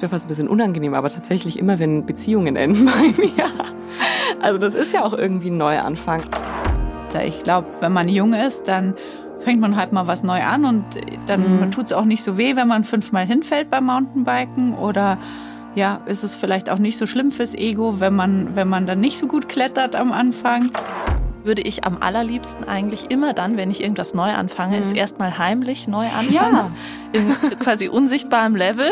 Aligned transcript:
es 0.00 0.02
mir 0.02 0.08
fast 0.08 0.26
ein 0.26 0.28
bisschen 0.28 0.48
unangenehm, 0.48 0.94
aber 0.94 1.10
tatsächlich 1.10 1.58
immer, 1.58 1.78
wenn 1.78 2.06
Beziehungen 2.06 2.56
enden 2.56 2.86
bei 2.86 3.22
mir. 3.22 3.50
Also 4.40 4.58
das 4.58 4.74
ist 4.74 4.92
ja 4.92 5.04
auch 5.04 5.12
irgendwie 5.12 5.50
ein 5.50 5.58
Neuanfang. 5.58 6.22
Ich 7.24 7.42
glaube, 7.42 7.66
wenn 7.80 7.92
man 7.92 8.08
jung 8.08 8.32
ist, 8.32 8.68
dann 8.68 8.94
fängt 9.40 9.60
man 9.60 9.76
halt 9.76 9.92
mal 9.92 10.06
was 10.06 10.22
neu 10.22 10.42
an 10.42 10.64
und 10.64 10.84
dann 11.26 11.60
mhm. 11.60 11.70
tut 11.70 11.86
es 11.86 11.92
auch 11.92 12.04
nicht 12.04 12.22
so 12.22 12.38
weh, 12.38 12.56
wenn 12.56 12.68
man 12.68 12.84
fünfmal 12.84 13.26
hinfällt 13.26 13.68
beim 13.70 13.86
Mountainbiken 13.86 14.74
oder 14.74 15.18
ja, 15.74 16.00
ist 16.06 16.24
es 16.24 16.34
vielleicht 16.34 16.70
auch 16.70 16.78
nicht 16.78 16.96
so 16.96 17.06
schlimm 17.06 17.30
fürs 17.30 17.54
Ego, 17.54 18.00
wenn 18.00 18.14
man, 18.14 18.54
wenn 18.54 18.68
man 18.68 18.86
dann 18.86 19.00
nicht 19.00 19.18
so 19.18 19.26
gut 19.26 19.48
klettert 19.48 19.96
am 19.96 20.12
Anfang. 20.12 20.70
Würde 21.42 21.62
ich 21.62 21.84
am 21.84 21.98
allerliebsten 22.02 22.68
eigentlich 22.68 23.10
immer 23.10 23.32
dann, 23.32 23.56
wenn 23.56 23.70
ich 23.70 23.82
irgendwas 23.82 24.14
neu 24.14 24.30
anfange, 24.30 24.76
mhm. 24.76 24.82
es 24.82 24.92
erstmal 24.92 25.38
heimlich 25.38 25.88
neu 25.88 26.04
anfangen. 26.04 26.32
Ja. 26.32 26.70
In 27.12 27.58
quasi 27.58 27.88
unsichtbarem 27.88 28.56
Level. 28.56 28.90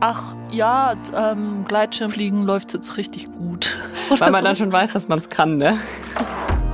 Ach 0.00 0.34
ja, 0.50 0.94
ähm, 1.14 1.64
Gleitschirmfliegen 1.66 2.44
läuft 2.44 2.74
jetzt 2.74 2.96
richtig 2.96 3.32
gut. 3.32 3.74
Weil 4.08 4.30
man 4.30 4.40
so. 4.40 4.44
dann 4.44 4.56
schon 4.56 4.72
weiß, 4.72 4.92
dass 4.92 5.08
man 5.08 5.18
es 5.18 5.30
kann, 5.30 5.56
ne? 5.56 5.78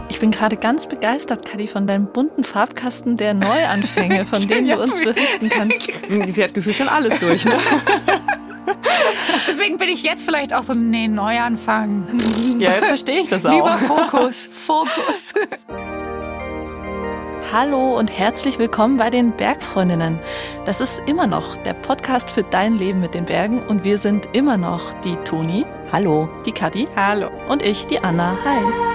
Ich 0.09 0.19
bin 0.19 0.31
gerade 0.31 0.57
ganz 0.57 0.87
begeistert, 0.89 1.47
Kadi, 1.47 1.69
von 1.69 1.87
deinem 1.87 2.07
bunten 2.07 2.45
Farbkasten 2.45 3.17
der 3.17 3.35
Neuanfänge, 3.35 4.25
von 4.31 4.47
denen 4.47 4.69
du 4.69 4.79
uns 4.79 5.01
berichten 5.01 5.49
kannst. 5.49 5.91
Sie 6.09 6.45
hat 6.45 6.55
gefühlt 6.55 6.77
schon 6.77 6.89
alles 6.89 7.19
durch, 7.19 7.45
ne? 7.45 7.55
Deswegen 9.49 9.79
bin 9.79 9.89
ich 9.89 10.03
jetzt 10.03 10.25
vielleicht 10.25 10.53
auch 10.53 10.63
so, 10.63 10.75
nee, 10.75 11.09
Neuanfang. 11.09 12.07
Ja, 12.59 12.73
jetzt 12.73 12.89
verstehe 12.89 13.21
ich 13.21 13.29
das 13.29 13.47
auch. 13.47 13.53
Lieber 13.53 13.79
Fokus, 13.79 14.49
Fokus. 14.53 15.35
Hallo 17.51 17.99
und 17.99 18.09
herzlich 18.09 18.59
willkommen 18.59 18.97
bei 18.97 19.11
den 19.11 19.33
Bergfreundinnen. 19.33 20.19
Das 20.65 20.81
ist 20.81 21.03
immer 21.07 21.27
noch 21.27 21.57
der 21.57 21.75
Podcast 21.75 22.31
für 22.31 22.43
dein 22.43 22.75
Leben 22.75 23.01
mit 23.01 23.15
den 23.15 23.25
Bergen 23.25 23.63
und 23.67 23.85
wir 23.85 23.99
sind 23.99 24.29
immer 24.35 24.57
noch 24.57 24.93
die 25.01 25.17
Toni. 25.25 25.67
Hallo. 25.91 26.29
Die 26.47 26.53
Kadi. 26.53 26.87
Hallo. 26.95 27.29
Und 27.49 27.63
ich, 27.63 27.87
die 27.87 27.99
Anna. 27.99 28.39
Hi. 28.45 28.93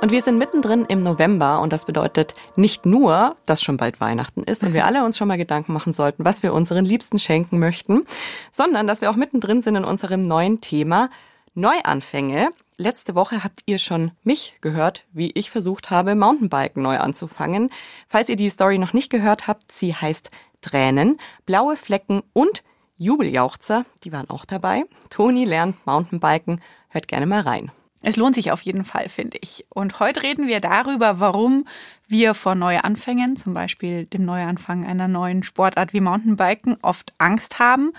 Und 0.00 0.10
wir 0.10 0.20
sind 0.20 0.38
mittendrin 0.38 0.84
im 0.86 1.04
November 1.04 1.60
und 1.60 1.72
das 1.72 1.84
bedeutet 1.84 2.34
nicht 2.56 2.86
nur, 2.86 3.36
dass 3.46 3.62
schon 3.62 3.76
bald 3.76 4.00
Weihnachten 4.00 4.42
ist 4.42 4.64
und 4.64 4.72
wir 4.72 4.84
alle 4.84 5.04
uns 5.04 5.16
schon 5.16 5.28
mal 5.28 5.38
Gedanken 5.38 5.72
machen 5.72 5.92
sollten, 5.92 6.24
was 6.24 6.42
wir 6.42 6.52
unseren 6.52 6.84
Liebsten 6.84 7.20
schenken 7.20 7.60
möchten, 7.60 8.04
sondern 8.50 8.88
dass 8.88 9.00
wir 9.00 9.10
auch 9.10 9.16
mittendrin 9.16 9.60
sind 9.60 9.76
in 9.76 9.84
unserem 9.84 10.22
neuen 10.22 10.60
Thema 10.60 11.08
Neuanfänge. 11.54 12.48
Letzte 12.82 13.14
Woche 13.14 13.44
habt 13.44 13.60
ihr 13.66 13.78
schon 13.78 14.10
mich 14.24 14.56
gehört, 14.60 15.04
wie 15.12 15.30
ich 15.36 15.52
versucht 15.52 15.90
habe, 15.90 16.16
Mountainbiken 16.16 16.82
neu 16.82 16.98
anzufangen. 16.98 17.70
Falls 18.08 18.28
ihr 18.28 18.34
die 18.34 18.50
Story 18.50 18.76
noch 18.76 18.92
nicht 18.92 19.08
gehört 19.08 19.46
habt, 19.46 19.70
sie 19.70 19.94
heißt 19.94 20.32
Tränen, 20.62 21.20
blaue 21.46 21.76
Flecken 21.76 22.24
und 22.32 22.64
Jubeljauchzer, 22.98 23.84
die 24.02 24.10
waren 24.10 24.28
auch 24.28 24.44
dabei. 24.44 24.82
Toni 25.10 25.44
lernt 25.44 25.86
Mountainbiken, 25.86 26.60
hört 26.88 27.06
gerne 27.06 27.26
mal 27.26 27.42
rein. 27.42 27.70
Es 28.02 28.16
lohnt 28.16 28.34
sich 28.34 28.50
auf 28.50 28.62
jeden 28.62 28.84
Fall, 28.84 29.08
finde 29.08 29.38
ich. 29.40 29.64
Und 29.68 30.00
heute 30.00 30.22
reden 30.22 30.48
wir 30.48 30.60
darüber, 30.60 31.20
warum 31.20 31.66
wir 32.08 32.34
vor 32.34 32.54
Neuanfängen, 32.54 33.36
zum 33.36 33.54
Beispiel 33.54 34.06
dem 34.06 34.24
Neuanfang 34.24 34.84
einer 34.84 35.08
neuen 35.08 35.42
Sportart 35.42 35.92
wie 35.92 36.00
Mountainbiken, 36.00 36.76
oft 36.82 37.12
Angst 37.18 37.58
haben. 37.58 37.92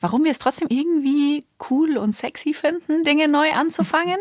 Warum 0.00 0.24
wir 0.24 0.32
es 0.32 0.38
trotzdem 0.38 0.68
irgendwie 0.70 1.44
cool 1.70 1.96
und 1.96 2.12
sexy 2.12 2.52
finden, 2.52 3.04
Dinge 3.04 3.28
neu 3.28 3.52
anzufangen. 3.52 4.18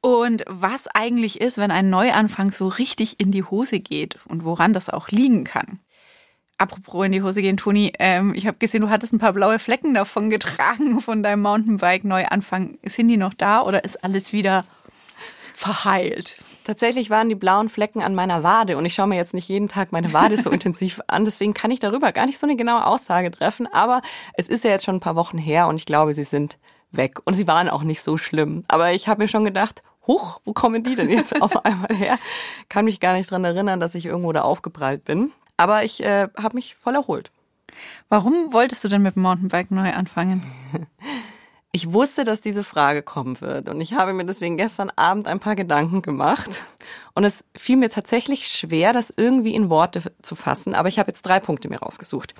Und 0.00 0.44
was 0.48 0.88
eigentlich 0.88 1.40
ist, 1.40 1.56
wenn 1.58 1.70
ein 1.70 1.88
Neuanfang 1.88 2.50
so 2.50 2.68
richtig 2.68 3.20
in 3.20 3.30
die 3.30 3.44
Hose 3.44 3.80
geht 3.80 4.18
und 4.26 4.44
woran 4.44 4.72
das 4.72 4.90
auch 4.90 5.08
liegen 5.08 5.44
kann. 5.44 5.80
Apropos 6.56 7.04
in 7.04 7.12
die 7.12 7.22
Hose 7.22 7.42
gehen, 7.42 7.56
Toni, 7.56 7.92
ähm, 7.98 8.32
ich 8.34 8.46
habe 8.46 8.58
gesehen, 8.58 8.82
du 8.82 8.88
hattest 8.88 9.12
ein 9.12 9.18
paar 9.18 9.32
blaue 9.32 9.58
Flecken 9.58 9.92
davon 9.92 10.30
getragen 10.30 11.00
von 11.02 11.22
deinem 11.22 11.42
Mountainbike-Neuanfang. 11.42 12.78
Sind 12.84 13.08
die 13.08 13.16
noch 13.16 13.34
da 13.34 13.62
oder 13.62 13.84
ist 13.84 14.04
alles 14.04 14.32
wieder 14.32 14.64
verheilt? 15.54 16.36
Tatsächlich 16.64 17.10
waren 17.10 17.28
die 17.28 17.34
blauen 17.34 17.68
Flecken 17.68 18.02
an 18.02 18.14
meiner 18.14 18.42
Wade 18.42 18.78
und 18.78 18.86
ich 18.86 18.94
schaue 18.94 19.06
mir 19.06 19.16
jetzt 19.16 19.34
nicht 19.34 19.48
jeden 19.48 19.68
Tag 19.68 19.92
meine 19.92 20.12
Wade 20.12 20.36
so 20.36 20.50
intensiv 20.50 21.00
an, 21.08 21.24
deswegen 21.24 21.52
kann 21.54 21.70
ich 21.70 21.80
darüber 21.80 22.12
gar 22.12 22.24
nicht 22.24 22.38
so 22.38 22.46
eine 22.46 22.56
genaue 22.56 22.86
Aussage 22.86 23.30
treffen, 23.30 23.66
aber 23.70 24.00
es 24.34 24.48
ist 24.48 24.64
ja 24.64 24.70
jetzt 24.70 24.84
schon 24.84 24.96
ein 24.96 25.00
paar 25.00 25.16
Wochen 25.16 25.36
her 25.36 25.66
und 25.68 25.76
ich 25.76 25.84
glaube, 25.84 26.14
sie 26.14 26.24
sind 26.24 26.56
weg 26.90 27.18
und 27.24 27.34
sie 27.34 27.46
waren 27.46 27.68
auch 27.68 27.82
nicht 27.82 28.02
so 28.02 28.16
schlimm. 28.16 28.64
Aber 28.68 28.92
ich 28.92 29.08
habe 29.08 29.22
mir 29.22 29.28
schon 29.28 29.44
gedacht, 29.44 29.82
huch, 30.06 30.40
wo 30.44 30.52
kommen 30.52 30.82
die 30.82 30.94
denn 30.94 31.10
jetzt 31.10 31.40
auf 31.42 31.64
einmal 31.64 31.94
her? 31.94 32.18
Kann 32.68 32.86
mich 32.86 33.00
gar 33.00 33.12
nicht 33.12 33.30
dran 33.30 33.44
erinnern, 33.44 33.80
dass 33.80 33.94
ich 33.94 34.06
irgendwo 34.06 34.32
da 34.32 34.42
aufgeprallt 34.42 35.04
bin. 35.04 35.32
Aber 35.56 35.84
ich 35.84 36.02
äh, 36.02 36.28
habe 36.36 36.56
mich 36.56 36.74
voll 36.74 36.94
erholt. 36.94 37.30
Warum 38.08 38.52
wolltest 38.52 38.84
du 38.84 38.88
denn 38.88 39.02
mit 39.02 39.16
dem 39.16 39.22
Mountainbike 39.22 39.70
neu 39.70 39.92
anfangen? 39.92 40.42
Ich 41.76 41.92
wusste, 41.92 42.22
dass 42.22 42.40
diese 42.40 42.62
Frage 42.62 43.02
kommen 43.02 43.40
wird 43.40 43.68
und 43.68 43.80
ich 43.80 43.94
habe 43.94 44.12
mir 44.12 44.24
deswegen 44.24 44.56
gestern 44.56 44.90
Abend 44.90 45.26
ein 45.26 45.40
paar 45.40 45.56
Gedanken 45.56 46.02
gemacht 46.02 46.62
und 47.14 47.24
es 47.24 47.42
fiel 47.56 47.76
mir 47.76 47.90
tatsächlich 47.90 48.46
schwer, 48.46 48.92
das 48.92 49.12
irgendwie 49.16 49.56
in 49.56 49.70
Worte 49.70 50.12
zu 50.22 50.36
fassen, 50.36 50.76
aber 50.76 50.88
ich 50.88 51.00
habe 51.00 51.10
jetzt 51.10 51.22
drei 51.22 51.40
Punkte 51.40 51.68
mir 51.68 51.80
rausgesucht 51.80 52.32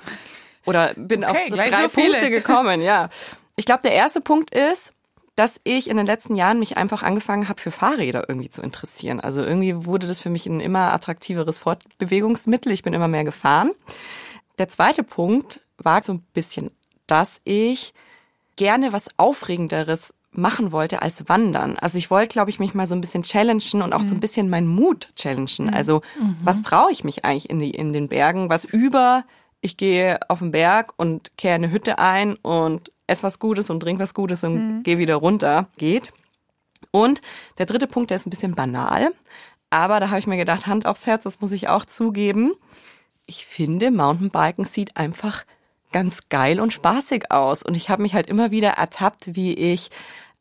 oder 0.67 0.95
bin 0.95 1.25
okay, 1.25 1.33
auf 1.33 1.49
so 1.49 1.57
drei 1.57 1.83
so 1.83 1.89
Punkte 1.89 2.31
gekommen, 2.31 2.81
ja. 2.81 3.09
Ich 3.57 3.65
glaube, 3.67 3.83
der 3.83 3.95
erste 3.95 4.21
Punkt 4.21 4.55
ist, 4.55 4.93
dass 5.37 5.61
ich 5.65 5.91
in 5.91 5.97
den 5.97 6.07
letzten 6.07 6.37
Jahren 6.37 6.59
mich 6.59 6.77
einfach 6.77 7.03
angefangen 7.03 7.49
habe, 7.49 7.61
für 7.61 7.71
Fahrräder 7.71 8.29
irgendwie 8.29 8.51
zu 8.51 8.63
interessieren. 8.63 9.21
Also 9.21 9.43
irgendwie 9.43 9.85
wurde 9.85 10.07
das 10.07 10.21
für 10.21 10.31
mich 10.31 10.47
ein 10.47 10.61
immer 10.61 10.93
attraktiveres 10.93 11.59
Fortbewegungsmittel. 11.59 12.71
Ich 12.73 12.83
bin 12.83 12.95
immer 12.95 13.09
mehr 13.09 13.25
gefahren. 13.25 13.73
Der 14.59 14.69
zweite 14.69 15.03
Punkt 15.03 15.63
war 15.79 16.03
so 16.03 16.15
ein 16.15 16.25
bisschen, 16.33 16.71
dass 17.07 17.41
ich 17.45 17.95
gerne 18.57 18.93
was 18.93 19.09
Aufregenderes 19.17 20.15
machen 20.31 20.73
wollte 20.73 21.03
als 21.03 21.29
Wandern. 21.29 21.77
Also 21.79 21.99
ich 21.99 22.11
wollte, 22.11 22.33
glaube 22.33 22.51
ich, 22.51 22.59
mich 22.59 22.75
mal 22.75 22.87
so 22.87 22.95
ein 22.95 23.01
bisschen 23.01 23.23
challengen 23.23 23.83
und 23.83 23.93
auch 23.93 24.01
mhm. 24.01 24.05
so 24.05 24.15
ein 24.15 24.17
mhm. 24.17 24.21
bisschen 24.21 24.51
meinen 24.51 24.67
Mut 24.67 25.11
challengen. 25.17 25.67
Mhm. 25.67 25.75
Also 25.75 26.03
mhm. 26.19 26.37
was 26.43 26.63
traue 26.63 26.91
ich 26.91 27.05
mich 27.05 27.25
eigentlich 27.25 27.51
in, 27.51 27.59
die, 27.59 27.71
in 27.71 27.93
den 27.93 28.09
Bergen? 28.09 28.51
Was 28.51 28.65
über, 28.65 29.25
ich 29.65 29.79
gehe 29.79 30.19
auf 30.29 30.41
den 30.41 30.51
Berg 30.51 30.93
und 30.97 31.37
kehre 31.39 31.55
eine 31.55 31.71
Hütte 31.71 31.99
ein 31.99 32.35
und 32.37 32.93
ess 33.07 33.23
was 33.23 33.39
Gutes 33.39 33.71
und 33.71 33.81
trink 33.81 33.99
was 33.99 34.13
Gutes 34.13 34.45
und 34.45 34.55
mhm. 34.55 34.83
geh 34.83 34.99
wieder 34.99 35.17
runter 35.17 35.69
geht. 35.79 36.13
Und 36.91 37.23
der 37.57 37.65
dritte 37.65 37.87
Punkt, 37.87 38.11
der 38.11 38.17
ist 38.17 38.27
ein 38.27 38.31
bisschen 38.31 38.55
banal, 38.55 39.11
aber 39.71 40.01
da 40.01 40.11
habe 40.11 40.19
ich 40.19 40.27
mir 40.27 40.37
gedacht, 40.37 40.67
Hand 40.67 40.85
aufs 40.85 41.07
Herz, 41.07 41.25
das 41.25 41.41
muss 41.41 41.51
ich 41.51 41.69
auch 41.69 41.87
zugeben. 41.87 42.53
Ich 43.25 43.47
finde, 43.47 43.91
Mountainbiken 43.91 44.67
sieht 44.67 44.99
einfach 44.99 45.47
ganz 45.93 46.29
geil 46.29 46.61
und 46.61 46.75
spaßig 46.75 47.31
aus. 47.31 47.63
Und 47.63 47.75
ich 47.75 47.89
habe 47.89 48.03
mich 48.03 48.15
halt 48.15 48.29
immer 48.29 48.51
wieder 48.51 48.73
ertappt, 48.73 49.35
wie 49.35 49.55
ich 49.55 49.91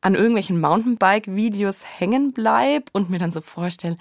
an 0.02 0.16
irgendwelchen 0.16 0.60
Mountainbike-Videos 0.60 1.86
hängen 1.98 2.34
bleib 2.34 2.90
und 2.92 3.10
mir 3.10 3.20
dann 3.20 3.32
so 3.32 3.40
vorstelle, 3.40 3.96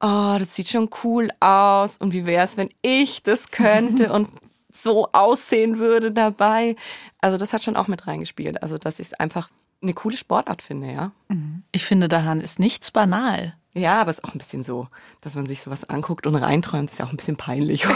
oh, 0.00 0.36
das 0.38 0.54
sieht 0.54 0.68
schon 0.68 0.88
cool 1.02 1.30
aus 1.40 1.96
und 1.96 2.12
wie 2.12 2.26
wäre 2.26 2.44
es, 2.44 2.56
wenn 2.56 2.70
ich 2.80 3.24
das 3.24 3.50
könnte 3.50 4.12
und 4.12 4.28
so 4.72 5.08
aussehen 5.12 5.78
würde 5.78 6.12
dabei. 6.12 6.76
Also 7.20 7.36
das 7.36 7.52
hat 7.52 7.62
schon 7.62 7.76
auch 7.76 7.88
mit 7.88 8.06
reingespielt. 8.06 8.62
Also 8.62 8.78
dass 8.78 8.98
ich 8.98 9.08
es 9.08 9.14
einfach 9.14 9.50
eine 9.82 9.94
coole 9.94 10.16
Sportart 10.16 10.62
finde, 10.62 10.92
ja. 10.92 11.12
Mhm. 11.28 11.64
Ich 11.72 11.84
finde, 11.84 12.08
daran 12.08 12.40
ist 12.40 12.58
nichts 12.58 12.90
banal. 12.90 13.54
Ja, 13.74 14.00
aber 14.00 14.10
es 14.10 14.18
ist 14.18 14.24
auch 14.24 14.34
ein 14.34 14.38
bisschen 14.38 14.62
so, 14.62 14.88
dass 15.22 15.34
man 15.34 15.46
sich 15.46 15.62
sowas 15.62 15.88
anguckt 15.88 16.26
und 16.26 16.36
reinträumt, 16.36 16.90
ist 16.90 16.98
ja 16.98 17.06
auch 17.06 17.10
ein 17.10 17.16
bisschen 17.16 17.36
peinlich. 17.36 17.86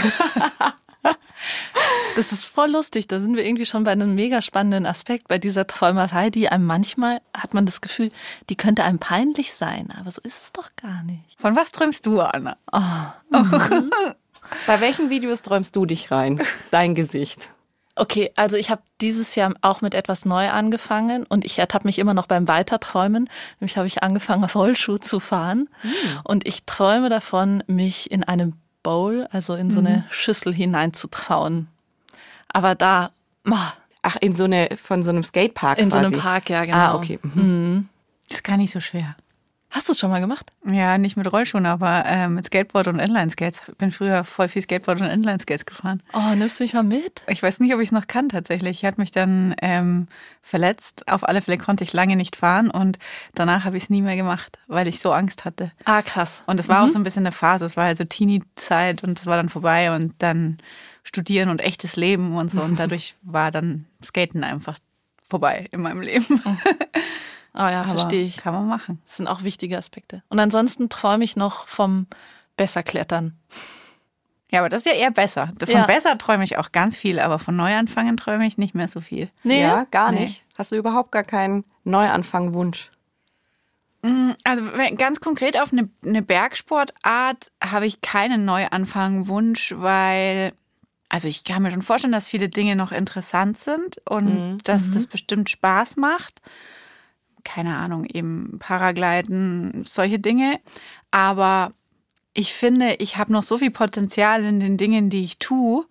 Das 2.16 2.32
ist 2.32 2.47
voll 2.47 2.70
lustig. 2.70 3.09
Da 3.09 3.20
sind 3.20 3.36
wir 3.36 3.44
irgendwie 3.44 3.66
schon 3.66 3.84
bei 3.84 3.91
einem 3.92 4.15
mega 4.15 4.41
spannenden 4.41 4.86
Aspekt 4.86 5.28
bei 5.28 5.38
dieser 5.38 5.66
Träumerei, 5.66 6.31
die 6.31 6.48
einem 6.48 6.65
manchmal 6.65 7.20
hat 7.36 7.53
man 7.53 7.66
das 7.66 7.82
Gefühl, 7.82 8.10
die 8.48 8.56
könnte 8.56 8.84
einem 8.84 8.98
peinlich 8.98 9.53
sein, 9.53 9.92
aber 10.00 10.10
so 10.10 10.22
ist 10.22 10.41
es 10.41 10.53
doch 10.53 10.70
gar 10.76 11.03
nicht. 11.03 11.38
Von 11.38 11.56
was 11.56 11.72
träumst 11.72 12.06
du, 12.06 12.20
Anna? 12.20 12.56
Oh. 12.72 12.80
Mhm. 13.36 13.91
Bei 14.66 14.81
welchen 14.81 15.10
Videos 15.10 15.43
träumst 15.43 15.77
du 15.77 15.87
dich 15.87 16.10
rein? 16.10 16.43
Dein 16.71 16.95
Gesicht. 16.95 17.51
Okay, 17.98 18.31
also 18.37 18.57
ich 18.57 18.71
habe 18.71 18.83
dieses 19.01 19.34
Jahr 19.37 19.54
auch 19.63 19.81
mit 19.81 19.95
etwas 19.95 20.27
neu 20.27 20.51
angefangen 20.51 21.25
und 21.25 21.47
ich 21.47 21.59
ertappe 21.59 21.89
mich 21.89 21.98
immer 21.98 22.13
noch 22.13 22.27
beim 22.27 22.47
Weiterträumen. 22.47 23.31
Nämlich 23.59 23.78
habe 23.78 23.87
ich 23.87 24.03
angefangen, 24.03 24.45
auf 24.45 24.54
Rollschuh 24.54 24.98
zu 24.98 25.19
fahren. 25.19 25.71
Mhm. 25.83 26.21
Und 26.25 26.47
ich 26.47 26.65
träume 26.65 27.09
davon, 27.09 27.65
mich 27.66 28.10
in 28.10 28.22
einem 28.22 28.53
Bowl, 28.83 29.27
also 29.33 29.54
in 29.54 29.71
so 29.71 29.81
eine 29.81 29.97
mhm. 29.97 30.04
Schüssel 30.10 30.54
hineinzutrauen. 30.54 31.69
Aber 32.48 32.75
da. 32.75 33.10
Oh. 33.48 33.54
Ach, 34.03 34.16
in 34.21 34.34
so 34.34 34.45
eine, 34.45 34.69
von 34.77 35.03
so 35.03 35.10
einem 35.10 35.25
Skatepark. 35.25 35.78
In 35.78 35.89
quasi. 35.89 36.01
so 36.01 36.07
einem 36.07 36.21
Park, 36.21 36.51
ja, 36.51 36.65
genau. 36.65 36.77
Ah, 36.77 36.95
okay. 36.95 37.19
Mhm. 37.22 37.43
mhm. 37.43 37.89
Das 38.28 38.39
ist 38.39 38.45
gar 38.45 38.57
nicht 38.57 38.72
so 38.72 38.81
schwer. 38.81 39.16
Hast 39.76 39.88
du 39.88 39.92
es 39.92 39.98
schon 39.98 40.08
mal 40.08 40.20
gemacht? 40.20 40.50
Ja, 40.64 40.96
nicht 40.96 41.18
mit 41.18 41.30
Rollschuhen, 41.30 41.66
aber 41.66 42.06
äh, 42.06 42.30
mit 42.30 42.46
Skateboard 42.46 42.88
und 42.88 42.98
Inline-Skates. 42.98 43.60
Ich 43.68 43.76
bin 43.76 43.92
früher 43.92 44.24
voll 44.24 44.48
viel 44.48 44.62
Skateboard 44.62 45.02
und 45.02 45.08
Inline-Skates 45.08 45.66
gefahren. 45.66 46.02
Oh, 46.14 46.34
nimmst 46.34 46.58
du 46.58 46.64
mich 46.64 46.72
mal 46.72 46.82
mit? 46.82 47.20
Ich 47.26 47.42
weiß 47.42 47.60
nicht, 47.60 47.74
ob 47.74 47.80
ich 47.80 47.88
es 47.88 47.92
noch 47.92 48.06
kann 48.06 48.30
tatsächlich. 48.30 48.78
Ich 48.78 48.86
hatte 48.86 48.98
mich 48.98 49.10
dann 49.10 49.54
ähm, 49.60 50.08
verletzt. 50.40 51.06
Auf 51.08 51.28
alle 51.28 51.42
Fälle 51.42 51.58
konnte 51.58 51.84
ich 51.84 51.92
lange 51.92 52.16
nicht 52.16 52.36
fahren 52.36 52.70
und 52.70 52.98
danach 53.34 53.66
habe 53.66 53.76
ich 53.76 53.82
es 53.82 53.90
nie 53.90 54.00
mehr 54.00 54.16
gemacht, 54.16 54.58
weil 54.66 54.88
ich 54.88 54.98
so 54.98 55.12
Angst 55.12 55.44
hatte. 55.44 55.72
Ah, 55.84 56.00
krass. 56.00 56.42
Und 56.46 56.58
es 56.58 56.70
war 56.70 56.80
mhm. 56.80 56.86
auch 56.86 56.92
so 56.94 56.98
ein 56.98 57.04
bisschen 57.04 57.26
eine 57.26 57.32
Phase. 57.32 57.66
Es 57.66 57.76
war 57.76 57.84
also 57.84 58.04
Teenie-Zeit 58.04 59.04
und 59.04 59.20
es 59.20 59.26
war 59.26 59.36
dann 59.36 59.50
vorbei 59.50 59.94
und 59.94 60.14
dann 60.20 60.56
studieren 61.02 61.50
und 61.50 61.60
echtes 61.60 61.96
Leben 61.96 62.34
und 62.34 62.50
so. 62.50 62.62
Und 62.62 62.76
dadurch 62.78 63.14
war 63.20 63.50
dann 63.50 63.84
Skaten 64.02 64.42
einfach 64.42 64.78
vorbei 65.28 65.68
in 65.70 65.82
meinem 65.82 66.00
Leben. 66.00 66.40
Ah 67.56 67.70
ja, 67.70 67.84
verstehe 67.84 68.22
ich. 68.22 68.36
Kann 68.36 68.53
man 68.53 68.68
machen. 68.68 69.00
Das 69.06 69.16
sind 69.16 69.26
auch 69.26 69.42
wichtige 69.42 69.78
Aspekte. 69.78 70.22
Und 70.28 70.38
ansonsten 70.38 70.91
träume 70.91 71.24
ich 71.24 71.36
noch 71.36 71.66
vom 71.66 72.06
besser 72.56 72.82
klettern. 72.82 73.36
Ja, 74.50 74.60
aber 74.60 74.68
das 74.68 74.84
ist 74.84 74.92
ja 74.92 74.98
eher 74.98 75.10
besser. 75.10 75.48
Von 75.58 75.68
ja. 75.74 75.86
besser 75.86 76.18
träume 76.18 76.44
ich 76.44 76.58
auch 76.58 76.70
ganz 76.70 76.97
viel, 76.97 77.18
aber 77.18 77.38
von 77.38 77.56
Neuanfangen 77.56 78.16
träume 78.16 78.47
ich 78.47 78.58
nicht 78.58 78.74
mehr 78.74 78.88
so 78.88 79.00
viel. 79.00 79.30
Nee, 79.42 79.62
ja, 79.62 79.84
gar 79.91 80.12
nee. 80.12 80.20
nicht. 80.20 80.44
Hast 80.56 80.70
du 80.70 80.76
überhaupt 80.76 81.12
gar 81.12 81.24
keinen 81.24 81.64
Neuanfang-Wunsch? 81.84 82.91
Mm, 84.02 84.32
also 84.44 84.62
ganz 84.97 85.20
konkret 85.20 85.59
auf 85.59 85.72
eine, 85.72 85.88
eine 86.04 86.22
Bergsportart 86.22 87.50
habe 87.62 87.86
ich 87.86 88.02
keinen 88.02 88.44
Neuanfang-Wunsch, 88.44 89.74
weil 89.78 90.52
also 91.09 91.28
ich 91.28 91.44
kann 91.44 91.62
mir 91.62 91.70
schon 91.70 91.82
vorstellen, 91.82 92.12
dass 92.12 92.26
viele 92.26 92.48
Dinge 92.48 92.76
noch 92.76 92.92
interessant 92.92 93.59
sind 93.59 94.02
und 94.09 94.52
mhm. 94.52 94.59
dass 94.64 94.88
mhm. 94.88 94.94
das 94.94 95.06
bestimmt 95.06 95.50
Spaß 95.50 95.97
macht 95.97 96.42
keine 97.47 97.77
Ahnung, 97.77 98.04
eben 98.04 98.59
Paragliden, 98.59 99.84
solche 99.87 100.19
Dinge. 100.19 100.59
Aber 101.13 101.69
ich 102.34 102.53
finde, 102.53 102.97
ich 102.98 103.16
habe 103.16 103.33
noch 103.33 103.45
so 103.45 103.57
viel 103.57 103.71
Potenzial 103.71 104.45
in 104.45 104.59
den 104.59 104.77
Dingen, 104.77 105.09
die 105.10 105.25
ich 105.25 105.39
tue 105.39 105.87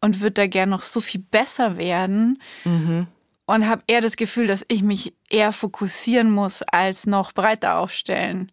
und 0.00 0.20
würde 0.20 0.32
da 0.32 0.46
gern 0.46 0.68
noch 0.68 0.82
so 0.82 1.00
viel 1.00 1.22
besser 1.22 1.78
werden. 1.78 2.40
Mhm. 2.64 3.06
Und 3.46 3.66
habe 3.66 3.82
eher 3.86 4.02
das 4.02 4.16
Gefühl, 4.16 4.46
dass 4.46 4.66
ich 4.68 4.82
mich 4.82 5.14
eher 5.30 5.52
fokussieren 5.52 6.30
muss, 6.30 6.60
als 6.62 7.06
noch 7.06 7.32
breiter 7.32 7.78
aufstellen. 7.78 8.52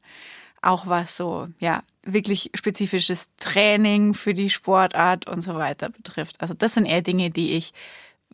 Auch 0.62 0.88
was 0.88 1.18
so, 1.18 1.50
ja, 1.60 1.84
wirklich 2.04 2.52
spezifisches 2.56 3.28
Training 3.36 4.14
für 4.14 4.34
die 4.34 4.50
Sportart 4.50 5.28
und 5.28 5.42
so 5.42 5.56
weiter 5.56 5.90
betrifft. 5.90 6.40
Also 6.40 6.54
das 6.54 6.76
sind 6.76 6.86
eher 6.86 7.02
Dinge, 7.02 7.30
die 7.30 7.52
ich 7.52 7.74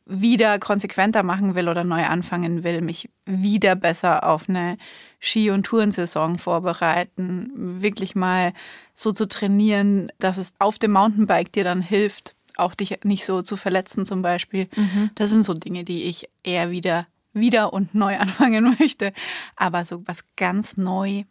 wieder 0.05 0.59
konsequenter 0.59 1.23
machen 1.23 1.55
will 1.55 1.69
oder 1.69 1.83
neu 1.83 2.03
anfangen 2.05 2.63
will, 2.63 2.81
mich 2.81 3.09
wieder 3.25 3.75
besser 3.75 4.27
auf 4.27 4.49
eine 4.49 4.77
Ski- 5.19 5.51
und 5.51 5.63
Tourensaison 5.63 6.39
vorbereiten, 6.39 7.51
wirklich 7.81 8.15
mal 8.15 8.53
so 8.93 9.11
zu 9.11 9.27
trainieren, 9.27 10.11
dass 10.19 10.37
es 10.37 10.53
auf 10.59 10.79
dem 10.79 10.91
Mountainbike 10.93 11.53
dir 11.53 11.63
dann 11.63 11.81
hilft, 11.81 12.35
auch 12.57 12.75
dich 12.75 12.99
nicht 13.03 13.25
so 13.25 13.41
zu 13.41 13.55
verletzen 13.55 14.05
zum 14.05 14.21
Beispiel. 14.21 14.67
Mhm. 14.75 15.11
Das 15.15 15.29
sind 15.29 15.43
so 15.43 15.53
Dinge, 15.53 15.83
die 15.83 16.03
ich 16.03 16.29
eher 16.43 16.71
wieder, 16.71 17.07
wieder 17.33 17.71
und 17.71 17.93
neu 17.95 18.17
anfangen 18.19 18.75
möchte. 18.79 19.13
Aber 19.55 19.85
so 19.85 20.03
was 20.07 20.25
ganz 20.35 20.77
neu 20.77 21.23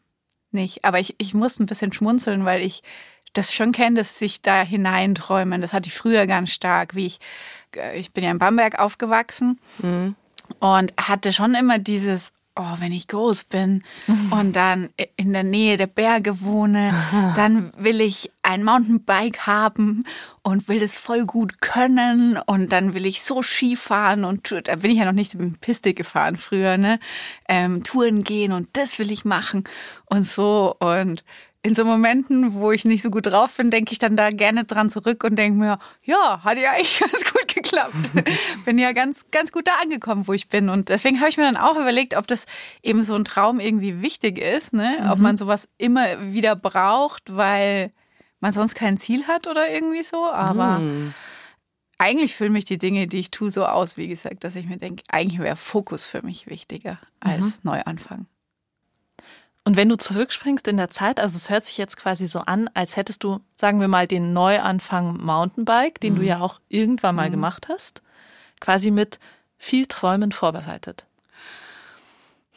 nicht. 0.52 0.84
Aber 0.84 0.98
ich, 0.98 1.14
ich 1.18 1.34
muss 1.34 1.58
ein 1.58 1.66
bisschen 1.66 1.92
schmunzeln, 1.92 2.44
weil 2.44 2.62
ich 2.62 2.82
das 3.32 3.52
schon 3.52 3.72
kenne, 3.72 3.96
dass 3.96 4.18
sich 4.18 4.42
da 4.42 4.62
hineinträumen. 4.62 5.60
Das 5.60 5.72
hatte 5.72 5.88
ich 5.88 5.94
früher 5.94 6.26
ganz 6.26 6.50
stark, 6.50 6.94
wie 6.94 7.06
ich, 7.06 7.20
äh, 7.76 7.98
ich 7.98 8.12
bin 8.12 8.24
ja 8.24 8.30
in 8.30 8.38
Bamberg 8.38 8.78
aufgewachsen 8.78 9.60
mhm. 9.78 10.16
und 10.58 10.92
hatte 10.96 11.32
schon 11.32 11.54
immer 11.54 11.78
dieses, 11.78 12.32
oh, 12.56 12.74
wenn 12.78 12.92
ich 12.92 13.08
groß 13.08 13.44
bin 13.44 13.84
mhm. 14.06 14.32
und 14.38 14.56
dann 14.56 14.90
in 15.16 15.32
der 15.32 15.44
Nähe 15.44 15.76
der 15.76 15.86
Berge 15.86 16.40
wohne, 16.40 16.92
dann 17.36 17.70
will 17.78 18.00
ich 18.00 18.30
ein 18.42 18.64
Mountainbike 18.64 19.46
haben 19.46 20.04
und 20.42 20.68
will 20.68 20.80
das 20.80 20.96
voll 20.96 21.24
gut 21.24 21.60
können 21.60 22.38
und 22.46 22.72
dann 22.72 22.94
will 22.94 23.06
ich 23.06 23.22
so 23.22 23.42
Ski 23.42 23.76
fahren 23.76 24.24
und 24.24 24.52
da 24.64 24.76
bin 24.76 24.90
ich 24.90 24.98
ja 24.98 25.04
noch 25.04 25.12
nicht 25.12 25.34
in 25.34 25.56
Piste 25.56 25.94
gefahren 25.94 26.36
früher, 26.36 26.78
ne? 26.78 26.98
Ähm, 27.48 27.84
Touren 27.84 28.24
gehen 28.24 28.52
und 28.52 28.68
das 28.72 28.98
will 28.98 29.12
ich 29.12 29.24
machen 29.24 29.64
und 30.06 30.24
so 30.24 30.74
und 30.80 31.22
in 31.62 31.74
so 31.74 31.84
Momenten, 31.84 32.54
wo 32.54 32.72
ich 32.72 32.86
nicht 32.86 33.02
so 33.02 33.10
gut 33.10 33.26
drauf 33.26 33.54
bin, 33.56 33.70
denke 33.70 33.92
ich 33.92 33.98
dann 33.98 34.16
da 34.16 34.30
gerne 34.30 34.64
dran 34.64 34.88
zurück 34.88 35.24
und 35.24 35.36
denke 35.36 35.58
mir, 35.58 35.78
ja, 36.02 36.42
hat 36.42 36.56
ja 36.56 36.70
eigentlich 36.70 36.98
ganz 37.12 37.24
gut 37.24 37.54
geklappt. 37.54 37.94
bin 38.64 38.78
ja 38.78 38.92
ganz, 38.92 39.26
ganz 39.30 39.52
gut 39.52 39.66
da 39.66 39.72
angekommen, 39.82 40.26
wo 40.26 40.32
ich 40.32 40.48
bin. 40.48 40.70
Und 40.70 40.88
deswegen 40.88 41.20
habe 41.20 41.28
ich 41.28 41.36
mir 41.36 41.44
dann 41.44 41.58
auch 41.58 41.76
überlegt, 41.76 42.16
ob 42.16 42.26
das 42.26 42.46
eben 42.82 43.02
so 43.02 43.14
ein 43.14 43.24
Traum 43.24 43.60
irgendwie 43.60 44.00
wichtig 44.00 44.38
ist, 44.38 44.72
ne? 44.72 45.00
Mhm. 45.02 45.10
ob 45.10 45.18
man 45.18 45.36
sowas 45.36 45.68
immer 45.76 46.32
wieder 46.32 46.56
braucht, 46.56 47.36
weil 47.36 47.92
man 48.40 48.52
sonst 48.54 48.74
kein 48.74 48.96
Ziel 48.96 49.26
hat 49.26 49.46
oder 49.46 49.70
irgendwie 49.70 50.02
so. 50.02 50.26
Aber 50.30 50.78
mhm. 50.78 51.12
eigentlich 51.98 52.34
füllen 52.34 52.54
mich 52.54 52.64
die 52.64 52.78
Dinge, 52.78 53.06
die 53.06 53.18
ich 53.18 53.30
tue, 53.30 53.50
so 53.50 53.66
aus, 53.66 53.98
wie 53.98 54.08
gesagt, 54.08 54.44
dass 54.44 54.56
ich 54.56 54.66
mir 54.66 54.78
denke, 54.78 55.02
eigentlich 55.08 55.40
wäre 55.40 55.56
Fokus 55.56 56.06
für 56.06 56.22
mich 56.22 56.46
wichtiger 56.46 56.98
als 57.20 57.40
mhm. 57.40 57.54
Neuanfang. 57.64 58.26
Und 59.64 59.76
wenn 59.76 59.88
du 59.88 59.96
zurückspringst 59.96 60.66
in 60.68 60.78
der 60.78 60.88
Zeit, 60.88 61.20
also 61.20 61.36
es 61.36 61.50
hört 61.50 61.64
sich 61.64 61.76
jetzt 61.76 61.96
quasi 61.96 62.26
so 62.26 62.40
an, 62.40 62.70
als 62.74 62.96
hättest 62.96 63.24
du, 63.24 63.40
sagen 63.56 63.80
wir 63.80 63.88
mal, 63.88 64.06
den 64.06 64.32
Neuanfang 64.32 65.18
Mountainbike, 65.22 66.00
den 66.00 66.14
mhm. 66.14 66.18
du 66.18 66.24
ja 66.24 66.40
auch 66.40 66.60
irgendwann 66.68 67.14
mal 67.14 67.28
mhm. 67.28 67.32
gemacht 67.32 67.68
hast, 67.68 68.02
quasi 68.60 68.90
mit 68.90 69.20
viel 69.58 69.86
Träumen 69.86 70.32
vorbereitet. 70.32 71.06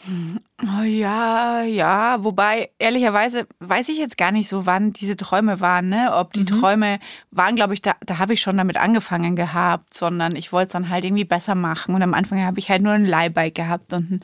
Oh 0.06 0.84
ja, 0.84 1.62
ja, 1.64 2.24
wobei 2.24 2.72
ehrlicherweise 2.78 3.48
weiß 3.60 3.88
ich 3.88 3.98
jetzt 3.98 4.18
gar 4.18 4.32
nicht 4.34 4.50
so, 4.50 4.66
wann 4.66 4.92
diese 4.92 5.16
Träume 5.16 5.62
waren, 5.62 5.88
ne? 5.88 6.12
Ob 6.14 6.34
die 6.34 6.42
mhm. 6.42 6.46
Träume 6.60 7.00
waren, 7.32 7.56
glaube 7.56 7.74
ich, 7.74 7.82
da, 7.82 7.96
da 8.06 8.18
habe 8.18 8.34
ich 8.34 8.42
schon 8.42 8.58
damit 8.58 8.76
angefangen 8.76 9.38
gehabt, 9.38 9.94
sondern 9.94 10.36
ich 10.36 10.52
wollte 10.52 10.68
es 10.68 10.74
dann 10.74 10.90
halt 10.90 11.06
irgendwie 11.06 11.24
besser 11.24 11.56
machen. 11.56 11.96
Und 11.96 12.02
am 12.02 12.14
Anfang 12.14 12.44
habe 12.44 12.60
ich 12.60 12.70
halt 12.70 12.82
nur 12.82 12.92
ein 12.92 13.06
Leihbike 13.06 13.56
gehabt 13.56 13.94
und 13.94 14.12
ein 14.12 14.20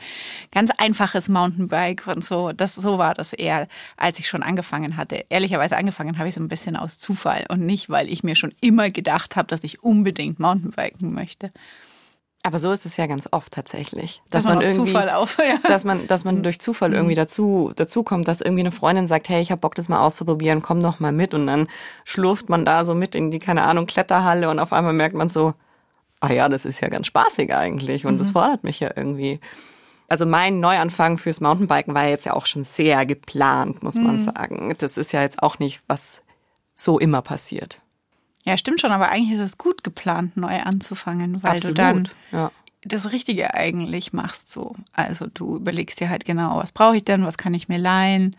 ganz 0.52 0.72
einfaches 0.78 1.30
Mountainbike 1.30 2.08
und 2.08 2.26
so. 2.26 2.52
Das 2.52 2.76
so 2.76 2.98
war 2.98 3.14
das 3.14 3.32
eher, 3.32 3.70
als 3.96 4.20
ich 4.20 4.28
schon 4.28 4.44
angefangen 4.44 4.98
hatte. 4.98 5.26
Ehrlicherweise 5.30 5.78
angefangen 5.78 6.18
habe 6.18 6.28
ich 6.28 6.36
so 6.36 6.42
ein 6.42 6.50
bisschen 6.50 6.76
aus 6.76 7.00
Zufall 7.00 7.46
und 7.48 7.62
nicht, 7.62 7.90
weil 7.90 8.10
ich 8.10 8.24
mir 8.24 8.36
schon 8.36 8.54
immer 8.60 8.90
gedacht 8.90 9.38
habe, 9.38 9.48
dass 9.48 9.64
ich 9.64 9.82
unbedingt 9.82 10.40
Mountainbiken 10.40 11.14
möchte. 11.14 11.52
Aber 12.42 12.58
so 12.58 12.72
ist 12.72 12.86
es 12.86 12.96
ja 12.96 13.06
ganz 13.06 13.28
oft 13.32 13.52
tatsächlich, 13.52 14.22
dass, 14.30 14.44
dass 14.44 14.46
man, 14.46 14.60
man 14.60 14.64
irgendwie, 14.64 14.92
Zufall 14.92 15.10
auf, 15.10 15.38
ja. 15.40 15.58
dass 15.68 15.84
man, 15.84 16.08
dass 16.08 16.24
man 16.24 16.42
durch 16.42 16.60
Zufall 16.60 16.94
irgendwie 16.94 17.14
mhm. 17.14 17.20
dazu, 17.20 17.74
dazu 17.76 18.04
kommt, 18.04 18.30
dass 18.30 18.40
irgendwie 18.40 18.62
eine 18.62 18.72
Freundin 18.72 19.08
sagt, 19.08 19.28
hey, 19.28 19.42
ich 19.42 19.52
habe 19.52 19.60
Bock, 19.60 19.76
das 19.76 19.90
mal 19.90 20.00
auszuprobieren, 20.00 20.62
komm 20.62 20.82
doch 20.82 21.02
mal 21.02 21.12
mit 21.12 21.34
und 21.34 21.48
dann 21.48 21.68
schlurft 22.06 22.48
man 22.48 22.64
da 22.64 22.86
so 22.86 22.96
mit 22.96 23.14
in 23.14 23.30
die 23.30 23.40
keine 23.40 23.64
Ahnung 23.64 23.88
Kletterhalle 23.88 24.50
und 24.50 24.60
auf 24.60 24.72
einmal 24.72 24.94
merkt 24.94 25.16
man 25.16 25.28
so, 25.28 25.54
ah 26.22 26.32
ja, 26.32 26.48
das 26.48 26.64
ist 26.64 26.80
ja 26.80 26.88
ganz 26.88 27.08
spaßig 27.08 27.54
eigentlich 27.54 28.06
und 28.06 28.16
mhm. 28.16 28.20
das 28.20 28.32
fordert 28.32 28.64
mich 28.64 28.80
ja 28.80 28.92
irgendwie. 28.96 29.42
Also 30.08 30.26
mein 30.26 30.60
Neuanfang 30.60 31.18
fürs 31.18 31.42
Mountainbiken 31.42 31.94
war 31.94 32.08
jetzt 32.08 32.26
ja 32.26 32.34
auch 32.34 32.46
schon 32.46 32.64
sehr 32.64 33.06
geplant, 33.06 33.84
muss 33.84 33.96
man 33.96 34.14
mhm. 34.14 34.20
sagen. 34.20 34.76
Das 34.80 34.98
ist 34.98 35.12
ja 35.12 35.22
jetzt 35.22 35.44
auch 35.44 35.60
nicht 35.60 35.84
was 35.88 36.24
so 36.74 37.00
immer 37.00 37.22
passiert. 37.22 37.82
Ja, 38.46 38.58
stimmt 38.58 38.82
schon, 38.82 38.92
aber 38.92 39.10
eigentlich 39.10 39.38
ist 39.38 39.46
es 39.46 39.58
gut 39.58 39.84
geplant, 39.84 40.38
neu 40.38 40.60
anzufangen, 40.62 41.44
weil 41.44 41.58
Absolut, 41.58 41.78
du 41.78 41.82
dann 41.82 42.10
ja. 42.32 42.52
das 42.84 43.12
Richtige 43.12 43.54
eigentlich 43.54 44.14
machst. 44.14 44.50
So. 44.50 44.76
Also 44.94 45.28
du 45.28 45.58
überlegst 45.58 46.00
dir 46.00 46.10
halt 46.10 46.26
genau, 46.26 46.58
was 46.58 46.72
brauche 46.72 46.98
ich 46.98 47.04
denn, 47.04 47.26
was 47.26 47.38
kann 47.38 47.54
ich 47.54 47.68
mir 47.68 47.78
leihen, 47.78 48.36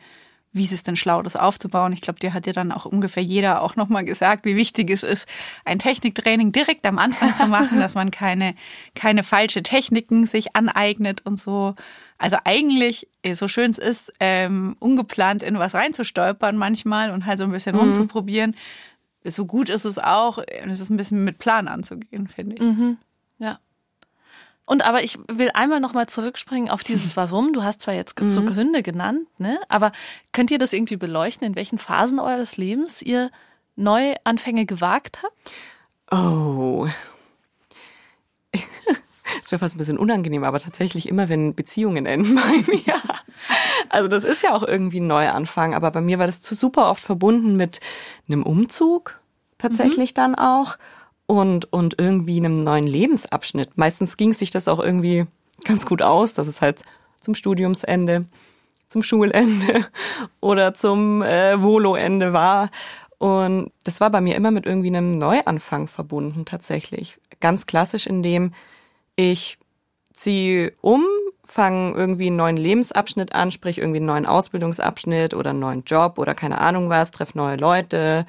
wie 0.52 0.64
ist 0.64 0.72
es 0.72 0.82
denn 0.82 0.96
schlau, 0.96 1.22
das 1.22 1.36
aufzubauen. 1.36 1.92
Ich 1.92 2.00
glaube, 2.00 2.18
dir 2.18 2.34
hat 2.34 2.46
dir 2.46 2.52
dann 2.52 2.72
auch 2.72 2.84
ungefähr 2.84 3.22
jeder 3.22 3.62
auch 3.62 3.76
nochmal 3.76 4.04
gesagt, 4.04 4.44
wie 4.44 4.56
wichtig 4.56 4.90
es 4.90 5.04
ist, 5.04 5.28
ein 5.64 5.78
Techniktraining 5.78 6.50
direkt 6.50 6.86
am 6.86 6.98
Anfang 6.98 7.36
zu 7.36 7.46
machen, 7.46 7.78
dass 7.80 7.94
man 7.94 8.10
keine, 8.10 8.54
keine 8.94 9.22
falsche 9.22 9.62
Techniken 9.62 10.26
sich 10.26 10.56
aneignet 10.56 11.24
und 11.24 11.38
so. 11.38 11.76
Also 12.18 12.36
eigentlich, 12.44 13.06
eh, 13.22 13.34
so 13.34 13.46
schön 13.46 13.70
es 13.70 13.78
ist, 13.78 14.12
ähm, 14.18 14.76
ungeplant 14.80 15.42
in 15.44 15.58
was 15.58 15.74
reinzustolpern 15.74 16.56
manchmal 16.56 17.12
und 17.12 17.26
halt 17.26 17.38
so 17.38 17.44
ein 17.44 17.52
bisschen 17.52 17.76
mhm. 17.76 17.82
rumzuprobieren, 17.82 18.56
so 19.24 19.46
gut 19.46 19.68
ist 19.68 19.84
es 19.84 19.98
auch, 19.98 20.38
und 20.38 20.70
es 20.70 20.80
ist 20.80 20.90
ein 20.90 20.96
bisschen 20.96 21.24
mit 21.24 21.38
Plan 21.38 21.68
anzugehen, 21.68 22.28
finde 22.28 22.56
ich. 22.56 22.60
Mhm. 22.60 22.98
Ja. 23.38 23.58
Und 24.64 24.82
aber 24.82 25.02
ich 25.02 25.18
will 25.28 25.50
einmal 25.52 25.80
nochmal 25.80 26.06
zurückspringen 26.08 26.70
auf 26.70 26.84
dieses 26.84 27.16
Warum. 27.16 27.52
Du 27.52 27.62
hast 27.62 27.80
zwar 27.80 27.94
jetzt 27.94 28.20
mhm. 28.20 28.28
so 28.28 28.44
Gründe 28.44 28.82
genannt, 28.82 29.26
ne? 29.38 29.58
Aber 29.68 29.92
könnt 30.32 30.50
ihr 30.50 30.58
das 30.58 30.72
irgendwie 30.72 30.96
beleuchten, 30.96 31.46
in 31.46 31.56
welchen 31.56 31.78
Phasen 31.78 32.20
eures 32.20 32.56
Lebens 32.56 33.02
ihr 33.02 33.30
Neuanfänge 33.76 34.66
gewagt 34.66 35.22
habt? 35.22 35.52
Oh. 36.12 36.88
Es 39.42 39.50
wäre 39.52 39.58
fast 39.58 39.76
ein 39.76 39.78
bisschen 39.78 39.98
unangenehm, 39.98 40.44
aber 40.44 40.58
tatsächlich 40.58 41.08
immer, 41.08 41.28
wenn 41.28 41.54
Beziehungen 41.54 42.06
enden 42.06 42.34
bei 42.36 42.72
mir. 42.72 43.00
Also 43.88 44.08
das 44.08 44.24
ist 44.24 44.42
ja 44.42 44.54
auch 44.54 44.62
irgendwie 44.62 45.00
ein 45.00 45.06
Neuanfang, 45.06 45.74
aber 45.74 45.90
bei 45.90 46.00
mir 46.00 46.18
war 46.18 46.26
das 46.26 46.40
zu 46.40 46.54
super 46.54 46.90
oft 46.90 47.02
verbunden 47.02 47.56
mit 47.56 47.80
einem 48.28 48.42
Umzug 48.42 49.20
tatsächlich 49.58 50.10
mhm. 50.10 50.14
dann 50.14 50.34
auch 50.34 50.78
und, 51.26 51.72
und 51.72 51.96
irgendwie 51.98 52.38
einem 52.38 52.64
neuen 52.64 52.86
Lebensabschnitt. 52.86 53.76
Meistens 53.76 54.16
ging 54.16 54.32
sich 54.32 54.50
das 54.50 54.68
auch 54.68 54.78
irgendwie 54.78 55.26
ganz 55.64 55.86
gut 55.86 56.02
aus, 56.02 56.34
dass 56.34 56.46
es 56.46 56.60
halt 56.60 56.82
zum 57.20 57.34
Studiumsende 57.34 58.26
zum 58.90 59.02
Schulende 59.02 59.86
oder 60.40 60.74
zum 60.74 61.22
äh, 61.22 61.62
Voloende 61.62 62.34
war. 62.34 62.70
Und 63.18 63.70
das 63.84 64.00
war 64.00 64.10
bei 64.10 64.20
mir 64.20 64.34
immer 64.36 64.50
mit 64.50 64.66
irgendwie 64.66 64.88
einem 64.88 65.12
Neuanfang 65.12 65.86
verbunden 65.86 66.44
tatsächlich. 66.44 67.18
Ganz 67.40 67.66
klassisch, 67.66 68.06
indem 68.06 68.52
ich 69.16 69.58
ziehe 70.12 70.72
um, 70.80 71.04
fange 71.44 71.94
irgendwie 71.94 72.28
einen 72.28 72.36
neuen 72.36 72.56
Lebensabschnitt 72.56 73.34
an, 73.34 73.50
sprich 73.50 73.78
irgendwie 73.78 73.98
einen 73.98 74.06
neuen 74.06 74.26
Ausbildungsabschnitt 74.26 75.34
oder 75.34 75.50
einen 75.50 75.60
neuen 75.60 75.84
Job 75.84 76.18
oder 76.18 76.34
keine 76.34 76.60
Ahnung 76.60 76.90
was, 76.90 77.10
treffe 77.10 77.36
neue 77.36 77.56
Leute, 77.56 78.26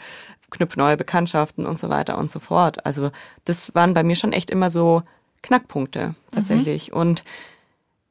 knüpfe 0.50 0.80
neue 0.80 0.98
Bekanntschaften 0.98 1.66
und 1.66 1.80
so 1.80 1.90
weiter 1.90 2.18
und 2.18 2.30
so 2.30 2.40
fort. 2.40 2.86
Also 2.86 3.12
das 3.46 3.74
waren 3.74 3.94
bei 3.94 4.04
mir 4.04 4.16
schon 4.16 4.34
echt 4.34 4.50
immer 4.50 4.70
so 4.70 5.04
Knackpunkte 5.42 6.16
tatsächlich. 6.32 6.92
Mhm. 6.92 6.98
Und 6.98 7.24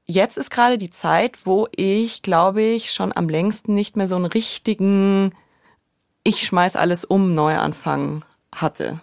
jetzt 0.06 0.36
ist 0.36 0.50
gerade 0.50 0.78
die 0.78 0.90
Zeit, 0.90 1.46
wo 1.46 1.68
ich, 1.74 2.22
glaube 2.22 2.62
ich, 2.62 2.92
schon 2.92 3.16
am 3.16 3.28
längsten 3.28 3.74
nicht 3.74 3.96
mehr 3.96 4.08
so 4.08 4.16
einen 4.16 4.26
richtigen 4.26 5.34
Ich 6.24 6.44
schmeiß 6.44 6.76
alles 6.76 7.04
um 7.04 7.34
Neuanfang 7.34 8.24
hatte. 8.52 9.00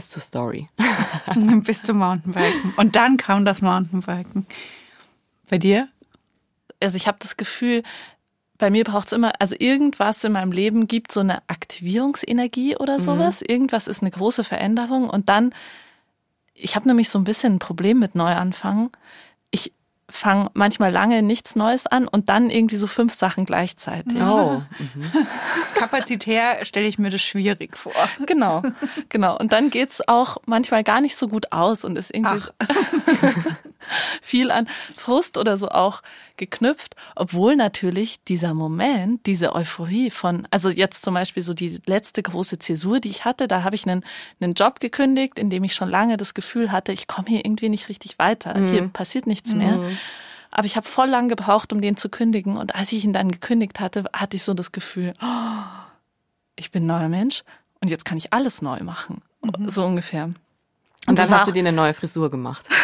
Bis 0.00 0.08
zur 0.08 0.22
Story. 0.22 0.66
Bis 1.64 1.82
zum 1.82 1.98
Mountainbiken. 1.98 2.72
Und 2.78 2.96
dann 2.96 3.18
kam 3.18 3.44
das 3.44 3.60
Mountainbiken. 3.60 4.46
Bei 5.50 5.58
dir? 5.58 5.90
Also 6.80 6.96
ich 6.96 7.06
habe 7.06 7.18
das 7.20 7.36
Gefühl, 7.36 7.82
bei 8.56 8.70
mir 8.70 8.84
braucht 8.84 9.08
es 9.08 9.12
immer, 9.12 9.32
also 9.40 9.56
irgendwas 9.58 10.24
in 10.24 10.32
meinem 10.32 10.52
Leben 10.52 10.88
gibt 10.88 11.12
so 11.12 11.20
eine 11.20 11.42
Aktivierungsenergie 11.48 12.78
oder 12.78 12.98
mhm. 12.98 13.02
sowas. 13.02 13.42
Mhm. 13.42 13.46
Irgendwas 13.50 13.88
ist 13.88 14.00
eine 14.00 14.10
große 14.10 14.42
Veränderung 14.42 15.10
und 15.10 15.28
dann, 15.28 15.52
ich 16.54 16.76
habe 16.76 16.88
nämlich 16.88 17.10
so 17.10 17.18
ein 17.18 17.24
bisschen 17.24 17.56
ein 17.56 17.58
Problem 17.58 17.98
mit 17.98 18.14
Neuanfangen. 18.14 18.88
Ich 20.10 20.16
fange 20.16 20.50
manchmal 20.54 20.92
lange 20.92 21.22
nichts 21.22 21.56
Neues 21.56 21.86
an 21.86 22.08
und 22.08 22.28
dann 22.28 22.50
irgendwie 22.50 22.76
so 22.76 22.86
fünf 22.86 23.12
Sachen 23.12 23.44
gleichzeitig. 23.44 24.20
Oh. 24.20 24.62
Mhm. 24.78 25.04
Kapazitär 25.74 26.64
stelle 26.64 26.86
ich 26.86 26.98
mir 26.98 27.10
das 27.10 27.22
schwierig 27.22 27.76
vor. 27.76 27.92
Genau, 28.26 28.62
genau. 29.08 29.38
Und 29.38 29.52
dann 29.52 29.70
geht's 29.70 30.06
auch 30.06 30.38
manchmal 30.46 30.84
gar 30.84 31.00
nicht 31.00 31.16
so 31.16 31.28
gut 31.28 31.52
aus 31.52 31.84
und 31.84 31.96
ist 31.96 32.14
irgendwie 32.14 32.38
so 32.38 32.50
viel 34.22 34.50
an 34.50 34.68
Frust 34.96 35.36
oder 35.36 35.56
so 35.56 35.68
auch 35.68 36.02
geknüpft, 36.36 36.96
obwohl 37.16 37.56
natürlich 37.56 38.24
dieser 38.24 38.54
Moment, 38.54 39.26
diese 39.26 39.54
Euphorie 39.54 40.10
von, 40.10 40.48
also 40.50 40.70
jetzt 40.70 41.04
zum 41.04 41.14
Beispiel 41.14 41.42
so 41.42 41.54
die 41.54 41.80
letzte 41.86 42.22
große 42.22 42.58
Zäsur, 42.58 43.00
die 43.00 43.10
ich 43.10 43.24
hatte, 43.24 43.46
da 43.46 43.62
habe 43.62 43.76
ich 43.76 43.86
einen, 43.86 44.04
einen 44.40 44.54
Job 44.54 44.80
gekündigt, 44.80 45.38
in 45.38 45.50
dem 45.50 45.64
ich 45.64 45.74
schon 45.74 45.90
lange 45.90 46.16
das 46.16 46.34
Gefühl 46.34 46.72
hatte, 46.72 46.92
ich 46.92 47.06
komme 47.06 47.28
hier 47.28 47.44
irgendwie 47.44 47.68
nicht 47.68 47.88
richtig 47.88 48.18
weiter, 48.18 48.58
mhm. 48.58 48.70
hier 48.70 48.88
passiert 48.88 49.26
nichts 49.26 49.54
mehr. 49.54 49.78
Mhm. 49.78 49.98
Aber 50.50 50.66
ich 50.66 50.76
habe 50.76 50.86
voll 50.86 51.08
lang 51.08 51.28
gebraucht, 51.28 51.72
um 51.72 51.80
den 51.80 51.96
zu 51.96 52.08
kündigen. 52.08 52.56
Und 52.56 52.74
als 52.74 52.90
ich 52.90 53.04
ihn 53.04 53.12
dann 53.12 53.30
gekündigt 53.30 53.78
hatte, 53.78 54.04
hatte 54.12 54.36
ich 54.36 54.42
so 54.42 54.52
das 54.52 54.72
Gefühl, 54.72 55.14
oh, 55.22 55.62
ich 56.56 56.72
bin 56.72 56.84
ein 56.84 56.86
neuer 56.86 57.08
Mensch 57.08 57.44
und 57.80 57.88
jetzt 57.88 58.04
kann 58.04 58.18
ich 58.18 58.32
alles 58.32 58.60
neu 58.62 58.80
machen. 58.80 59.22
Mhm. 59.42 59.70
So 59.70 59.84
ungefähr. 59.84 60.24
Und, 60.24 60.38
und 61.06 61.18
dann 61.18 61.30
hast 61.30 61.48
du 61.48 61.52
dir 61.52 61.60
eine 61.60 61.72
neue 61.72 61.94
Frisur 61.94 62.30
gemacht. 62.30 62.66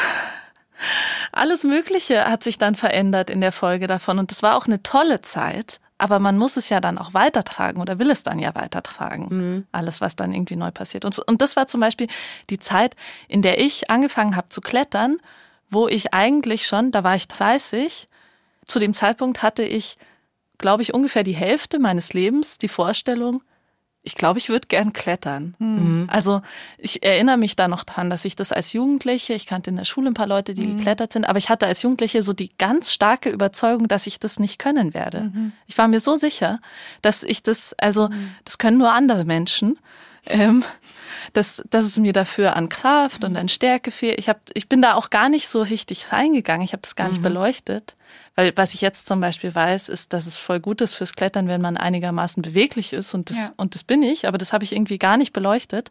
Alles 1.33 1.64
Mögliche 1.64 2.25
hat 2.26 2.45
sich 2.45 2.59
dann 2.59 2.75
verändert 2.75 3.30
in 3.30 3.40
der 3.40 3.52
Folge 3.52 3.87
davon. 3.87 4.18
Und 4.18 4.30
das 4.30 4.42
war 4.42 4.56
auch 4.56 4.66
eine 4.66 4.83
tolle 4.83 5.23
Zeit. 5.23 5.80
Aber 5.99 6.18
man 6.18 6.37
muss 6.37 6.56
es 6.59 6.68
ja 6.68 6.80
dann 6.80 6.99
auch 6.99 7.14
weitertragen 7.14 7.80
oder 7.80 7.99
will 7.99 8.11
es 8.11 8.23
dann 8.23 8.38
ja 8.38 8.54
weitertragen. 8.54 9.28
Mhm. 9.30 9.66
Alles, 9.73 10.00
was 10.02 10.14
dann 10.14 10.33
irgendwie 10.33 10.56
neu 10.56 10.71
passiert. 10.71 11.06
Und, 11.06 11.18
und 11.21 11.40
das 11.40 11.56
war 11.56 11.66
zum 11.66 11.80
Beispiel 11.80 12.09
die 12.50 12.59
Zeit, 12.59 12.95
in 13.28 13.40
der 13.40 13.59
ich 13.59 13.88
angefangen 13.90 14.37
habe 14.37 14.50
zu 14.50 14.61
klettern, 14.61 15.16
wo 15.71 15.88
ich 15.88 16.12
eigentlich 16.12 16.66
schon, 16.66 16.90
da 16.92 17.02
war 17.02 17.16
ich 17.16 17.28
30, 17.28 18.09
zu 18.66 18.78
dem 18.78 18.92
Zeitpunkt 18.92 19.42
hatte 19.42 19.62
ich, 19.62 19.97
glaube 20.59 20.83
ich, 20.83 20.92
ungefähr 20.92 21.23
die 21.23 21.35
Hälfte 21.35 21.78
meines 21.78 22.12
Lebens 22.12 22.59
die 22.59 22.68
Vorstellung, 22.68 23.42
ich 24.06 24.14
glaube, 24.14 24.38
ich 24.38 24.48
würde 24.48 24.68
gern 24.68 24.92
klettern. 24.92 25.56
Mhm. 25.58 26.04
Also 26.08 26.40
ich 26.78 27.02
erinnere 27.02 27.36
mich 27.36 27.56
da 27.56 27.66
noch 27.66 27.82
dran, 27.82 28.08
dass 28.08 28.25
ich 28.25 28.36
das 28.36 28.52
als 28.52 28.72
Jugendliche, 28.72 29.32
ich 29.34 29.46
kannte 29.46 29.70
in 29.70 29.76
der 29.76 29.84
Schule 29.84 30.08
ein 30.08 30.14
paar 30.14 30.28
Leute, 30.28 30.54
die 30.54 30.64
mhm. 30.64 30.76
geklettert 30.76 31.12
sind, 31.12 31.28
aber 31.28 31.38
ich 31.38 31.48
hatte 31.48 31.66
als 31.66 31.82
Jugendliche 31.82 32.22
so 32.22 32.32
die 32.32 32.52
ganz 32.56 32.92
starke 32.92 33.30
Überzeugung, 33.30 33.88
dass 33.88 34.06
ich 34.06 34.20
das 34.20 34.38
nicht 34.38 34.60
können 34.60 34.94
werde. 34.94 35.32
Mhm. 35.34 35.52
Ich 35.66 35.76
war 35.76 35.88
mir 35.88 35.98
so 35.98 36.14
sicher, 36.14 36.60
dass 37.02 37.25
ich 37.25 37.42
das, 37.42 37.75
also 37.78 38.08
mhm. 38.08 38.30
das 38.44 38.58
können 38.58 38.78
nur 38.78 38.92
andere 38.92 39.25
Menschen. 39.25 39.76
Ähm, 40.26 40.64
dass, 41.33 41.62
dass 41.68 41.85
es 41.85 41.99
mir 41.99 42.12
dafür 42.12 42.56
an 42.56 42.68
Kraft 42.68 43.25
und 43.25 43.37
an 43.37 43.49
Stärke 43.49 43.90
fehlt. 43.90 44.18
Ich, 44.18 44.28
hab, 44.28 44.40
ich 44.54 44.68
bin 44.68 44.80
da 44.80 44.95
auch 44.95 45.11
gar 45.11 45.28
nicht 45.28 45.49
so 45.49 45.61
richtig 45.61 46.12
reingegangen. 46.12 46.64
Ich 46.64 46.73
habe 46.73 46.83
das 46.83 46.97
gar 46.97 47.09
nicht 47.09 47.18
mhm. 47.18 47.25
beleuchtet. 47.25 47.95
Weil 48.35 48.52
was 48.56 48.75
ich 48.75 48.80
jetzt 48.80 49.06
zum 49.06 49.21
Beispiel 49.21 49.54
weiß, 49.54 49.88
ist, 49.88 50.12
dass 50.12 50.26
es 50.26 50.38
voll 50.38 50.61
gut 50.61 50.80
ist 50.80 50.95
fürs 50.95 51.14
Klettern, 51.14 51.49
wenn 51.49 51.61
man 51.61 51.76
einigermaßen 51.76 52.42
beweglich 52.42 52.92
ist. 52.92 53.14
Und 53.14 53.30
das, 53.30 53.37
ja. 53.37 53.52
und 53.56 53.75
das 53.75 53.85
bin 53.85 54.02
ich, 54.02 54.26
aber 54.26 54.38
das 54.38 54.52
habe 54.52 54.64
ich 54.64 54.73
irgendwie 54.73 54.99
gar 54.99 55.16
nicht 55.16 55.33
beleuchtet, 55.33 55.90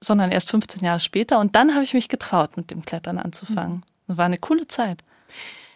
sondern 0.00 0.32
erst 0.32 0.50
15 0.50 0.82
Jahre 0.84 1.00
später. 1.00 1.38
Und 1.38 1.54
dann 1.56 1.74
habe 1.74 1.84
ich 1.84 1.94
mich 1.94 2.08
getraut, 2.08 2.56
mit 2.56 2.70
dem 2.70 2.84
Klettern 2.84 3.18
anzufangen. 3.18 3.84
Das 4.06 4.16
war 4.16 4.26
eine 4.26 4.38
coole 4.38 4.66
Zeit. 4.66 5.04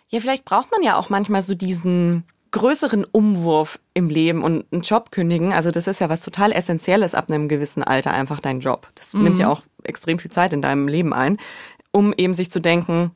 Ja, 0.08 0.20
vielleicht 0.20 0.44
braucht 0.44 0.70
man 0.70 0.82
ja 0.82 0.96
auch 0.96 1.10
manchmal 1.10 1.42
so 1.42 1.54
diesen 1.54 2.24
größeren 2.54 3.04
Umwurf 3.04 3.80
im 3.94 4.08
Leben 4.08 4.42
und 4.42 4.64
einen 4.72 4.82
Job 4.82 5.10
kündigen. 5.10 5.52
Also 5.52 5.70
das 5.70 5.88
ist 5.88 6.00
ja 6.00 6.08
was 6.08 6.22
total 6.22 6.52
Essentielles 6.52 7.14
ab 7.14 7.30
einem 7.30 7.48
gewissen 7.48 7.82
Alter, 7.82 8.12
einfach 8.12 8.40
dein 8.40 8.60
Job. 8.60 8.88
Das 8.94 9.12
mhm. 9.12 9.24
nimmt 9.24 9.38
ja 9.40 9.48
auch 9.48 9.62
extrem 9.82 10.18
viel 10.18 10.30
Zeit 10.30 10.52
in 10.52 10.62
deinem 10.62 10.88
Leben 10.88 11.12
ein, 11.12 11.36
um 11.90 12.14
eben 12.16 12.32
sich 12.32 12.50
zu 12.50 12.60
denken, 12.60 13.10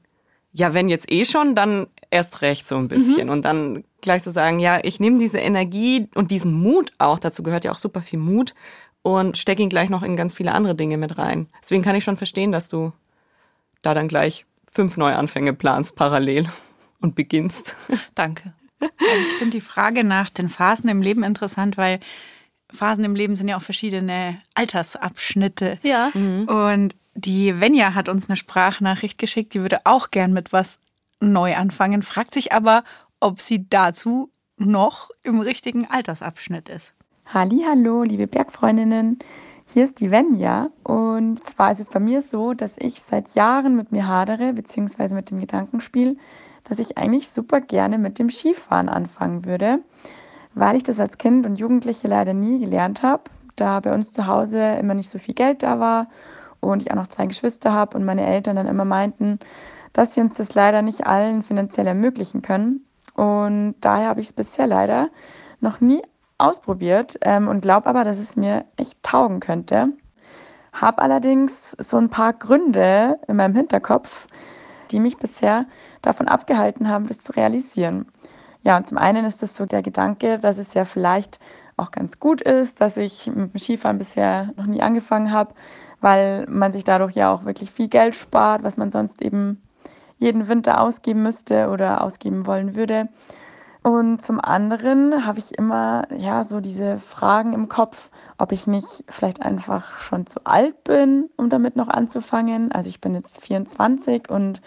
ja, 0.53 0.75
wenn 0.75 0.89
jetzt 0.89 1.11
eh 1.13 1.25
schon, 1.25 1.55
dann 1.55 1.87
erst 2.11 2.43
recht 2.43 2.67
so 2.67 2.77
ein 2.77 2.89
bisschen. 2.89 3.27
Mhm. 3.27 3.33
Und 3.33 3.45
dann 3.45 3.85
gleich 4.01 4.23
zu 4.23 4.33
sagen, 4.33 4.59
ja, 4.59 4.81
ich 4.83 4.99
nehme 4.99 5.19
diese 5.19 5.39
Energie 5.39 6.09
und 6.15 6.31
diesen 6.31 6.53
Mut 6.53 6.91
auch, 6.99 7.19
dazu 7.19 7.43
gehört 7.43 7.65
ja 7.65 7.71
auch 7.71 7.79
super 7.79 8.03
viel 8.03 8.19
Mut, 8.19 8.55
und 9.03 9.39
stecke 9.39 9.63
ihn 9.63 9.69
gleich 9.69 9.91
noch 9.91 10.03
in 10.03 10.17
ganz 10.17 10.35
viele 10.35 10.53
andere 10.53 10.75
Dinge 10.75 10.97
mit 10.97 11.19
rein. 11.19 11.49
Deswegen 11.63 11.83
kann 11.83 11.97
ich 11.97 12.05
schon 12.05 12.17
verstehen, 12.17 12.53
dass 12.53 12.69
du 12.69 12.93
da 13.83 13.95
dann 13.95 14.09
gleich 14.09 14.45
fünf 14.67 14.97
Neuanfänge 14.97 15.55
planst 15.55 15.97
parallel 15.97 16.49
und 17.01 17.15
beginnst. 17.15 17.77
Danke. 18.15 18.53
Ich 18.81 19.35
finde 19.39 19.57
die 19.57 19.61
Frage 19.61 20.05
nach 20.05 20.31
den 20.31 20.49
Phasen 20.49 20.89
im 20.89 21.03
Leben 21.03 21.23
interessant, 21.23 21.77
weil 21.77 22.01
Phasen 22.73 23.05
im 23.05 23.15
Leben 23.15 23.37
sind 23.37 23.49
ja 23.49 23.57
auch 23.57 23.63
verschiedene 23.63 24.41
Altersabschnitte. 24.55 25.79
Ja. 25.83 26.11
Mhm. 26.15 26.49
Und 26.49 26.97
die 27.15 27.61
Venja 27.61 27.95
hat 27.95 28.09
uns 28.09 28.29
eine 28.29 28.37
Sprachnachricht 28.37 29.19
geschickt, 29.19 29.55
die 29.55 29.61
würde 29.61 29.81
auch 29.85 30.11
gern 30.11 30.33
mit 30.33 30.53
was 30.53 30.81
neu 31.21 31.57
anfangen, 31.57 32.03
fragt 32.03 32.35
sich 32.35 32.53
aber, 32.53 32.85
ob 33.21 33.41
sie 33.41 33.69
dazu 33.69 34.31
noch 34.57 35.11
im 35.23 35.41
richtigen 35.41 35.87
Altersabschnitt 35.91 36.69
ist. 36.69 36.95
Halli, 37.27 37.65
hallo, 37.67 38.03
liebe 38.03 38.27
Bergfreundinnen. 38.27 39.19
Hier 39.67 39.85
ist 39.85 40.01
die 40.01 40.11
Venja 40.11 40.71
und 40.83 41.45
zwar 41.45 41.73
ist 41.73 41.81
es 41.81 41.91
bei 41.91 42.01
mir 42.01 42.23
so, 42.23 42.55
dass 42.55 42.73
ich 42.79 43.03
seit 43.03 43.35
Jahren 43.35 43.77
mit 43.77 43.93
mir 43.93 44.07
hadere, 44.07 44.55
beziehungsweise 44.55 45.15
mit 45.15 45.31
dem 45.31 45.41
Gedankenspiel, 45.41 46.17
dass 46.69 46.79
ich 46.79 46.99
eigentlich 46.99 47.31
super 47.31 47.61
gerne 47.61 47.99
mit 47.99 48.19
dem 48.19 48.31
Skifahren 48.31 48.89
anfangen 48.89 49.45
würde, 49.45 49.81
weil 50.55 50.77
ich 50.77 50.83
das 50.83 51.01
als 51.01 51.19
Kind 51.19 51.47
und 51.47 51.59
Jugendliche 51.59 52.09
leider 52.09 52.35
nie 52.35 52.59
gelernt 52.59 53.03
habe, 53.03 53.25
da 53.57 53.81
bei 53.81 53.93
uns 53.93 54.13
zu 54.13 54.27
Hause 54.27 54.77
immer 54.81 54.95
nicht 54.95 55.11
so 55.11 55.19
viel 55.19 55.35
Geld 55.35 55.63
da 55.63 55.81
war 55.81 56.09
und 56.61 56.83
ich 56.83 56.91
auch 56.91 56.97
noch 56.97 57.07
zwei 57.07 57.27
Geschwister 57.27 57.73
habe 57.73 57.97
und 57.97 58.05
meine 58.05 58.27
Eltern 58.27 58.57
dann 58.57 58.67
immer 58.67 58.85
meinten, 58.85 59.39
dass 59.93 60.15
sie 60.15 60.21
uns 60.21 60.35
das 60.35 60.55
leider 60.55 60.83
nicht 60.83 61.07
allen 61.07 61.43
finanziell 61.43 61.87
ermöglichen 61.87 62.43
können. 62.43 62.85
Und 63.15 63.75
daher 63.81 64.09
habe 64.09 64.21
ich 64.21 64.29
es 64.29 64.33
bisher 64.33 64.67
leider 64.67 65.09
noch 65.61 65.81
nie 65.81 66.03
ausprobiert 66.39 67.19
ähm, 67.23 67.49
und 67.49 67.63
glaube 67.63 67.87
aber, 67.87 68.05
dass 68.05 68.19
es 68.19 68.37
mir 68.37 68.65
echt 68.77 69.03
taugen 69.03 69.41
könnte. 69.41 69.89
Habe 70.73 71.03
allerdings 71.03 71.73
so 71.81 71.97
ein 71.97 72.11
paar 72.11 72.33
Gründe 72.33 73.19
in 73.27 73.37
meinem 73.37 73.57
Hinterkopf, 73.57 74.29
die 74.93 75.01
mich 75.01 75.17
bisher 75.17 75.67
davon 76.03 76.29
abgehalten 76.29 76.89
haben, 76.89 77.07
das 77.07 77.21
zu 77.21 77.33
realisieren. 77.33 78.07
Ja, 78.63 78.77
und 78.77 78.87
zum 78.87 78.99
einen 78.99 79.25
ist 79.25 79.43
es 79.43 79.57
so 79.57 79.67
der 79.67 79.83
Gedanke, 79.83 80.39
dass 80.39 80.59
es 80.59 80.75
ja 80.75 80.85
vielleicht 80.85 81.39
auch 81.77 81.91
ganz 81.91 82.19
gut 82.19 82.41
ist, 82.41 82.81
dass 82.81 82.97
ich 82.97 83.27
mit 83.27 83.55
dem 83.55 83.59
Skifahren 83.59 83.99
bisher 83.99 84.53
noch 84.57 84.67
nie 84.67 84.83
angefangen 84.83 85.33
habe, 85.33 85.55
weil 86.01 86.47
man 86.49 86.73
sich 86.73 86.85
dadurch 86.85 87.15
ja 87.15 87.33
auch 87.33 87.45
wirklich 87.45 87.71
viel 87.71 87.89
Geld 87.89 88.15
spart, 88.15 88.63
was 88.63 88.77
man 88.77 88.91
sonst 88.91 89.23
eben 89.23 89.63
jeden 90.19 90.49
Winter 90.49 90.81
ausgeben 90.81 91.23
müsste 91.23 91.69
oder 91.69 92.03
ausgeben 92.03 92.47
wollen 92.47 92.75
würde. 92.75 93.09
Und 93.83 94.21
zum 94.21 94.41
anderen 94.41 95.25
habe 95.25 95.39
ich 95.39 95.57
immer 95.57 96.03
ja 96.17 96.45
so 96.45 96.61
diese 96.61 96.99
Fragen 96.99 97.53
im 97.53 97.69
Kopf, 97.69 98.11
ob 98.37 98.53
ich 98.53 98.67
nicht 98.67 99.05
vielleicht 99.09 99.43
einfach 99.43 99.99
schon 100.01 100.27
zu 100.27 100.41
alt 100.45 100.83
bin, 100.85 101.31
um 101.37 101.49
damit 101.49 101.77
noch 101.77 101.89
anzufangen. 101.89 102.73
Also 102.73 102.91
ich 102.91 103.01
bin 103.01 103.15
jetzt 103.15 103.41
24 103.41 104.29
und 104.29 104.61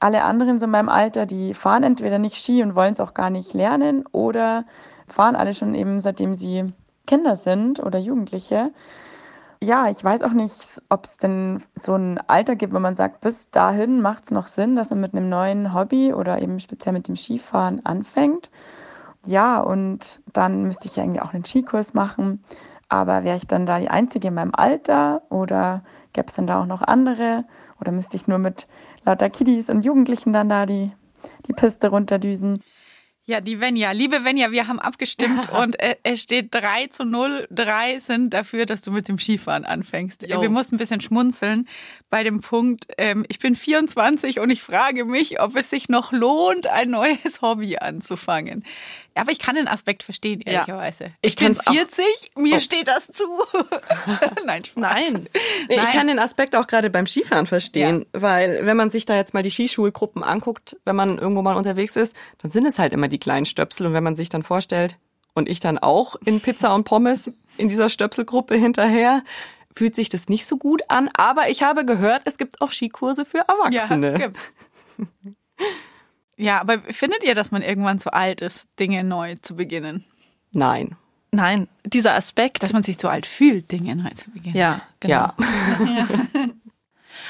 alle 0.00 0.24
anderen 0.24 0.58
so 0.58 0.64
in 0.64 0.70
meinem 0.72 0.88
Alter, 0.88 1.26
die 1.26 1.54
fahren 1.54 1.82
entweder 1.82 2.18
nicht 2.18 2.36
Ski 2.36 2.62
und 2.62 2.74
wollen 2.74 2.92
es 2.92 3.00
auch 3.00 3.14
gar 3.14 3.30
nicht 3.30 3.54
lernen 3.54 4.04
oder 4.12 4.64
fahren 5.06 5.36
alle 5.36 5.54
schon 5.54 5.74
eben 5.74 6.00
seitdem 6.00 6.34
sie 6.36 6.66
Kinder 7.06 7.36
sind 7.36 7.80
oder 7.80 7.98
Jugendliche 7.98 8.72
ja, 9.62 9.90
ich 9.90 10.02
weiß 10.02 10.22
auch 10.22 10.32
nicht, 10.32 10.80
ob 10.88 11.04
es 11.04 11.18
denn 11.18 11.62
so 11.78 11.94
ein 11.94 12.18
Alter 12.28 12.56
gibt, 12.56 12.72
wo 12.72 12.78
man 12.78 12.94
sagt, 12.94 13.20
bis 13.20 13.50
dahin 13.50 14.00
macht 14.00 14.24
es 14.24 14.30
noch 14.30 14.46
Sinn, 14.46 14.74
dass 14.74 14.88
man 14.90 15.00
mit 15.00 15.14
einem 15.14 15.28
neuen 15.28 15.74
Hobby 15.74 16.14
oder 16.14 16.40
eben 16.40 16.60
speziell 16.60 16.94
mit 16.94 17.08
dem 17.08 17.16
Skifahren 17.16 17.84
anfängt. 17.84 18.50
ja, 19.26 19.60
und 19.60 20.22
dann 20.32 20.64
müsste 20.64 20.88
ich 20.88 20.96
ja 20.96 21.04
irgendwie 21.04 21.20
auch 21.20 21.34
einen 21.34 21.44
Skikurs 21.44 21.94
machen. 21.94 22.42
Aber 22.88 23.24
wäre 23.24 23.36
ich 23.36 23.46
dann 23.46 23.66
da 23.66 23.78
die 23.78 23.90
Einzige 23.90 24.28
in 24.28 24.34
meinem 24.34 24.54
Alter 24.54 25.22
oder 25.30 25.82
gäbe 26.12 26.28
es 26.28 26.34
dann 26.34 26.46
da 26.46 26.62
auch 26.62 26.66
noch 26.66 26.82
andere? 26.82 27.44
Oder 27.80 27.92
müsste 27.92 28.16
ich 28.16 28.28
nur 28.28 28.38
mit 28.38 28.66
lauter 29.04 29.30
Kiddies 29.30 29.68
und 29.68 29.84
Jugendlichen 29.84 30.32
dann 30.32 30.48
da 30.48 30.66
die, 30.66 30.92
die 31.46 31.52
Piste 31.52 31.88
runterdüsen? 31.88 32.60
Ja, 33.30 33.40
die 33.40 33.60
Venja. 33.60 33.92
Liebe 33.92 34.24
Venja, 34.24 34.50
wir 34.50 34.66
haben 34.66 34.80
abgestimmt 34.80 35.50
und 35.52 35.76
es 36.02 36.20
steht 36.20 36.52
3 36.52 36.88
zu 36.88 37.04
0. 37.04 37.46
Drei 37.48 38.00
sind 38.00 38.34
dafür, 38.34 38.66
dass 38.66 38.82
du 38.82 38.90
mit 38.90 39.06
dem 39.06 39.18
Skifahren 39.18 39.64
anfängst. 39.64 40.26
Jo. 40.26 40.40
Wir 40.40 40.50
mussten 40.50 40.74
ein 40.74 40.78
bisschen 40.78 41.00
schmunzeln 41.00 41.68
bei 42.08 42.24
dem 42.24 42.40
Punkt, 42.40 42.88
ähm, 42.98 43.24
ich 43.28 43.38
bin 43.38 43.54
24 43.54 44.40
und 44.40 44.50
ich 44.50 44.62
frage 44.62 45.04
mich, 45.04 45.40
ob 45.40 45.54
es 45.54 45.70
sich 45.70 45.88
noch 45.88 46.10
lohnt, 46.10 46.66
ein 46.66 46.90
neues 46.90 47.40
Hobby 47.40 47.76
anzufangen. 47.76 48.64
Aber 49.20 49.32
ich 49.32 49.38
kann 49.38 49.54
den 49.54 49.68
Aspekt 49.68 50.02
verstehen, 50.02 50.40
ehrlicherweise. 50.40 51.04
Ja. 51.04 51.10
Ich, 51.22 51.32
ich 51.32 51.36
bin 51.36 51.54
40, 51.54 52.04
auch. 52.34 52.40
mir 52.40 52.56
oh. 52.56 52.58
steht 52.58 52.88
das 52.88 53.08
zu. 53.08 53.24
Nein, 54.46 54.64
Spaß. 54.64 54.80
Nein. 54.80 55.28
Nee, 55.68 55.76
Nein. 55.76 55.86
Ich 55.86 55.92
kann 55.92 56.06
den 56.06 56.18
Aspekt 56.18 56.56
auch 56.56 56.66
gerade 56.66 56.90
beim 56.90 57.06
Skifahren 57.06 57.46
verstehen, 57.46 58.06
ja. 58.14 58.22
weil 58.22 58.66
wenn 58.66 58.76
man 58.76 58.90
sich 58.90 59.04
da 59.04 59.16
jetzt 59.16 59.34
mal 59.34 59.42
die 59.42 59.50
Skischulgruppen 59.50 60.22
anguckt, 60.22 60.76
wenn 60.84 60.96
man 60.96 61.18
irgendwo 61.18 61.42
mal 61.42 61.56
unterwegs 61.56 61.96
ist, 61.96 62.16
dann 62.38 62.50
sind 62.50 62.66
es 62.66 62.78
halt 62.78 62.92
immer 62.92 63.08
die 63.08 63.18
kleinen 63.18 63.46
Stöpsel. 63.46 63.86
Und 63.86 63.92
wenn 63.92 64.04
man 64.04 64.16
sich 64.16 64.28
dann 64.28 64.42
vorstellt, 64.42 64.96
und 65.34 65.48
ich 65.48 65.60
dann 65.60 65.78
auch 65.78 66.16
in 66.24 66.40
Pizza 66.40 66.74
und 66.74 66.84
Pommes 66.84 67.32
in 67.56 67.68
dieser 67.68 67.88
Stöpselgruppe 67.88 68.56
hinterher, 68.56 69.22
fühlt 69.74 69.94
sich 69.94 70.08
das 70.08 70.28
nicht 70.28 70.46
so 70.46 70.56
gut 70.56 70.82
an. 70.88 71.08
Aber 71.14 71.48
ich 71.48 71.62
habe 71.62 71.84
gehört, 71.84 72.22
es 72.24 72.38
gibt 72.38 72.60
auch 72.60 72.72
Skikurse 72.72 73.24
für 73.24 73.38
Erwachsene. 73.38 74.12
Ja, 74.12 74.18
gibt. 74.18 74.52
ja, 76.40 76.60
aber 76.60 76.80
findet 76.80 77.22
ihr, 77.22 77.34
dass 77.34 77.50
man 77.50 77.62
irgendwann 77.62 77.98
zu 77.98 78.12
alt 78.12 78.40
ist, 78.40 78.68
Dinge 78.78 79.04
neu 79.04 79.36
zu 79.42 79.56
beginnen? 79.56 80.04
Nein. 80.52 80.96
Nein, 81.32 81.68
dieser 81.84 82.14
Aspekt. 82.14 82.62
Dass 82.62 82.72
man 82.72 82.82
sich 82.82 82.98
zu 82.98 83.08
alt 83.08 83.26
fühlt, 83.26 83.70
Dinge 83.70 83.94
neu 83.94 84.10
zu 84.14 84.30
beginnen. 84.30 84.56
Ja, 84.56 84.80
genau. 84.98 85.14
Ja. 85.14 85.34
ja. 85.78 86.46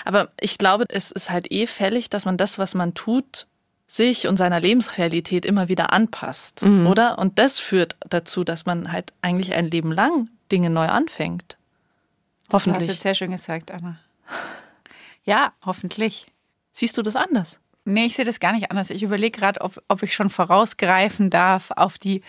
Aber 0.04 0.30
ich 0.40 0.56
glaube, 0.56 0.86
es 0.88 1.10
ist 1.10 1.30
halt 1.30 1.50
eh 1.52 1.66
fällig, 1.66 2.08
dass 2.08 2.24
man 2.24 2.36
das, 2.36 2.58
was 2.58 2.74
man 2.74 2.94
tut, 2.94 3.46
sich 3.86 4.28
und 4.28 4.36
seiner 4.36 4.60
Lebensrealität 4.60 5.44
immer 5.44 5.68
wieder 5.68 5.92
anpasst, 5.92 6.62
mhm. 6.62 6.86
oder? 6.86 7.18
Und 7.18 7.38
das 7.38 7.58
führt 7.58 7.96
dazu, 8.08 8.44
dass 8.44 8.64
man 8.64 8.92
halt 8.92 9.12
eigentlich 9.20 9.52
ein 9.52 9.66
Leben 9.66 9.92
lang 9.92 10.28
Dinge 10.52 10.70
neu 10.70 10.86
anfängt. 10.86 11.58
Hoffentlich. 12.52 12.74
Das 12.74 12.82
hast 12.82 12.88
du 12.88 12.92
jetzt 12.92 13.02
sehr 13.02 13.14
schön 13.14 13.32
gesagt, 13.32 13.70
Anna. 13.70 13.98
Ja, 15.24 15.52
hoffentlich. 15.66 16.26
Siehst 16.72 16.96
du 16.96 17.02
das 17.02 17.16
anders? 17.16 17.58
Nee, 17.92 18.06
ich 18.06 18.16
sehe 18.16 18.24
das 18.24 18.40
gar 18.40 18.52
nicht 18.52 18.70
anders. 18.70 18.90
Ich 18.90 19.02
überlege 19.02 19.38
gerade, 19.38 19.60
ob, 19.60 19.82
ob 19.88 20.02
ich 20.02 20.14
schon 20.14 20.30
vorausgreifen 20.30 21.30
darf 21.30 21.70
auf 21.72 21.98
die 21.98 22.22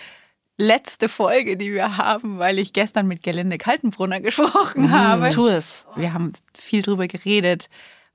letzte 0.58 1.10
Folge, 1.10 1.58
die 1.58 1.74
wir 1.74 1.98
haben, 1.98 2.38
weil 2.38 2.60
ich 2.60 2.74
gestern 2.74 3.08
mit 3.08 3.24
Gelinde 3.24 3.58
Kaltenbrunner 3.58 4.22
gesprochen 4.22 4.84
mhm, 4.84 4.92
habe. 4.92 5.30
Tu 5.30 5.48
es. 5.48 5.86
Wir 5.96 6.14
haben 6.14 6.32
viel 6.56 6.82
drüber 6.82 7.08
geredet, 7.08 7.70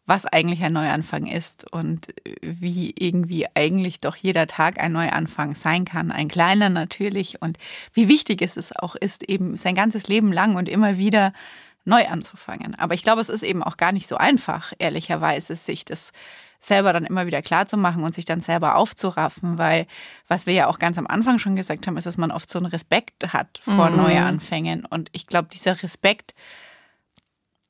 was 0.07 0.25
eigentlich 0.25 0.63
ein 0.63 0.73
Neuanfang 0.73 1.27
ist 1.27 1.71
und 1.73 2.15
wie 2.41 2.95
irgendwie 2.97 3.47
eigentlich 3.55 4.01
doch 4.01 4.15
jeder 4.15 4.47
Tag 4.47 4.79
ein 4.79 4.93
Neuanfang 4.93 5.57
sein 5.57 5.85
kann, 5.85 6.13
ein 6.13 6.29
kleiner 6.29 6.69
natürlich 6.69 7.43
und 7.43 7.59
wie 7.93 8.09
wichtig 8.09 8.41
es 8.41 8.75
auch 8.77 8.95
ist, 8.95 9.25
eben 9.29 9.57
sein 9.57 9.75
ganzes 9.75 10.07
Leben 10.07 10.33
lang 10.33 10.55
und 10.55 10.69
immer 10.69 10.97
wieder 10.97 11.33
neu 11.85 12.07
anzufangen. 12.07 12.77
Aber 12.77 12.95
ich 12.95 13.03
glaube, 13.03 13.21
es 13.21 13.29
ist 13.29 13.43
eben 13.43 13.63
auch 13.63 13.77
gar 13.77 13.93
nicht 13.93 14.07
so 14.07 14.17
einfach, 14.17 14.73
ehrlicherweise, 14.79 15.57
sich 15.57 15.85
das 15.85 16.13
selber 16.59 16.93
dann 16.93 17.05
immer 17.05 17.27
wieder 17.27 17.43
klar 17.43 17.67
zu 17.67 17.77
machen 17.77 18.03
und 18.03 18.15
sich 18.15 18.25
dann 18.25 18.41
selber 18.41 18.77
aufzuraffen, 18.77 19.59
weil 19.59 19.87
was 20.29 20.47
wir 20.47 20.55
ja 20.55 20.67
auch 20.67 20.79
ganz 20.79 20.99
am 20.99 21.07
Anfang 21.07 21.39
schon 21.39 21.57
gesagt 21.57 21.87
haben, 21.87 21.97
ist, 21.97 22.07
dass 22.07 22.19
man 22.19 22.31
oft 22.31 22.51
so 22.51 22.59
einen 22.59 22.67
Respekt 22.67 23.33
hat 23.33 23.61
vor 23.63 23.91
mhm. 23.91 23.97
Neuanfängen 23.97 24.85
und 24.85 25.09
ich 25.13 25.27
glaube, 25.27 25.49
dieser 25.53 25.83
Respekt 25.83 26.35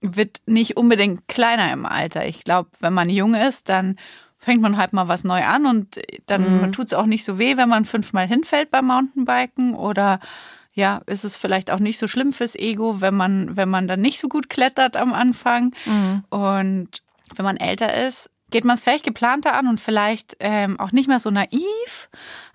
wird 0.00 0.40
nicht 0.46 0.76
unbedingt 0.76 1.26
kleiner 1.26 1.72
im 1.72 1.86
Alter. 1.86 2.26
Ich 2.26 2.44
glaube, 2.44 2.70
wenn 2.80 2.92
man 2.92 3.08
jung 3.08 3.34
ist, 3.34 3.68
dann 3.68 3.96
fängt 4.38 4.60
man 4.60 4.76
halt 4.76 4.92
mal 4.92 5.08
was 5.08 5.24
neu 5.24 5.42
an 5.44 5.66
und 5.66 6.00
dann 6.26 6.62
mhm. 6.62 6.72
tut 6.72 6.86
es 6.86 6.94
auch 6.94 7.06
nicht 7.06 7.24
so 7.24 7.38
weh, 7.38 7.56
wenn 7.56 7.68
man 7.68 7.84
fünfmal 7.84 8.26
hinfällt 8.26 8.70
beim 8.70 8.86
Mountainbiken 8.86 9.74
oder 9.74 10.20
ja, 10.76 11.00
ist 11.06 11.24
es 11.24 11.36
vielleicht 11.36 11.70
auch 11.70 11.78
nicht 11.78 11.98
so 11.98 12.06
schlimm 12.06 12.34
fürs 12.34 12.54
Ego, 12.54 13.00
wenn 13.00 13.14
man, 13.14 13.56
wenn 13.56 13.70
man 13.70 13.88
dann 13.88 14.02
nicht 14.02 14.20
so 14.20 14.28
gut 14.28 14.50
klettert 14.50 14.96
am 14.96 15.14
Anfang. 15.14 15.74
Mhm. 15.86 16.24
Und 16.28 17.02
wenn 17.34 17.44
man 17.46 17.56
älter 17.56 18.06
ist, 18.06 18.30
geht 18.50 18.64
man 18.64 18.74
es 18.74 18.82
vielleicht 18.82 19.04
geplanter 19.04 19.54
an 19.54 19.66
und 19.66 19.80
vielleicht 19.80 20.36
ähm, 20.40 20.78
auch 20.78 20.92
nicht 20.92 21.08
mehr 21.08 21.20
so 21.20 21.30
naiv, 21.30 22.08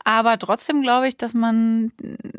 aber 0.04 0.40
trotzdem 0.40 0.82
glaube 0.82 1.08
ich, 1.08 1.18
dass 1.18 1.34
man 1.34 1.92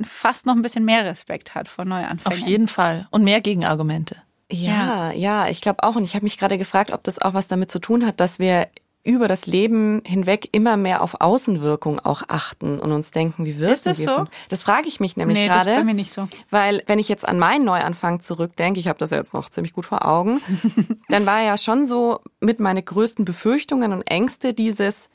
fast 0.02 0.46
noch 0.46 0.54
ein 0.54 0.62
bisschen 0.62 0.84
mehr 0.84 1.04
Respekt 1.04 1.54
hat 1.54 1.68
vor 1.68 1.84
Neuanfängen. 1.84 2.42
Auf 2.42 2.48
jeden 2.48 2.68
Fall 2.68 3.08
und 3.10 3.24
mehr 3.24 3.40
Gegenargumente. 3.40 4.16
Ja, 4.50 5.10
ja, 5.10 5.12
ja 5.12 5.48
ich 5.48 5.60
glaube 5.60 5.82
auch. 5.82 5.96
Und 5.96 6.04
ich 6.04 6.14
habe 6.14 6.24
mich 6.24 6.38
gerade 6.38 6.58
gefragt, 6.58 6.90
ob 6.90 7.02
das 7.04 7.18
auch 7.18 7.34
was 7.34 7.46
damit 7.46 7.70
zu 7.70 7.78
tun 7.78 8.04
hat, 8.06 8.20
dass 8.20 8.38
wir 8.38 8.68
über 9.04 9.26
das 9.26 9.46
Leben 9.46 10.00
hinweg 10.04 10.48
immer 10.52 10.76
mehr 10.76 11.02
auf 11.02 11.20
Außenwirkung 11.20 11.98
auch 12.00 12.22
achten 12.28 12.78
und 12.78 12.92
uns 12.92 13.10
denken, 13.10 13.44
wie 13.44 13.58
wirst 13.58 13.86
Ist 13.86 13.86
das 13.86 13.98
so? 13.98 14.14
Von? 14.14 14.28
Das 14.48 14.62
frage 14.62 14.86
ich 14.86 15.00
mich 15.00 15.16
nämlich 15.16 15.38
nee, 15.38 15.46
gerade. 15.46 15.64
Das 15.64 15.74
ist 15.74 15.80
bei 15.80 15.84
mir 15.84 15.94
nicht 15.94 16.12
so. 16.12 16.28
Weil 16.50 16.82
wenn 16.86 17.00
ich 17.00 17.08
jetzt 17.08 17.26
an 17.26 17.38
meinen 17.38 17.64
Neuanfang 17.64 18.20
zurückdenke, 18.20 18.78
ich 18.78 18.86
habe 18.86 18.98
das 18.98 19.10
ja 19.10 19.16
jetzt 19.16 19.34
noch 19.34 19.50
ziemlich 19.50 19.72
gut 19.72 19.86
vor 19.86 20.06
Augen, 20.06 20.40
dann 21.08 21.26
war 21.26 21.42
ja 21.42 21.58
schon 21.58 21.84
so 21.84 22.20
mit 22.40 22.60
meine 22.60 22.82
größten 22.82 23.24
Befürchtungen 23.24 23.92
und 23.92 24.02
Ängste 24.02 24.54
dieses 24.54 25.08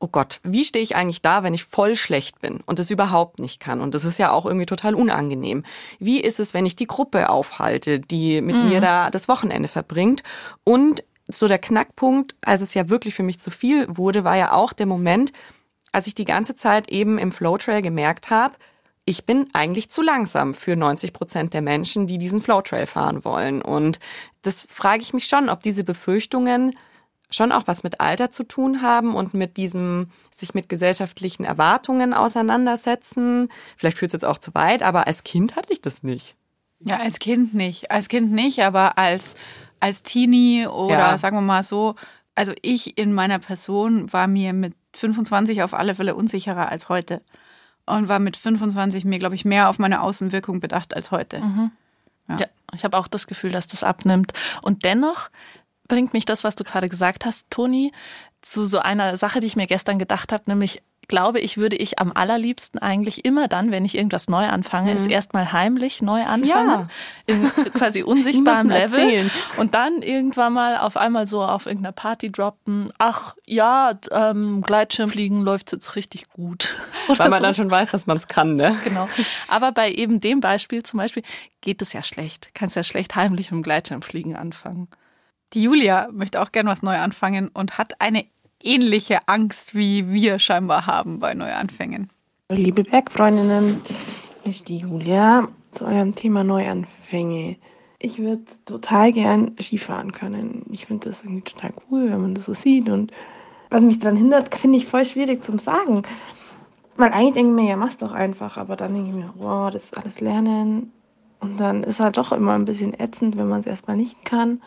oh 0.00 0.08
Gott, 0.08 0.40
wie 0.44 0.64
stehe 0.64 0.82
ich 0.82 0.94
eigentlich 0.94 1.22
da, 1.22 1.42
wenn 1.42 1.54
ich 1.54 1.64
voll 1.64 1.96
schlecht 1.96 2.40
bin 2.40 2.60
und 2.66 2.78
es 2.78 2.90
überhaupt 2.90 3.40
nicht 3.40 3.58
kann? 3.58 3.80
Und 3.80 3.94
das 3.94 4.04
ist 4.04 4.18
ja 4.18 4.30
auch 4.30 4.46
irgendwie 4.46 4.66
total 4.66 4.94
unangenehm. 4.94 5.64
Wie 5.98 6.20
ist 6.20 6.38
es, 6.38 6.54
wenn 6.54 6.66
ich 6.66 6.76
die 6.76 6.86
Gruppe 6.86 7.28
aufhalte, 7.28 7.98
die 7.98 8.40
mit 8.40 8.54
mhm. 8.54 8.68
mir 8.68 8.80
da 8.80 9.10
das 9.10 9.26
Wochenende 9.26 9.68
verbringt? 9.68 10.22
Und 10.62 11.02
so 11.28 11.46
der 11.46 11.58
Knackpunkt, 11.58 12.34
als 12.40 12.60
es 12.60 12.74
ja 12.74 12.88
wirklich 12.88 13.14
für 13.14 13.22
mich 13.22 13.40
zu 13.40 13.50
viel 13.50 13.86
wurde, 13.88 14.24
war 14.24 14.36
ja 14.36 14.52
auch 14.52 14.72
der 14.72 14.86
Moment, 14.86 15.32
als 15.92 16.06
ich 16.06 16.14
die 16.14 16.24
ganze 16.24 16.56
Zeit 16.56 16.88
eben 16.90 17.18
im 17.18 17.32
Flowtrail 17.32 17.82
gemerkt 17.82 18.30
habe, 18.30 18.54
ich 19.04 19.24
bin 19.24 19.46
eigentlich 19.54 19.88
zu 19.88 20.02
langsam 20.02 20.52
für 20.52 20.76
90 20.76 21.14
Prozent 21.14 21.54
der 21.54 21.62
Menschen, 21.62 22.06
die 22.06 22.18
diesen 22.18 22.42
Flowtrail 22.42 22.86
fahren 22.86 23.24
wollen. 23.24 23.62
Und 23.62 24.00
das 24.42 24.66
frage 24.68 25.02
ich 25.02 25.14
mich 25.14 25.26
schon, 25.26 25.48
ob 25.48 25.62
diese 25.62 25.82
Befürchtungen 25.82 26.76
schon 27.30 27.50
auch 27.50 27.66
was 27.66 27.82
mit 27.82 28.00
Alter 28.00 28.30
zu 28.30 28.44
tun 28.44 28.82
haben 28.82 29.14
und 29.14 29.32
mit 29.32 29.56
diesem 29.56 30.10
sich 30.34 30.52
mit 30.52 30.68
gesellschaftlichen 30.68 31.44
Erwartungen 31.44 32.12
auseinandersetzen. 32.12 33.48
Vielleicht 33.78 33.96
führt 33.96 34.10
es 34.10 34.20
jetzt 34.20 34.24
auch 34.24 34.38
zu 34.38 34.54
weit, 34.54 34.82
aber 34.82 35.06
als 35.06 35.24
Kind 35.24 35.56
hatte 35.56 35.72
ich 35.72 35.80
das 35.80 36.02
nicht. 36.02 36.36
Ja, 36.80 36.98
als 36.98 37.18
Kind 37.18 37.54
nicht. 37.54 37.90
Als 37.90 38.08
Kind 38.08 38.32
nicht, 38.32 38.62
aber 38.62 38.98
als, 38.98 39.36
als 39.80 40.02
Teenie 40.02 40.66
oder 40.66 40.98
ja. 40.98 41.18
sagen 41.18 41.36
wir 41.36 41.42
mal 41.42 41.62
so, 41.62 41.94
also 42.34 42.52
ich 42.62 42.96
in 42.98 43.12
meiner 43.12 43.38
Person 43.38 44.12
war 44.12 44.26
mir 44.26 44.52
mit 44.52 44.74
25 44.94 45.62
auf 45.62 45.74
alle 45.74 45.94
Fälle 45.94 46.14
unsicherer 46.14 46.68
als 46.68 46.88
heute. 46.88 47.22
Und 47.86 48.08
war 48.08 48.18
mit 48.18 48.36
25 48.36 49.06
mir, 49.06 49.18
glaube 49.18 49.34
ich, 49.34 49.46
mehr 49.46 49.70
auf 49.70 49.78
meine 49.78 50.02
Außenwirkung 50.02 50.60
bedacht 50.60 50.94
als 50.94 51.10
heute. 51.10 51.40
Mhm. 51.40 51.70
Ja. 52.28 52.36
ja. 52.36 52.46
ich 52.74 52.84
habe 52.84 52.98
auch 52.98 53.08
das 53.08 53.26
Gefühl, 53.26 53.50
dass 53.50 53.66
das 53.66 53.82
abnimmt. 53.82 54.32
Und 54.60 54.84
dennoch 54.84 55.30
bringt 55.88 56.12
mich 56.12 56.26
das, 56.26 56.44
was 56.44 56.54
du 56.54 56.64
gerade 56.64 56.90
gesagt 56.90 57.24
hast, 57.24 57.50
Toni, 57.50 57.92
zu 58.42 58.66
so 58.66 58.78
einer 58.78 59.16
Sache, 59.16 59.40
die 59.40 59.46
ich 59.46 59.56
mir 59.56 59.66
gestern 59.66 59.98
gedacht 59.98 60.32
habe, 60.32 60.44
nämlich 60.46 60.82
glaube 61.08 61.40
ich, 61.40 61.56
würde 61.56 61.76
ich 61.76 61.98
am 61.98 62.12
allerliebsten 62.12 62.80
eigentlich 62.80 63.24
immer 63.24 63.48
dann, 63.48 63.70
wenn 63.70 63.84
ich 63.84 63.96
irgendwas 63.96 64.28
neu 64.28 64.46
anfange, 64.46 64.90
mhm. 64.90 64.96
es 64.96 65.06
erstmal 65.06 65.52
heimlich 65.52 66.02
neu 66.02 66.22
anfangen, 66.22 66.90
ja. 67.26 67.34
in 67.34 67.48
quasi 67.72 68.02
unsichtbarem 68.04 68.68
Level 68.68 69.00
erzählen. 69.00 69.30
und 69.56 69.74
dann 69.74 70.02
irgendwann 70.02 70.52
mal 70.52 70.78
auf 70.78 70.96
einmal 70.96 71.26
so 71.26 71.42
auf 71.42 71.66
irgendeiner 71.66 71.92
Party 71.92 72.30
droppen, 72.30 72.92
ach 72.98 73.34
ja, 73.46 73.98
ähm, 74.10 74.60
Gleitschirmfliegen 74.60 75.40
läuft 75.40 75.72
jetzt 75.72 75.96
richtig 75.96 76.28
gut. 76.28 76.74
Weil 77.08 77.30
man 77.30 77.38
so. 77.38 77.42
dann 77.42 77.54
schon 77.54 77.70
weiß, 77.70 77.90
dass 77.90 78.06
man 78.06 78.18
es 78.18 78.28
kann, 78.28 78.56
ne? 78.56 78.76
Genau. 78.84 79.08
Aber 79.48 79.72
bei 79.72 79.90
eben 79.90 80.20
dem 80.20 80.40
Beispiel 80.40 80.82
zum 80.82 80.98
Beispiel 80.98 81.22
geht 81.62 81.80
es 81.80 81.94
ja 81.94 82.02
schlecht. 82.02 82.50
Kannst 82.54 82.76
ja 82.76 82.82
schlecht 82.82 83.16
heimlich 83.16 83.50
mit 83.50 83.60
dem 83.60 83.62
Gleitschirmfliegen 83.62 84.36
anfangen. 84.36 84.88
Die 85.54 85.62
Julia 85.62 86.08
möchte 86.12 86.42
auch 86.42 86.52
gerne 86.52 86.68
was 86.68 86.82
neu 86.82 86.98
anfangen 86.98 87.48
und 87.48 87.78
hat 87.78 88.00
eine 88.00 88.26
ähnliche 88.62 89.20
Angst, 89.26 89.74
wie 89.74 90.10
wir 90.10 90.38
scheinbar 90.38 90.86
haben 90.86 91.18
bei 91.18 91.34
Neuanfängen. 91.34 92.10
Liebe 92.50 92.84
Bergfreundinnen, 92.84 93.80
hier 94.42 94.52
ist 94.52 94.68
die 94.68 94.78
Julia 94.78 95.48
zu 95.70 95.84
eurem 95.84 96.14
Thema 96.14 96.44
Neuanfänge. 96.44 97.56
Ich 97.98 98.18
würde 98.18 98.42
total 98.64 99.12
gern 99.12 99.56
Skifahren 99.60 100.12
können. 100.12 100.64
Ich 100.70 100.86
finde 100.86 101.08
das 101.08 101.22
irgendwie 101.22 101.42
total 101.42 101.72
cool, 101.90 102.10
wenn 102.10 102.22
man 102.22 102.34
das 102.34 102.46
so 102.46 102.54
sieht. 102.54 102.88
Und 102.88 103.12
was 103.70 103.82
mich 103.82 103.98
daran 103.98 104.16
hindert, 104.16 104.54
finde 104.54 104.78
ich 104.78 104.86
voll 104.86 105.04
schwierig 105.04 105.44
zum 105.44 105.58
Sagen. 105.58 106.02
Weil 106.96 107.12
eigentlich 107.12 107.34
denke 107.34 107.50
ich 107.50 107.56
mir, 107.56 107.70
ja, 107.70 107.76
mach's 107.76 107.98
doch 107.98 108.12
einfach. 108.12 108.56
Aber 108.56 108.76
dann 108.76 108.94
denke 108.94 109.10
ich 109.10 109.16
mir, 109.16 109.32
wow, 109.36 109.70
das 109.70 109.84
ist 109.84 109.98
alles 109.98 110.20
Lernen. 110.20 110.92
Und 111.40 111.58
dann 111.58 111.82
ist 111.82 112.00
halt 112.00 112.16
doch 112.16 112.32
immer 112.32 112.54
ein 112.54 112.64
bisschen 112.64 112.98
ätzend, 112.98 113.36
wenn 113.36 113.48
man 113.48 113.60
es 113.60 113.66
erstmal 113.66 113.96
nicht 113.96 114.24
kann. 114.24 114.62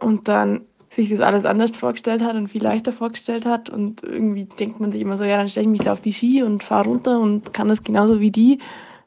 Und 0.00 0.28
dann 0.28 0.62
sich 0.90 1.10
das 1.10 1.20
alles 1.20 1.44
anders 1.44 1.72
vorgestellt 1.72 2.22
hat 2.22 2.34
und 2.34 2.48
viel 2.48 2.62
leichter 2.62 2.92
vorgestellt 2.92 3.46
hat. 3.46 3.70
Und 3.70 4.02
irgendwie 4.02 4.44
denkt 4.44 4.80
man 4.80 4.92
sich 4.92 5.02
immer 5.02 5.18
so, 5.18 5.24
ja, 5.24 5.36
dann 5.36 5.48
stelle 5.48 5.64
ich 5.64 5.70
mich 5.70 5.82
da 5.82 5.92
auf 5.92 6.00
die 6.00 6.12
Ski 6.12 6.42
und 6.42 6.64
fahre 6.64 6.88
runter 6.88 7.20
und 7.20 7.52
kann 7.52 7.68
das 7.68 7.82
genauso 7.82 8.20
wie 8.20 8.30
die. 8.30 8.58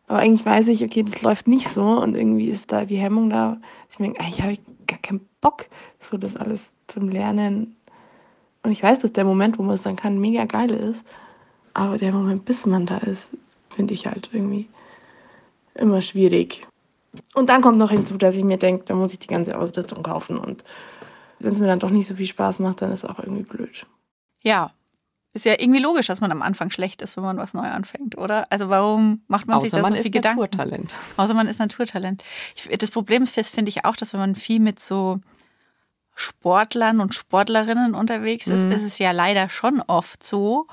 Aber 0.08 0.20
eigentlich 0.20 0.46
weiß 0.46 0.68
ich, 0.68 0.84
okay, 0.84 1.04
das 1.04 1.22
läuft 1.22 1.48
nicht 1.48 1.70
so 1.70 1.84
und 1.84 2.16
irgendwie 2.16 2.50
ist 2.50 2.72
da 2.72 2.86
die 2.86 2.98
Hemmung 2.98 3.30
da. 3.30 3.60
Ich 3.90 3.98
denke, 3.98 4.20
eigentlich 4.20 4.42
habe 4.42 4.54
ich 4.54 4.62
gar 4.88 5.00
keinen 5.00 5.22
Bock, 5.40 5.66
so 6.00 6.18
das 6.18 6.36
alles 6.36 6.72
zum 6.88 7.10
Lernen. 7.10 7.76
Und 8.64 8.72
ich 8.72 8.84
weiß, 8.84 9.00
dass 9.00 9.14
der 9.14 9.24
Moment, 9.24 9.58
wo 9.58 9.64
man 9.64 9.76
es 9.76 9.84
dann 9.84 9.96
kann, 9.96 10.20
mega 10.20 10.46
geil 10.46 10.72
ist. 10.72 11.04
Aber 11.74 11.98
der 11.98 12.12
Moment, 12.12 12.46
bis 12.46 12.66
man 12.66 12.86
da 12.86 12.98
ist, 12.98 13.32
finde 13.70 13.94
ich 13.94 14.06
halt 14.06 14.30
irgendwie 14.34 14.68
immer 15.76 16.02
schwierig. 16.02 16.68
Und 17.34 17.50
dann 17.50 17.62
kommt 17.62 17.78
noch 17.78 17.92
hinzu, 17.92 18.18
dass 18.18 18.36
ich 18.36 18.44
mir 18.44 18.58
denke, 18.58 18.86
da 18.86 18.94
muss 18.94 19.14
ich 19.14 19.20
die 19.20 19.28
ganze 19.28 19.58
Ausrüstung 19.58 20.04
kaufen 20.04 20.38
und 20.38 20.64
wenn 21.44 21.54
es 21.54 21.60
mir 21.60 21.68
dann 21.68 21.80
doch 21.80 21.90
nicht 21.90 22.08
so 22.08 22.16
viel 22.16 22.28
Spaß 22.28 22.60
macht, 22.60 22.82
dann 22.82 22.92
ist 22.92 23.04
es 23.04 23.10
auch 23.10 23.20
irgendwie 23.20 23.44
blöd. 23.44 23.86
Ja. 24.42 24.74
Ist 25.34 25.46
ja 25.46 25.54
irgendwie 25.58 25.80
logisch, 25.80 26.08
dass 26.08 26.20
man 26.20 26.32
am 26.32 26.42
Anfang 26.42 26.72
schlecht 26.72 27.02
ist, 27.02 27.16
wenn 27.16 27.24
man 27.24 27.38
was 27.38 27.54
neu 27.54 27.64
anfängt, 27.64 28.18
oder? 28.18 28.52
Also 28.52 28.68
warum 28.68 29.22
macht 29.28 29.48
man 29.48 29.58
Außer 29.58 29.66
sich 29.68 29.72
da 29.72 29.82
man 29.82 29.94
so 29.94 29.98
ist 29.98 30.04
viel 30.04 30.12
Gedanken? 30.12 30.42
Naturtalent. 30.42 30.94
Außer 31.16 31.34
man 31.34 31.48
ist 31.48 31.60
Naturtalent. 31.60 32.24
Ich, 32.56 32.68
das 32.78 32.92
Problem 32.92 33.24
ist, 33.24 33.40
finde 33.50 33.70
ich 33.70 33.86
auch, 33.86 33.96
dass 33.96 34.12
wenn 34.12 34.20
man 34.20 34.36
viel 34.36 34.60
mit 34.60 34.82
so 34.82 35.22
Sportlern 36.16 37.00
und 37.00 37.16
Sportlerinnen 37.16 37.96
unterwegs 37.96 38.48
ist, 38.48 38.66
Mhm. 38.66 38.72
ist 38.72 38.84
es 38.84 39.00
ja 39.00 39.12
leider 39.12 39.48
schon 39.48 39.82
oft 39.82 40.22
so, 40.24 40.68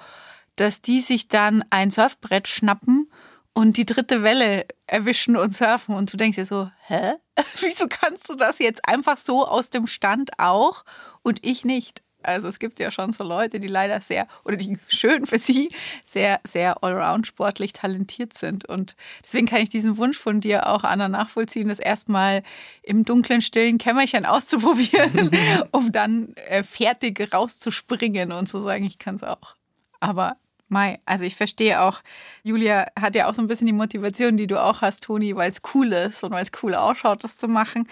dass 0.57 0.83
die 0.83 1.01
sich 1.01 1.29
dann 1.29 1.65
ein 1.71 1.93
Surfbrett 1.93 2.49
schnappen 2.49 3.09
und 3.59 3.77
die 3.77 3.87
dritte 3.87 4.23
Welle 4.23 4.67
erwischen 4.87 5.37
und 5.37 5.57
surfen 5.57 5.97
und 5.97 6.13
du 6.13 6.17
denkst 6.17 6.37
dir 6.37 6.47
so, 6.47 6.71
hä? 6.87 7.15
Wieso 7.61 7.89
kannst 7.89 8.29
du 8.29 8.37
das 8.37 8.61
jetzt 8.61 8.87
einfach 8.87 9.17
so 9.17 9.49
aus 9.49 9.69
dem 9.69 9.89
Stand 9.89 10.31
auch 10.39 10.85
und 11.23 11.45
ich 11.45 11.65
nicht? 11.65 12.05
Also 12.23 12.47
es 12.47 12.61
gibt 12.61 12.79
ja 12.79 12.93
schon 12.93 13.13
so 13.13 13.25
Leute, 13.25 13.59
die 13.59 13.67
leider 13.67 14.01
sehr, 14.01 14.29
oder 14.45 14.55
die 14.55 14.79
schön 14.87 15.27
für 15.27 15.41
sie, 15.41 15.71
sehr, 16.05 16.39
sehr 16.45 16.85
allround 16.85 17.27
sportlich 17.27 17.73
talentiert 17.73 18.39
sind. 18.39 18.65
Und 18.65 18.95
deswegen 19.25 19.49
kann 19.49 19.61
ich 19.61 19.71
diesen 19.71 19.97
Wunsch 19.97 20.19
von 20.19 20.41
dir 20.41 20.69
auch, 20.69 20.85
Anna, 20.85 21.09
nachvollziehen, 21.09 21.67
das 21.67 21.81
erstmal 21.81 22.45
im 22.85 23.05
dunklen, 23.05 23.43
stillen 23.43 23.79
Kämmerchen 23.79 24.25
auszuprobieren, 24.25 25.33
um 25.73 25.91
dann 25.91 26.33
äh, 26.35 26.63
fertig 26.63 27.35
rauszuspringen 27.35 28.31
und 28.31 28.47
zu 28.47 28.63
sagen, 28.63 28.85
ich 28.85 28.99
kann 28.99 29.17
es 29.17 29.25
auch. 29.25 29.57
Aber 29.99 30.37
Mai, 30.69 31.01
also 31.07 31.25
ich 31.25 31.37
verstehe 31.37 31.83
auch, 31.83 32.01
Julia 32.43 32.87
hat 32.99 33.15
ja 33.15 33.29
auch 33.29 33.35
so 33.35 33.43
ein 33.43 33.47
bisschen 33.47 33.67
die 33.67 33.73
Motivation, 33.73 34.37
die 34.37 34.47
du 34.47 34.63
auch 34.63 34.83
hast, 34.83 35.05
Toni, 35.05 35.35
weil 35.35 35.51
es 35.51 35.63
cool 35.75 35.93
ist 35.93 36.23
und 36.25 36.31
weil 36.31 36.43
es 36.43 36.51
cool 36.63 36.75
ausschaut, 36.75 37.25
das 37.25 37.37
zu 37.39 37.49
machen. 37.49 37.89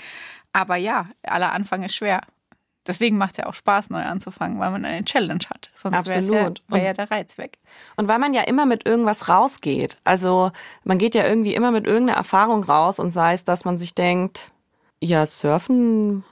Aber 0.53 0.77
ja, 0.77 1.09
aller 1.23 1.53
Anfang 1.53 1.83
ist 1.83 1.95
schwer. 1.95 2.21
Deswegen 2.87 3.19
macht 3.19 3.33
es 3.33 3.37
ja 3.39 3.47
auch 3.47 3.55
Spaß, 3.55 3.91
neu 3.91 4.03
anzufangen, 4.03 4.61
weil 4.61 4.71
man 4.71 4.85
eine 4.85 5.05
Challenge 5.05 5.45
hat. 5.51 5.71
Sonst 5.75 6.07
wäre 6.07 6.21
ja, 6.21 6.53
wär 6.69 6.83
ja 6.83 6.93
der 6.93 7.11
Reiz 7.11 7.37
weg. 7.37 7.59
Und 7.97 8.07
weil 8.07 8.19
man 8.19 8.33
ja 8.33 8.43
immer 8.43 8.65
mit 8.65 8.87
irgendwas 8.87 9.29
rausgeht. 9.29 9.99
Also 10.05 10.53
man 10.85 10.99
geht 10.99 11.15
ja 11.15 11.27
irgendwie 11.27 11.55
immer 11.55 11.73
mit 11.73 11.87
irgendeiner 11.87 12.19
Erfahrung 12.19 12.63
raus 12.63 12.99
und 12.99 13.11
sei 13.11 13.33
es, 13.33 13.45
dass 13.45 13.65
man 13.65 13.79
sich 13.79 13.95
denkt, 13.95 14.53
ja, 15.01 15.27
surfen 15.27 16.25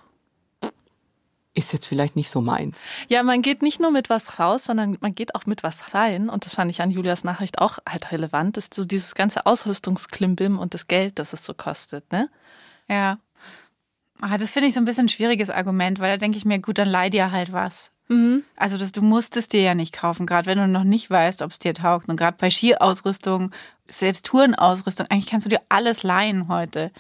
ist 1.55 1.73
jetzt 1.73 1.87
vielleicht 1.87 2.17
nicht 2.17 2.31
so 2.31 2.41
meins. 2.41 2.83
Ja, 3.09 3.23
man 3.23 3.41
geht 3.41 3.63
nicht 3.63 3.81
nur 3.81 3.91
mit 3.91 4.11
was 4.11 4.39
raus, 4.39 4.65
sondern 4.65 4.99
man 5.01 5.15
geht 5.15 5.35
auch 5.35 5.47
mit 5.47 5.63
was 5.63 5.95
rein. 5.95 6.29
Und 6.29 6.47
das 6.47 6.55
fand 6.55 6.71
ich 6.71 6.83
an 6.83 6.91
Julias 6.91 7.25
Nachricht 7.25 7.59
auch 7.59 7.79
halt 7.89 8.11
relevant, 8.13 8.57
ist 8.57 8.75
so 8.75 8.85
dieses 8.85 9.15
ganze 9.15 9.47
Ausrüstungsklimbim 9.47 10.59
und 10.59 10.75
das 10.75 10.89
Geld, 10.89 11.19
das 11.19 11.33
es 11.33 11.45
so 11.45 11.55
kostet, 11.55 12.11
ne? 12.13 12.29
Ja. 12.89 13.19
Ah, 14.21 14.39
das 14.39 14.51
finde 14.51 14.69
ich 14.69 14.75
so 14.75 14.81
ein 14.81 14.85
bisschen 14.85 15.07
ein 15.07 15.11
schwieriges 15.11 15.51
Argument, 15.51 16.01
weil 16.01 16.11
da 16.11 16.17
denke 16.17 16.39
ich 16.39 16.45
mir, 16.45 16.59
gut, 16.59 16.79
dann 16.79 16.89
leih 16.89 17.11
dir 17.11 17.31
halt 17.31 17.53
was. 17.53 17.93
Also 18.57 18.77
das, 18.77 18.93
du 18.93 19.03
musst 19.03 19.37
es 19.37 19.49
dir 19.49 19.63
ja 19.63 19.75
nicht 19.75 19.93
kaufen, 19.93 20.27
gerade 20.27 20.47
wenn 20.47 20.59
du 20.59 20.69
noch 20.69 20.85
nicht 20.85 21.09
weißt, 21.11 21.43
ob 21.43 21.53
es 21.53 21.59
dir 21.59 21.75
taugt. 21.75 22.09
Und 22.09 22.17
gerade 22.17 22.37
bei 22.39 22.51
Skiausrüstung, 22.51 23.51
selbst 23.89 24.27
Tourenausrüstung, 24.27 25.07
eigentlich 25.09 25.27
kannst 25.27 25.47
du 25.47 25.51
dir 25.51 25.63
alles 25.69 26.03
leihen 26.03 26.49
heute. 26.49 26.91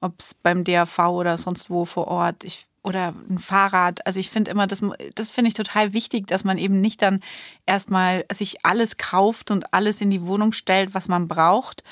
Ob 0.00 0.14
es 0.18 0.34
beim 0.34 0.64
DAV 0.64 0.98
oder 1.10 1.36
sonst 1.36 1.70
wo 1.70 1.84
vor 1.84 2.08
Ort. 2.08 2.44
Ich, 2.44 2.66
oder 2.82 3.14
ein 3.28 3.38
Fahrrad. 3.38 4.06
Also 4.06 4.20
ich 4.20 4.30
finde 4.30 4.50
immer, 4.50 4.66
das, 4.66 4.82
das 5.14 5.30
finde 5.30 5.48
ich 5.48 5.54
total 5.54 5.92
wichtig, 5.92 6.26
dass 6.26 6.44
man 6.44 6.58
eben 6.58 6.80
nicht 6.80 7.02
dann 7.02 7.20
erstmal 7.66 8.24
sich 8.32 8.64
alles 8.64 8.96
kauft 8.96 9.50
und 9.50 9.72
alles 9.74 10.00
in 10.00 10.10
die 10.10 10.24
Wohnung 10.24 10.52
stellt, 10.52 10.94
was 10.94 11.08
man 11.08 11.28
braucht 11.28 11.82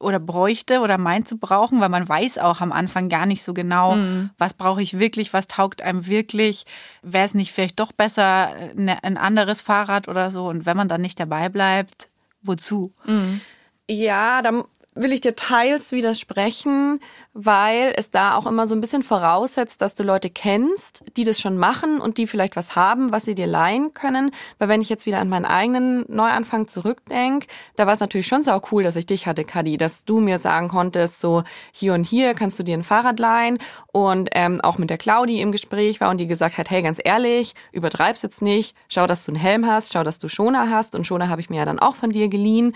oder 0.00 0.20
bräuchte 0.20 0.80
oder 0.80 0.96
meint 0.96 1.26
zu 1.26 1.38
brauchen, 1.38 1.80
weil 1.80 1.88
man 1.88 2.08
weiß 2.08 2.38
auch 2.38 2.60
am 2.60 2.70
Anfang 2.70 3.08
gar 3.08 3.26
nicht 3.26 3.42
so 3.42 3.52
genau, 3.52 3.96
was 4.38 4.54
brauche 4.54 4.80
ich 4.80 5.00
wirklich, 5.00 5.32
was 5.32 5.48
taugt 5.48 5.82
einem 5.82 6.06
wirklich, 6.06 6.66
wäre 7.02 7.24
es 7.24 7.34
nicht 7.34 7.52
vielleicht 7.52 7.80
doch 7.80 7.90
besser 7.90 8.52
ne, 8.74 9.02
ein 9.02 9.16
anderes 9.16 9.60
Fahrrad 9.60 10.06
oder 10.06 10.30
so 10.30 10.46
und 10.46 10.66
wenn 10.66 10.76
man 10.76 10.88
dann 10.88 11.00
nicht 11.00 11.18
dabei 11.18 11.48
bleibt, 11.48 12.08
wozu? 12.42 12.92
Ja, 13.88 14.40
da 14.40 14.64
will 14.98 15.12
ich 15.12 15.20
dir 15.20 15.36
teils 15.36 15.92
widersprechen, 15.92 17.00
weil 17.32 17.92
es 17.96 18.10
da 18.10 18.34
auch 18.34 18.46
immer 18.46 18.66
so 18.66 18.74
ein 18.74 18.80
bisschen 18.80 19.02
voraussetzt, 19.02 19.80
dass 19.80 19.94
du 19.94 20.02
Leute 20.02 20.28
kennst, 20.28 21.04
die 21.16 21.24
das 21.24 21.40
schon 21.40 21.56
machen 21.56 22.00
und 22.00 22.18
die 22.18 22.26
vielleicht 22.26 22.56
was 22.56 22.74
haben, 22.74 23.12
was 23.12 23.24
sie 23.24 23.34
dir 23.34 23.46
leihen 23.46 23.92
können. 23.94 24.32
Weil 24.58 24.68
wenn 24.68 24.80
ich 24.80 24.88
jetzt 24.88 25.06
wieder 25.06 25.20
an 25.20 25.28
meinen 25.28 25.44
eigenen 25.44 26.04
Neuanfang 26.08 26.66
zurückdenke, 26.66 27.46
da 27.76 27.86
war 27.86 27.94
es 27.94 28.00
natürlich 28.00 28.26
schon 28.26 28.42
sau 28.42 28.60
cool, 28.72 28.82
dass 28.82 28.96
ich 28.96 29.06
dich 29.06 29.26
hatte, 29.26 29.44
Kadi, 29.44 29.76
dass 29.76 30.04
du 30.04 30.20
mir 30.20 30.38
sagen 30.38 30.68
konntest, 30.68 31.20
so 31.20 31.44
hier 31.72 31.94
und 31.94 32.04
hier 32.04 32.34
kannst 32.34 32.58
du 32.58 32.64
dir 32.64 32.76
ein 32.76 32.82
Fahrrad 32.82 33.18
leihen 33.18 33.58
und 33.92 34.28
ähm, 34.32 34.60
auch 34.60 34.78
mit 34.78 34.90
der 34.90 34.98
Claudi 34.98 35.40
im 35.40 35.52
Gespräch 35.52 36.00
war 36.00 36.10
und 36.10 36.18
die 36.18 36.26
gesagt 36.26 36.58
hat, 36.58 36.70
hey, 36.70 36.82
ganz 36.82 37.00
ehrlich, 37.02 37.54
übertreib's 37.72 38.22
jetzt 38.22 38.42
nicht, 38.42 38.74
schau, 38.88 39.06
dass 39.06 39.24
du 39.24 39.32
einen 39.32 39.40
Helm 39.40 39.66
hast, 39.66 39.92
schau, 39.92 40.02
dass 40.02 40.18
du 40.18 40.28
Schoner 40.28 40.70
hast 40.70 40.94
und 40.94 41.06
Schoner 41.06 41.28
habe 41.28 41.40
ich 41.40 41.50
mir 41.50 41.58
ja 41.58 41.64
dann 41.64 41.78
auch 41.78 41.94
von 41.94 42.10
dir 42.10 42.28
geliehen. 42.28 42.74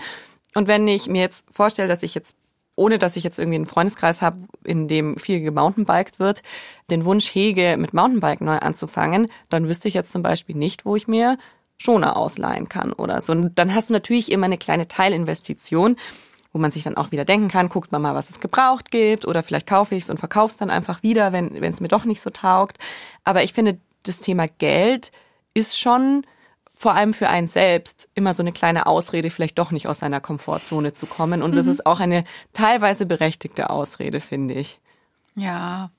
Und 0.55 0.67
wenn 0.67 0.87
ich 0.87 1.07
mir 1.07 1.21
jetzt 1.21 1.45
vorstelle, 1.51 1.87
dass 1.87 2.03
ich 2.03 2.13
jetzt, 2.15 2.35
ohne 2.75 2.99
dass 2.99 3.15
ich 3.15 3.23
jetzt 3.23 3.39
irgendwie 3.39 3.55
einen 3.55 3.65
Freundeskreis 3.65 4.21
habe, 4.21 4.37
in 4.63 4.87
dem 4.87 5.17
viel 5.17 5.41
gemountainbiked 5.41 6.19
wird, 6.19 6.43
den 6.89 7.05
Wunsch 7.05 7.33
hege, 7.33 7.75
mit 7.77 7.93
Mountainbiken 7.93 8.45
neu 8.45 8.57
anzufangen, 8.57 9.27
dann 9.49 9.67
wüsste 9.67 9.87
ich 9.87 9.93
jetzt 9.93 10.11
zum 10.11 10.23
Beispiel 10.23 10.55
nicht, 10.55 10.85
wo 10.85 10.95
ich 10.95 11.07
mir 11.07 11.37
Schoner 11.77 12.17
ausleihen 12.17 12.69
kann 12.69 12.93
oder 12.93 13.21
so. 13.21 13.33
Und 13.33 13.57
dann 13.59 13.73
hast 13.73 13.89
du 13.89 13.93
natürlich 13.93 14.31
immer 14.31 14.45
eine 14.45 14.57
kleine 14.57 14.87
Teilinvestition, 14.87 15.97
wo 16.51 16.59
man 16.59 16.71
sich 16.71 16.83
dann 16.83 16.97
auch 16.97 17.11
wieder 17.11 17.25
denken 17.25 17.47
kann, 17.47 17.67
guckt 17.67 17.91
man 17.91 18.01
mal, 18.01 18.13
was 18.13 18.29
es 18.29 18.39
gebraucht 18.39 18.91
gibt 18.91 19.25
oder 19.25 19.41
vielleicht 19.41 19.65
kaufe 19.67 19.95
ich 19.95 20.03
es 20.03 20.09
und 20.09 20.19
verkaufe 20.19 20.51
es 20.51 20.57
dann 20.57 20.69
einfach 20.69 21.01
wieder, 21.01 21.33
wenn 21.33 21.55
es 21.55 21.79
mir 21.79 21.87
doch 21.87 22.05
nicht 22.05 22.21
so 22.21 22.29
taugt. 22.29 22.77
Aber 23.23 23.43
ich 23.43 23.53
finde, 23.53 23.79
das 24.03 24.19
Thema 24.19 24.47
Geld 24.59 25.11
ist 25.55 25.79
schon 25.79 26.25
vor 26.83 26.95
allem 26.95 27.13
für 27.13 27.29
einen 27.29 27.47
selbst 27.47 28.09
immer 28.13 28.33
so 28.33 28.43
eine 28.43 28.51
kleine 28.51 28.87
Ausrede, 28.87 29.29
vielleicht 29.29 29.57
doch 29.57 29.71
nicht 29.71 29.87
aus 29.87 29.99
seiner 29.99 30.19
Komfortzone 30.19 30.91
zu 30.91 31.07
kommen. 31.07 31.41
Und 31.41 31.55
das 31.55 31.65
ist 31.65 31.85
auch 31.85 32.01
eine 32.01 32.25
teilweise 32.51 33.05
berechtigte 33.05 33.69
Ausrede, 33.69 34.19
finde 34.19 34.55
ich. 34.55 34.81
Ja. 35.33 35.91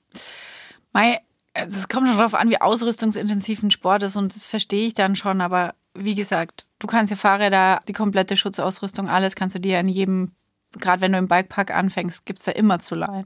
Mei, 0.93 1.21
also 1.55 1.79
es 1.79 1.87
kommt 1.87 2.07
schon 2.07 2.17
darauf 2.17 2.35
an, 2.35 2.51
wie 2.51 2.61
ausrüstungsintensiv 2.61 3.63
ein 3.63 3.71
Sport 3.71 4.03
ist 4.03 4.15
und 4.15 4.35
das 4.35 4.45
verstehe 4.45 4.85
ich 4.85 4.93
dann 4.93 5.15
schon, 5.15 5.41
aber 5.41 5.73
wie 5.95 6.13
gesagt, 6.13 6.67
du 6.77 6.85
kannst 6.85 7.09
ja 7.09 7.17
Fahrräder, 7.17 7.81
die 7.87 7.93
komplette 7.93 8.37
Schutzausrüstung, 8.37 9.09
alles 9.09 9.35
kannst 9.35 9.55
du 9.55 9.59
dir 9.59 9.79
in 9.79 9.87
jedem, 9.87 10.33
gerade 10.79 11.01
wenn 11.01 11.11
du 11.11 11.17
im 11.17 11.27
Bikepark 11.27 11.71
anfängst, 11.75 12.25
gibt's 12.25 12.43
da 12.45 12.51
immer 12.51 12.79
zu 12.79 12.95
leihen. 12.95 13.25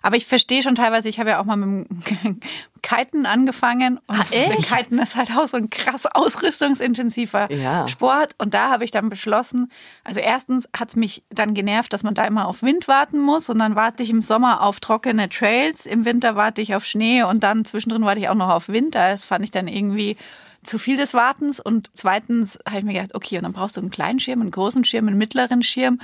Aber 0.00 0.16
ich 0.16 0.24
verstehe 0.24 0.62
schon 0.62 0.74
teilweise, 0.76 1.10
ich 1.10 1.18
habe 1.20 1.28
ja 1.30 1.40
auch 1.40 1.44
mal 1.44 1.56
mit 1.56 1.90
dem 2.22 2.40
Kiten 2.82 3.26
angefangen 3.26 3.98
und 4.06 4.18
Ah, 4.18 4.24
echt? 4.30 4.74
Kiten 4.74 4.98
ist 4.98 5.14
halt 5.14 5.30
auch 5.36 5.46
so 5.46 5.58
ein 5.58 5.68
krass 5.68 6.06
ausrüstungsintensiver 6.06 7.52
Ja. 7.52 7.86
Sport 7.88 8.34
und 8.38 8.54
da 8.54 8.70
habe 8.70 8.84
ich 8.84 8.90
dann 8.90 9.08
beschlossen, 9.08 9.70
also 10.04 10.20
erstens 10.20 10.68
hat's 10.76 10.96
mich 10.96 11.22
dann 11.30 11.54
genervt, 11.54 11.92
dass 11.92 12.02
man 12.02 12.14
da 12.14 12.24
immer 12.24 12.46
auf 12.46 12.62
Wind 12.62 12.88
warten 12.88 13.20
muss 13.20 13.48
und 13.50 13.58
dann 13.58 13.74
warte 13.76 14.02
ich 14.02 14.10
im 14.10 14.22
Sommer 14.22 14.62
auf 14.62 14.80
trockene 14.80 15.28
Trails, 15.28 15.86
im 15.86 16.04
Winter 16.04 16.36
warte 16.36 16.60
ich 16.62 16.74
auf 16.74 16.84
Schnee 16.84 17.22
und 17.22 17.42
dann 17.42 17.64
zwischendrin 17.64 18.04
warte 18.04 18.20
ich 18.20 18.28
auch 18.28 18.34
noch 18.34 18.48
auf 18.50 18.68
Winter. 18.68 19.10
Das 19.10 19.24
fand 19.24 19.44
ich 19.44 19.50
dann 19.50 19.68
irgendwie 19.68 20.16
zu 20.62 20.78
viel 20.78 20.96
des 20.96 21.14
Wartens 21.14 21.58
und 21.60 21.90
zweitens 21.94 22.58
habe 22.66 22.78
ich 22.80 22.84
mir 22.84 22.92
gedacht, 22.92 23.14
okay, 23.14 23.38
und 23.38 23.44
dann 23.44 23.52
brauchst 23.52 23.76
du 23.76 23.80
einen 23.80 23.90
kleinen 23.90 24.20
Schirm, 24.20 24.40
einen 24.42 24.50
großen 24.50 24.84
Schirm, 24.84 25.08
einen 25.08 25.16
mittleren 25.16 25.62
Schirm. 25.62 25.98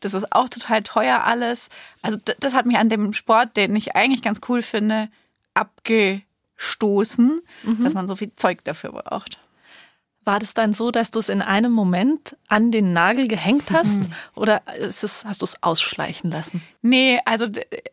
Das 0.00 0.14
ist 0.14 0.32
auch 0.32 0.48
total 0.48 0.82
teuer 0.82 1.24
alles. 1.24 1.68
Also 2.00 2.16
das 2.40 2.54
hat 2.54 2.64
mich 2.64 2.78
an 2.78 2.88
dem 2.88 3.12
Sport, 3.12 3.56
den 3.56 3.76
ich 3.76 3.94
eigentlich 3.94 4.22
ganz 4.22 4.40
cool 4.48 4.62
finde, 4.62 5.10
abgestoßen, 5.54 7.42
dass 7.82 7.94
man 7.94 8.08
so 8.08 8.16
viel 8.16 8.32
Zeug 8.36 8.64
dafür 8.64 8.92
braucht. 8.92 9.38
War 10.24 10.38
das 10.38 10.54
dann 10.54 10.72
so, 10.72 10.92
dass 10.92 11.10
du 11.10 11.18
es 11.18 11.28
in 11.28 11.42
einem 11.42 11.72
Moment 11.72 12.36
an 12.46 12.70
den 12.70 12.92
Nagel 12.92 13.26
gehängt 13.26 13.72
hast? 13.72 14.02
Oder 14.36 14.62
ist 14.78 15.02
es, 15.02 15.24
hast 15.24 15.42
du 15.42 15.44
es 15.44 15.60
ausschleichen 15.62 16.30
lassen? 16.30 16.62
Nee, 16.80 17.18
also 17.24 17.46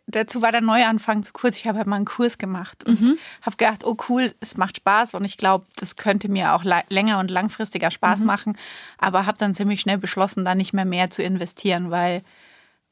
dazu 0.05 0.41
war 0.43 0.51
der 0.51 0.61
Neuanfang 0.61 1.23
zu 1.23 1.33
kurz. 1.33 1.57
Ich 1.57 1.65
habe 1.67 1.79
halt 1.79 1.87
mal 1.87 1.95
einen 1.95 2.05
Kurs 2.05 2.37
gemacht 2.37 2.83
und 2.83 3.17
habe 3.41 3.57
gedacht, 3.57 3.83
oh 3.83 3.97
cool, 4.09 4.33
es 4.41 4.57
macht 4.57 4.77
Spaß 4.77 5.15
und 5.15 5.25
ich 5.25 5.37
glaube, 5.37 5.65
das 5.75 5.95
könnte 5.95 6.29
mir 6.29 6.53
auch 6.53 6.63
länger 6.63 7.17
und 7.17 7.31
langfristiger 7.31 7.89
Spaß 7.89 8.21
machen. 8.21 8.57
Aber 8.99 9.25
habe 9.25 9.37
dann 9.39 9.55
ziemlich 9.55 9.81
schnell 9.81 9.97
beschlossen, 9.97 10.45
da 10.45 10.53
nicht 10.53 10.73
mehr 10.73 10.85
mehr 10.85 11.09
zu 11.09 11.23
investieren, 11.23 11.89
weil 11.89 12.21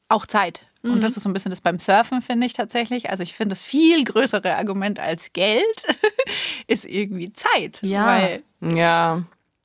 auch 0.08 0.26
Zeit. 0.26 0.64
Und 0.82 0.96
Mhm. 0.96 1.00
das 1.00 1.16
ist 1.16 1.24
so 1.24 1.28
ein 1.28 1.32
bisschen 1.32 1.50
das 1.50 1.60
beim 1.60 1.78
Surfen, 1.78 2.22
finde 2.22 2.46
ich 2.46 2.52
tatsächlich. 2.52 3.10
Also 3.10 3.22
ich 3.24 3.34
finde, 3.34 3.50
das 3.50 3.62
viel 3.62 4.04
größere 4.04 4.54
Argument 4.56 5.00
als 5.00 5.32
Geld 5.32 5.64
ist 6.68 6.84
irgendwie 6.84 7.32
Zeit. 7.32 7.80
Ja. 7.82 8.06
Weil, 8.06 8.42
Ja. 8.60 9.22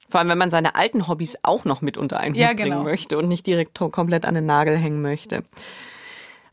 Vor 0.09 0.19
allem, 0.19 0.29
wenn 0.29 0.37
man 0.37 0.51
seine 0.51 0.75
alten 0.75 1.07
Hobbys 1.07 1.37
auch 1.41 1.65
noch 1.65 1.81
mit 1.81 1.97
unter 1.97 2.19
einen 2.19 2.35
Hut 2.35 2.41
Ja, 2.41 2.53
bringen 2.53 2.69
genau. 2.69 2.83
möchte 2.83 3.17
und 3.17 3.27
nicht 3.27 3.47
direkt 3.47 3.79
komplett 3.79 4.25
an 4.25 4.35
den 4.35 4.45
Nagel 4.45 4.77
hängen 4.77 5.01
möchte. 5.01 5.43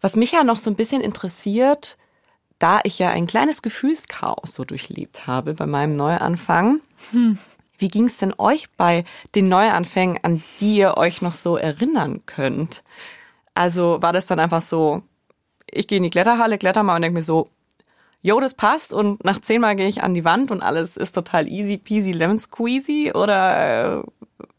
Was 0.01 0.17
mich 0.17 0.33
ja 0.33 0.45
noch 0.45 0.59
so 0.59 0.71
ein 0.71 0.77
bisschen 0.77 1.03
interessiert, 1.03 1.99
da 2.59 2.81
ich 2.85 2.99
ja 2.99 3.11
ein 3.11 3.27
kleines 3.27 3.61
Gefühlschaos 3.61 4.55
so 4.55 4.65
durchlebt 4.65 5.27
habe 5.27 5.53
bei 5.53 5.67
meinem 5.67 5.93
Neuanfang, 5.93 6.81
wie 7.79 7.89
ging 7.89 8.05
es 8.07 8.17
denn 8.17 8.33
euch 8.39 8.71
bei 8.79 9.05
den 9.35 9.49
Neuanfängen, 9.51 10.19
an 10.23 10.43
die 10.61 10.77
ihr 10.77 10.97
euch 10.97 11.21
noch 11.21 11.35
so 11.35 11.57
erinnern 11.59 12.23
könnt? 12.25 12.83
Also 13.61 14.01
war 14.01 14.15
das 14.15 14.25
dann 14.25 14.41
einfach 14.41 14.63
so, 14.63 15.03
ich 15.71 15.87
gehe 15.87 15.99
in 15.99 16.03
die 16.03 16.09
Kletterhalle, 16.09 16.57
kletter 16.57 16.83
mal 16.83 16.97
und 16.97 17.03
denke 17.03 17.19
mir 17.19 17.23
so, 17.23 17.51
jo, 18.23 18.41
das 18.41 18.55
passt 18.55 18.95
und 18.95 19.23
nach 19.23 19.39
zehnmal 19.39 19.77
gehe 19.77 19.87
ich 19.87 20.03
an 20.03 20.15
die 20.15 20.25
Wand 20.25 20.51
und 20.51 20.63
alles 20.63 20.97
ist 20.97 21.13
total 21.13 21.47
easy 21.47 21.77
peasy 21.77 22.13
lemon 22.13 22.41
squeezy 22.41 23.13
oder 23.15 23.99
äh, 23.99 24.03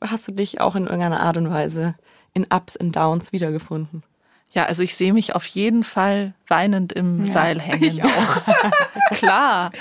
hast 0.05 0.27
du 0.27 0.33
dich 0.33 0.61
auch 0.61 0.75
in 0.75 0.83
irgendeiner 0.83 1.19
Art 1.19 1.37
und 1.37 1.49
Weise 1.49 1.95
in 2.35 2.45
Ups 2.53 2.75
und 2.75 2.95
Downs 2.95 3.33
wiedergefunden? 3.33 4.03
Ja, 4.51 4.65
also 4.65 4.83
ich 4.83 4.93
sehe 4.93 5.13
mich 5.13 5.33
auf 5.33 5.47
jeden 5.47 5.83
Fall 5.83 6.35
weinend 6.47 6.93
im 6.93 7.25
Seil 7.25 7.59
hängen. 7.59 7.83
ich 7.83 8.03
auch. 8.03 8.41
Klar. 9.13 9.71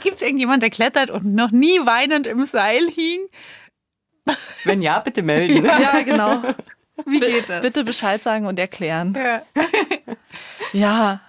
Gibt 0.00 0.16
es 0.16 0.22
irgendjemand, 0.22 0.62
der 0.62 0.70
klettert 0.70 1.10
und 1.10 1.34
noch 1.34 1.50
nie 1.50 1.80
weinend 1.80 2.28
im 2.28 2.44
Seil 2.44 2.86
hing? 2.86 3.26
Wenn 4.64 4.80
ja, 4.80 5.00
bitte 5.00 5.22
melden. 5.22 5.64
Ja, 5.82 6.02
genau. 6.02 6.42
Wie 7.06 7.20
geht 7.20 7.48
das? 7.48 7.62
Bitte 7.62 7.84
Bescheid 7.84 8.22
sagen 8.22 8.46
und 8.46 8.58
erklären. 8.58 9.14
Ja. 9.16 9.42
Ja, 10.72 11.20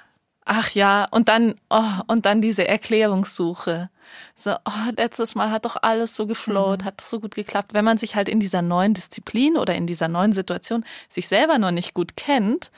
ach 0.45 0.69
ja, 0.71 1.05
und 1.11 1.27
dann, 1.27 1.55
oh, 1.69 1.83
und 2.07 2.25
dann 2.25 2.41
diese 2.41 2.65
Erklärungssuche. 2.65 3.89
So, 4.35 4.51
oh, 4.51 4.91
letztes 4.95 5.35
Mal 5.35 5.51
hat 5.51 5.65
doch 5.65 5.75
alles 5.81 6.15
so 6.15 6.25
geflowt, 6.27 6.85
hat 6.85 7.01
so 7.01 7.19
gut 7.19 7.35
geklappt. 7.35 7.73
Wenn 7.73 7.83
man 7.83 7.97
sich 7.97 8.15
halt 8.15 8.29
in 8.29 8.39
dieser 8.39 8.61
neuen 8.61 8.93
Disziplin 8.93 9.57
oder 9.57 9.75
in 9.75 9.85
dieser 9.85 10.07
neuen 10.07 10.31
Situation 10.31 10.85
sich 11.09 11.27
selber 11.27 11.57
noch 11.57 11.71
nicht 11.71 11.93
gut 11.93 12.15
kennt 12.15 12.71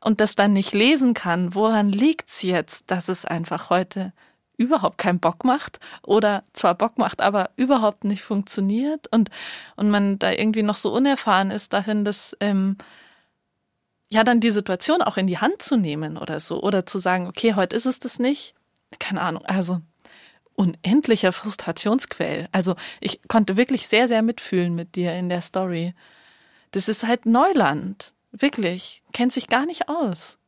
und 0.00 0.20
das 0.20 0.36
dann 0.36 0.52
nicht 0.52 0.72
lesen 0.74 1.12
kann, 1.12 1.54
woran 1.54 1.90
liegt's 1.90 2.42
jetzt, 2.42 2.90
dass 2.90 3.08
es 3.08 3.24
einfach 3.24 3.68
heute 3.70 4.12
überhaupt 4.56 4.98
keinen 4.98 5.20
Bock 5.20 5.44
macht 5.44 5.80
oder 6.02 6.44
zwar 6.52 6.74
Bock 6.74 6.98
macht, 6.98 7.20
aber 7.20 7.50
überhaupt 7.56 8.04
nicht 8.04 8.22
funktioniert 8.22 9.06
und, 9.12 9.30
und 9.76 9.90
man 9.90 10.18
da 10.18 10.30
irgendwie 10.32 10.62
noch 10.62 10.76
so 10.76 10.92
unerfahren 10.92 11.50
ist 11.50 11.72
darin, 11.72 12.04
dass, 12.04 12.36
ähm, 12.40 12.76
ja, 14.08 14.24
dann 14.24 14.40
die 14.40 14.50
Situation 14.50 15.02
auch 15.02 15.16
in 15.16 15.26
die 15.26 15.38
Hand 15.38 15.62
zu 15.62 15.76
nehmen 15.76 16.16
oder 16.16 16.40
so. 16.40 16.62
Oder 16.62 16.86
zu 16.86 16.98
sagen, 16.98 17.26
okay, 17.26 17.54
heute 17.54 17.74
ist 17.74 17.86
es 17.86 17.98
das 17.98 18.18
nicht. 18.18 18.54
Keine 18.98 19.20
Ahnung. 19.20 19.44
Also 19.46 19.80
unendlicher 20.54 21.32
Frustrationsquell. 21.32 22.48
Also 22.52 22.76
ich 23.00 23.20
konnte 23.28 23.56
wirklich 23.56 23.88
sehr, 23.88 24.08
sehr 24.08 24.22
mitfühlen 24.22 24.74
mit 24.74 24.94
dir 24.94 25.12
in 25.14 25.28
der 25.28 25.40
Story. 25.40 25.94
Das 26.70 26.88
ist 26.88 27.06
halt 27.06 27.26
Neuland. 27.26 28.14
Wirklich. 28.32 29.02
Kennt 29.12 29.32
sich 29.32 29.48
gar 29.48 29.66
nicht 29.66 29.88
aus. 29.88 30.38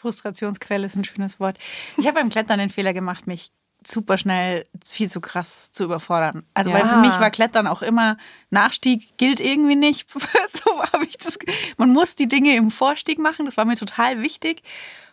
Frustrationsquelle 0.00 0.86
ist 0.86 0.96
ein 0.96 1.04
schönes 1.04 1.38
Wort. 1.40 1.58
Ich 1.96 2.06
habe 2.06 2.18
beim 2.18 2.30
Klettern 2.30 2.58
den 2.58 2.70
Fehler 2.70 2.92
gemacht, 2.92 3.26
mich 3.26 3.50
super 3.86 4.18
schnell 4.18 4.64
viel 4.84 5.08
zu 5.08 5.20
krass 5.20 5.72
zu 5.72 5.84
überfordern. 5.84 6.44
Also 6.52 6.70
weil 6.72 6.82
Ja. 6.82 6.88
für 6.88 6.96
mich 6.98 7.18
war 7.18 7.30
Klettern 7.30 7.66
auch 7.66 7.80
immer 7.82 8.16
Nachstieg 8.50 9.16
gilt 9.16 9.40
irgendwie 9.40 9.76
nicht. 9.76 10.10
so 10.64 10.82
habe 10.92 11.04
ich 11.04 11.16
das. 11.16 11.38
Man 11.78 11.90
muss 11.90 12.14
die 12.14 12.28
Dinge 12.28 12.54
im 12.56 12.70
Vorstieg 12.70 13.18
machen. 13.18 13.46
Das 13.46 13.56
war 13.56 13.64
mir 13.64 13.76
total 13.76 14.22
wichtig. 14.22 14.62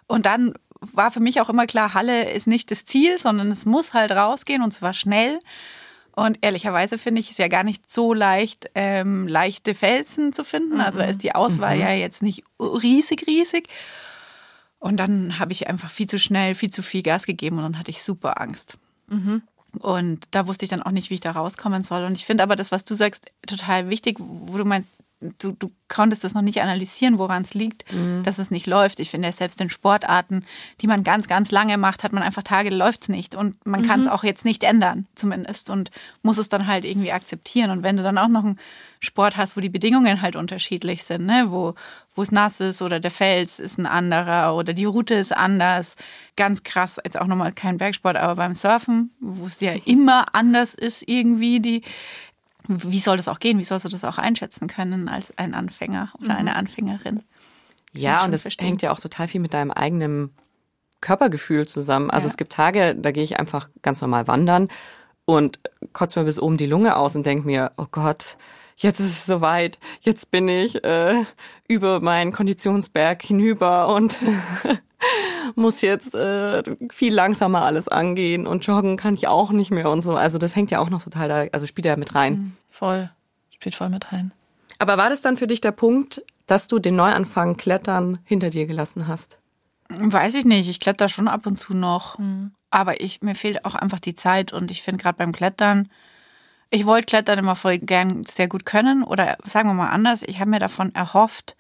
Und 0.08 0.26
dann 0.26 0.54
war 0.80 1.12
für 1.12 1.20
mich 1.22 1.40
auch 1.42 1.50
immer 1.50 1.66
klar, 1.66 1.94
Halle 1.94 2.30
ist 2.32 2.46
nicht 2.48 2.70
das 2.72 2.86
Ziel, 2.86 3.18
sondern 3.20 3.52
es 3.52 3.66
muss 3.66 3.94
halt 3.94 4.12
rausgehen 4.12 4.62
und 4.62 4.72
zwar 4.74 4.94
schnell. 4.94 5.40
Und 6.12 6.40
ehrlicherweise 6.42 6.98
finde 6.98 7.20
ich 7.22 7.32
es 7.32 7.38
ja 7.38 7.48
gar 7.48 7.64
nicht 7.64 7.90
so 7.92 8.14
leicht, 8.14 8.70
ähm, 8.76 9.28
leichte 9.28 9.76
Felsen 9.76 10.34
zu 10.34 10.44
finden. 10.44 10.82
Also 10.82 10.98
da 10.98 11.06
ist 11.06 11.22
die 11.24 11.36
Auswahl 11.36 11.78
ja 11.78 11.92
jetzt 11.92 12.22
nicht 12.24 12.44
riesig, 12.60 13.28
riesig. 13.28 13.68
Und 14.80 14.98
dann 14.98 15.40
habe 15.40 15.52
ich 15.52 15.68
einfach 15.68 15.90
viel 15.90 16.08
zu 16.08 16.20
schnell, 16.20 16.56
viel 16.56 16.70
zu 16.70 16.84
viel 16.84 17.02
Gas 17.02 17.26
gegeben 17.26 17.58
und 17.58 17.64
dann 17.64 17.80
hatte 17.80 17.92
ich 17.92 18.04
super 18.04 18.40
Angst. 18.40 18.78
Und 19.80 20.26
da 20.32 20.48
wusste 20.48 20.66
ich 20.66 20.70
dann 20.70 20.82
auch 20.82 20.92
nicht, 20.92 21.10
wie 21.10 21.16
ich 21.16 21.20
da 21.20 21.32
rauskommen 21.32 21.84
soll. 21.84 22.04
Und 22.04 22.14
ich 22.14 22.26
finde 22.26 22.44
aber 22.44 22.56
das, 22.56 22.72
was 22.72 22.84
du 22.84 22.96
sagst, 22.96 23.32
total 23.46 23.90
wichtig, 23.90 24.18
wo 24.20 24.58
du 24.58 24.66
meinst, 24.66 24.92
du, 25.40 25.52
du 25.52 25.72
konntest 25.88 26.24
das 26.24 26.34
noch 26.34 26.42
nicht 26.42 26.62
analysieren, 26.62 27.18
woran 27.18 27.42
es 27.42 27.54
liegt, 27.54 27.86
dass 28.24 28.40
es 28.40 28.52
nicht 28.52 28.68
läuft. 28.68 29.00
Ich 29.00 29.10
finde, 29.10 29.32
selbst 29.32 29.60
in 29.62 29.70
Sportarten, 29.70 30.46
die 30.82 30.88
man 30.88 31.04
ganz, 31.04 31.28
ganz 31.28 31.52
lange 31.52 31.78
macht, 31.78 32.04
hat 32.04 32.14
man 32.14 32.24
einfach 32.24 32.44
Tage, 32.44 32.70
läuft 32.70 33.04
es 33.04 33.10
nicht. 33.10 33.34
Und 33.34 33.56
man 33.66 33.82
kann 33.82 34.02
es 34.02 34.08
auch 34.08 34.24
jetzt 34.24 34.46
nicht 34.46 34.64
ändern, 34.64 35.08
zumindest. 35.16 35.70
Und 35.70 35.92
muss 36.22 36.38
es 36.38 36.50
dann 36.50 36.68
halt 36.68 36.86
irgendwie 36.86 37.12
akzeptieren. 37.12 37.72
Und 37.72 37.84
wenn 37.84 37.98
du 37.98 38.04
dann 38.04 38.18
auch 38.18 38.28
noch 38.28 38.44
einen 38.44 38.60
Sport 39.00 39.38
hast, 39.38 39.56
wo 39.56 39.62
die 39.62 39.70
Bedingungen 39.70 40.22
halt 40.22 40.36
unterschiedlich 40.36 41.04
sind, 41.04 41.26
ne? 41.26 41.46
wo, 41.48 41.76
wo 42.16 42.22
es 42.24 42.32
nass 42.32 42.60
ist 42.60 42.82
oder 42.82 43.00
der 43.00 43.12
Fels 43.12 43.60
ist 43.60 43.78
ein 43.78 43.86
anderer 43.86 44.56
oder 44.56 44.74
die 44.74 44.86
Route 44.86 45.14
ist 45.14 45.36
anders. 45.36 45.96
Ganz 46.36 46.64
krass, 46.64 47.00
jetzt 47.04 47.20
auch 47.20 47.28
nochmal 47.28 47.54
kein 47.54 47.78
Bergsport, 47.78 48.18
aber 48.18 48.36
beim 48.36 48.56
Surfen, 48.56 49.12
wo 49.20 49.46
es 49.46 49.60
ja 49.60 49.74
immer 49.86 50.36
anders 50.36 50.74
ist 50.74 51.08
irgendwie, 51.08 51.60
die, 51.60 51.84
wie 52.68 53.00
soll 53.00 53.18
das 53.18 53.28
auch 53.28 53.40
gehen? 53.40 53.58
Wie 53.60 53.64
sollst 53.64 53.86
du 53.86 53.90
das 53.90 54.04
auch 54.04 54.18
einschätzen 54.18 54.68
können 54.68 55.08
als 55.10 55.36
ein 55.38 55.54
Anfänger 55.54 56.10
oder 56.22 56.36
eine 56.36 56.56
Anfängerin? 56.56 57.24
Ja, 57.94 58.24
und 58.26 58.32
das 58.32 58.42
verstehen. 58.44 58.68
hängt 58.68 58.82
ja 58.82 58.92
auch 58.92 59.00
total 59.00 59.28
viel 59.28 59.42
mit 59.42 59.54
deinem 59.54 59.72
eigenen 59.72 60.32
Körpergefühl 61.02 61.68
zusammen. 61.68 62.10
Also 62.12 62.26
Ja. 62.28 62.32
es 62.32 62.38
gibt 62.38 62.52
Tage, 62.54 62.96
da 62.96 63.12
gehe 63.12 63.24
ich 63.24 63.40
einfach 63.40 63.70
ganz 63.82 64.02
normal 64.02 64.28
wandern 64.28 64.68
und 65.26 65.60
kotze 65.94 66.20
mir 66.20 66.26
bis 66.26 66.40
oben 66.40 66.58
die 66.58 66.66
Lunge 66.66 66.96
aus 66.96 67.16
und 67.16 67.26
denke 67.26 67.46
mir, 67.46 67.72
oh 67.78 67.86
Gott, 67.92 68.38
jetzt 68.78 69.00
ist 69.00 69.10
es 69.12 69.26
soweit, 69.26 69.80
jetzt 70.02 70.32
bin 70.32 70.48
ich 70.48 70.84
äh, 70.84 71.24
über 71.68 72.00
meinen 72.00 72.32
Konditionsberg 72.32 73.22
hinüber 73.22 73.88
und 73.94 74.18
muss 75.56 75.82
jetzt 75.82 76.16
äh, 76.16 76.64
viel 76.92 77.14
langsamer 77.14 77.64
alles 77.64 77.88
angehen 77.88 78.48
und 78.48 78.66
joggen 78.66 78.98
kann 78.98 79.14
ich 79.14 79.28
auch 79.28 79.52
nicht 79.52 79.72
mehr 79.72 79.90
und 79.90 80.02
so. 80.02 80.16
Also 80.16 80.38
das 80.38 80.56
hängt 80.56 80.72
ja 80.72 80.80
auch 80.80 80.90
noch 80.90 81.04
total 81.04 81.28
da, 81.28 81.46
also 81.52 81.68
spielt 81.68 81.86
ja 81.86 81.96
mit 81.96 82.16
rein. 82.16 82.56
Voll. 82.70 83.10
Spielt 83.52 83.76
voll 83.76 83.90
mit 83.90 84.12
rein. 84.12 84.32
Aber 84.80 84.98
war 84.98 85.10
das 85.10 85.22
dann 85.22 85.38
für 85.38 85.48
dich 85.48 85.62
der 85.62 85.72
Punkt, 85.72 86.24
dass 86.46 86.68
du 86.68 86.80
den 86.80 86.96
Neuanfang 86.96 87.58
Klettern 87.58 88.20
hinter 88.24 88.50
dir 88.50 88.68
gelassen 88.68 89.08
hast? 89.08 89.40
Weiß 89.90 90.36
ich 90.36 90.46
nicht. 90.46 90.70
Ich 90.70 90.80
kletter 90.80 91.10
schon 91.10 91.28
ab 91.28 91.46
und 91.48 91.58
zu 91.58 91.74
noch. 91.74 92.20
Aber 92.70 93.02
ich, 93.02 93.22
mir 93.22 93.36
fehlt 93.36 93.66
auch 93.66 93.76
einfach 93.76 94.00
die 94.00 94.16
Zeit 94.16 94.54
und 94.54 94.70
ich 94.72 94.84
finde 94.84 95.02
gerade 95.02 95.18
beim 95.18 95.32
Klettern, 95.32 95.90
ich 96.70 96.86
wollte 96.86 97.06
Klettern 97.06 97.40
immer 97.40 97.56
voll 97.56 97.78
gern 97.78 98.26
sehr 98.26 98.50
gut 98.50 98.66
können 98.66 99.04
oder 99.04 99.38
sagen 99.46 99.70
wir 99.70 99.74
mal 99.74 99.90
anders, 99.90 100.22
ich 100.24 100.40
habe 100.40 100.50
mir 100.50 100.60
davon 100.60 100.94
erhofft, 100.94 101.56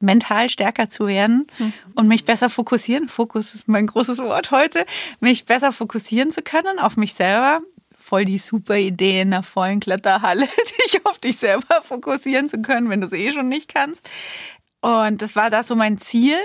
mental 0.00 0.48
stärker 0.48 0.88
zu 0.88 1.06
werden 1.06 1.46
und 1.94 2.08
mich 2.08 2.24
besser 2.24 2.48
fokussieren. 2.50 3.08
Fokus 3.08 3.54
ist 3.54 3.68
mein 3.68 3.86
großes 3.86 4.18
Wort 4.18 4.50
heute. 4.50 4.86
Mich 5.20 5.44
besser 5.44 5.72
fokussieren 5.72 6.30
zu 6.30 6.42
können 6.42 6.78
auf 6.78 6.96
mich 6.96 7.14
selber. 7.14 7.60
Voll 7.96 8.24
die 8.24 8.38
super 8.38 8.76
Idee 8.76 9.20
in 9.20 9.32
einer 9.32 9.42
vollen 9.42 9.80
Kletterhalle, 9.80 10.48
dich 10.86 11.04
auf 11.04 11.18
dich 11.18 11.36
selber 11.36 11.82
fokussieren 11.82 12.48
zu 12.48 12.62
können, 12.62 12.88
wenn 12.88 13.00
du 13.00 13.06
es 13.06 13.12
eh 13.12 13.32
schon 13.32 13.48
nicht 13.48 13.72
kannst. 13.72 14.08
Und 14.80 15.20
das 15.20 15.36
war 15.36 15.50
da 15.50 15.62
so 15.62 15.74
mein 15.74 15.98
Ziel. 15.98 16.36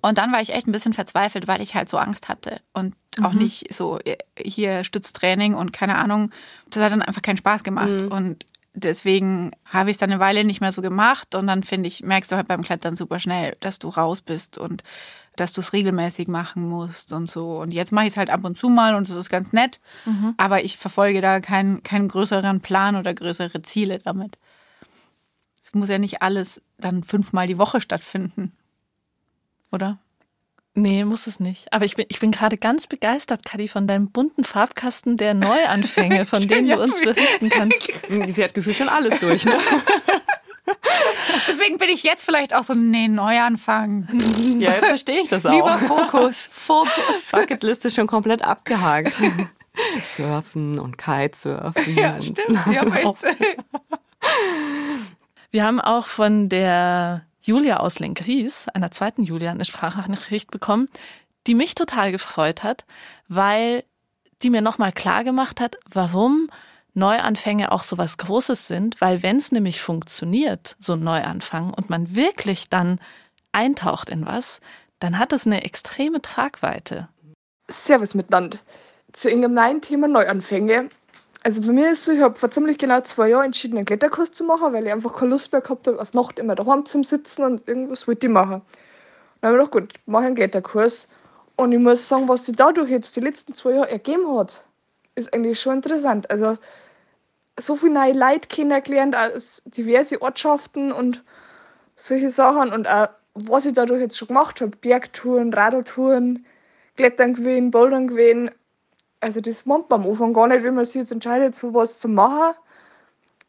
Und 0.00 0.16
dann 0.16 0.32
war 0.32 0.40
ich 0.40 0.54
echt 0.54 0.66
ein 0.66 0.72
bisschen 0.72 0.94
verzweifelt, 0.94 1.46
weil 1.48 1.60
ich 1.60 1.74
halt 1.74 1.90
so 1.90 1.98
Angst 1.98 2.28
hatte 2.30 2.60
und 2.72 2.94
auch 3.20 3.34
nicht 3.34 3.74
so 3.74 3.98
äh, 3.98 4.16
hier 4.38 4.84
Stütztraining 4.84 5.52
und 5.54 5.74
keine 5.74 5.96
Ahnung. 5.96 6.30
Das 6.70 6.82
hat 6.82 6.92
dann 6.92 7.02
einfach 7.02 7.20
keinen 7.20 7.36
Spaß 7.36 7.62
gemacht. 7.62 8.00
Und 8.10 8.46
deswegen 8.74 9.52
habe 9.64 9.90
ich 9.90 9.94
es 9.94 9.98
dann 9.98 10.10
eine 10.10 10.20
Weile 10.20 10.44
nicht 10.44 10.60
mehr 10.60 10.72
so 10.72 10.82
gemacht. 10.82 11.34
Und 11.34 11.46
dann 11.46 11.62
finde 11.62 11.88
ich, 11.88 12.02
merkst 12.02 12.32
du 12.32 12.36
halt 12.36 12.48
beim 12.48 12.62
Klettern 12.62 12.96
super 12.96 13.18
schnell, 13.18 13.56
dass 13.60 13.78
du 13.78 13.88
raus 13.88 14.22
bist 14.22 14.58
und 14.58 14.82
dass 15.36 15.52
du 15.52 15.60
es 15.60 15.72
regelmäßig 15.72 16.28
machen 16.28 16.68
musst 16.68 17.12
und 17.12 17.30
so. 17.30 17.60
Und 17.60 17.72
jetzt 17.72 17.92
mache 17.92 18.06
ich 18.06 18.12
es 18.12 18.16
halt 18.16 18.30
ab 18.30 18.44
und 18.44 18.56
zu 18.56 18.68
mal 18.68 18.94
und 18.94 19.08
das 19.08 19.16
ist 19.16 19.30
ganz 19.30 19.52
nett. 19.52 19.80
Aber 20.36 20.62
ich 20.64 20.76
verfolge 20.76 21.20
da 21.20 21.40
keinen, 21.40 21.82
keinen 21.82 22.08
größeren 22.08 22.60
Plan 22.60 22.96
oder 22.96 23.14
größere 23.14 23.62
Ziele 23.62 23.98
damit. 23.98 24.38
Es 25.62 25.72
muss 25.74 25.88
ja 25.88 25.98
nicht 25.98 26.22
alles 26.22 26.60
dann 26.78 27.02
fünfmal 27.02 27.46
die 27.46 27.58
Woche 27.58 27.80
stattfinden. 27.80 28.52
Oder? 29.70 29.98
Nee, 30.74 31.04
muss 31.04 31.26
es 31.26 31.38
nicht. 31.38 31.70
Aber 31.70 31.84
ich 31.84 31.96
bin, 31.96 32.06
ich 32.08 32.18
bin 32.18 32.30
gerade 32.30 32.56
ganz 32.56 32.86
begeistert, 32.86 33.44
Kadi, 33.44 33.68
von 33.68 33.86
deinem 33.86 34.10
bunten 34.10 34.42
Farbkasten 34.42 35.18
der 35.18 35.34
Neuanfänge, 35.34 36.24
von 36.26 36.46
denen 36.48 36.68
du 36.68 36.80
uns 36.80 37.00
berichten 37.00 37.50
kannst. 37.50 37.92
Sie 38.28 38.42
hat 38.42 38.54
gefühlt 38.54 38.76
schon 38.76 38.88
alles 38.88 39.18
durch. 39.18 39.44
Ne? 39.44 39.52
Deswegen 41.46 41.76
bin 41.76 41.90
ich 41.90 42.02
jetzt 42.04 42.24
vielleicht 42.24 42.54
auch 42.54 42.64
so, 42.64 42.74
nee, 42.74 43.08
Neuanfang. 43.08 44.08
Ja, 44.58 44.72
jetzt 44.72 44.86
verstehe 44.86 45.20
ich 45.20 45.28
das 45.28 45.44
auch. 45.44 45.52
Lieber 45.52 45.78
Fokus, 45.78 46.48
Fokus. 46.52 47.30
Bucketlist 47.30 47.84
ist 47.84 47.96
schon 47.96 48.06
komplett 48.06 48.42
abgehakt. 48.42 49.14
Surfen 50.04 50.78
und 50.78 50.96
Kitesurfen. 50.96 51.96
Ja, 51.96 52.20
stimmt. 52.22 52.58
Ja, 52.70 52.82
echt. 52.94 53.14
Wir 55.50 55.64
haben 55.64 55.80
auch 55.80 56.06
von 56.06 56.48
der 56.48 57.26
Julia 57.42 57.78
aus 57.78 57.98
Lenkries, 57.98 58.68
einer 58.68 58.90
zweiten 58.90 59.24
Julia, 59.24 59.50
eine 59.50 59.64
Sprachnachricht 59.64 60.50
bekommen, 60.50 60.86
die 61.46 61.54
mich 61.54 61.74
total 61.74 62.12
gefreut 62.12 62.62
hat, 62.62 62.84
weil 63.28 63.84
die 64.42 64.50
mir 64.50 64.62
nochmal 64.62 64.92
klar 64.92 65.24
gemacht 65.24 65.60
hat, 65.60 65.76
warum 65.88 66.48
Neuanfänge 66.94 67.72
auch 67.72 67.82
so 67.82 67.98
was 67.98 68.18
Großes 68.18 68.68
sind, 68.68 69.00
weil 69.00 69.22
wenn 69.22 69.38
es 69.38 69.50
nämlich 69.50 69.80
funktioniert, 69.80 70.76
so 70.78 70.92
ein 70.92 71.02
Neuanfang, 71.02 71.72
und 71.72 71.90
man 71.90 72.14
wirklich 72.14 72.68
dann 72.68 73.00
eintaucht 73.50 74.08
in 74.08 74.26
was, 74.26 74.60
dann 74.98 75.18
hat 75.18 75.32
es 75.32 75.46
eine 75.46 75.64
extreme 75.64 76.22
Tragweite. 76.22 77.08
Servus 77.68 78.14
miteinander. 78.14 78.58
Zu 79.12 79.28
irgendeinem 79.28 79.54
neuen 79.54 79.80
Thema 79.80 80.08
Neuanfänge. 80.08 80.90
Also 81.44 81.60
bei 81.60 81.72
mir 81.72 81.90
ist 81.90 82.00
es 82.00 82.04
so, 82.04 82.12
ich 82.12 82.20
habe 82.20 82.38
vor 82.38 82.50
ziemlich 82.50 82.78
genau 82.78 83.00
zwei 83.00 83.28
Jahren 83.30 83.46
entschieden, 83.46 83.76
einen 83.76 83.86
Kletterkurs 83.86 84.30
zu 84.30 84.44
machen, 84.44 84.72
weil 84.72 84.86
ich 84.86 84.92
einfach 84.92 85.12
keine 85.12 85.30
Lust 85.30 85.50
mehr 85.50 85.60
gehabt 85.60 85.88
habe, 85.88 86.00
auf 86.00 86.14
Nacht 86.14 86.38
immer 86.38 86.54
daheim 86.54 86.84
zu 86.84 87.02
sitzen 87.02 87.42
und 87.42 87.66
irgendwas 87.66 88.06
wollte 88.06 88.26
ich 88.26 88.32
machen. 88.32 88.62
dann 89.40 89.52
habe 89.52 89.62
ich 89.62 89.70
gedacht, 89.70 89.88
gut, 89.94 90.00
mache 90.06 90.26
einen 90.26 90.36
Kletterkurs. 90.36 91.08
Und 91.56 91.72
ich 91.72 91.80
muss 91.80 92.08
sagen, 92.08 92.28
was 92.28 92.46
sich 92.46 92.56
dadurch 92.56 92.90
jetzt 92.90 93.16
die 93.16 93.20
letzten 93.20 93.54
zwei 93.54 93.72
Jahre 93.72 93.90
ergeben 93.90 94.28
hat, 94.38 94.64
ist 95.16 95.34
eigentlich 95.34 95.60
schon 95.60 95.74
interessant. 95.76 96.30
Also 96.30 96.58
so 97.58 97.76
viele 97.76 97.94
neue 97.94 98.12
Leute 98.12 98.48
kennengelernt 98.48 99.16
aus 99.16 99.62
diverse 99.66 100.22
Ortschaften 100.22 100.92
und 100.92 101.22
solche 101.96 102.30
Sachen 102.30 102.72
und 102.72 102.88
auch 102.88 103.08
was 103.34 103.66
ich 103.66 103.72
dadurch 103.72 104.00
jetzt 104.00 104.18
schon 104.18 104.28
gemacht 104.28 104.60
habe, 104.60 104.76
Bergtouren, 104.76 105.52
Radeltouren, 105.52 106.44
Klettern 106.96 107.34
gewesen, 107.34 107.70
Bouldern 107.70 108.08
gewesen, 108.08 108.50
also 109.22 109.40
das 109.40 109.64
meint 109.66 109.88
man 109.88 110.02
am 110.02 110.10
Anfang 110.10 110.34
gar 110.34 110.48
nicht, 110.48 110.64
wenn 110.64 110.74
man 110.74 110.84
sich 110.84 110.96
jetzt 110.96 111.12
entscheidet, 111.12 111.56
so 111.56 111.72
was 111.72 112.00
zu 112.00 112.08
machen. 112.08 112.56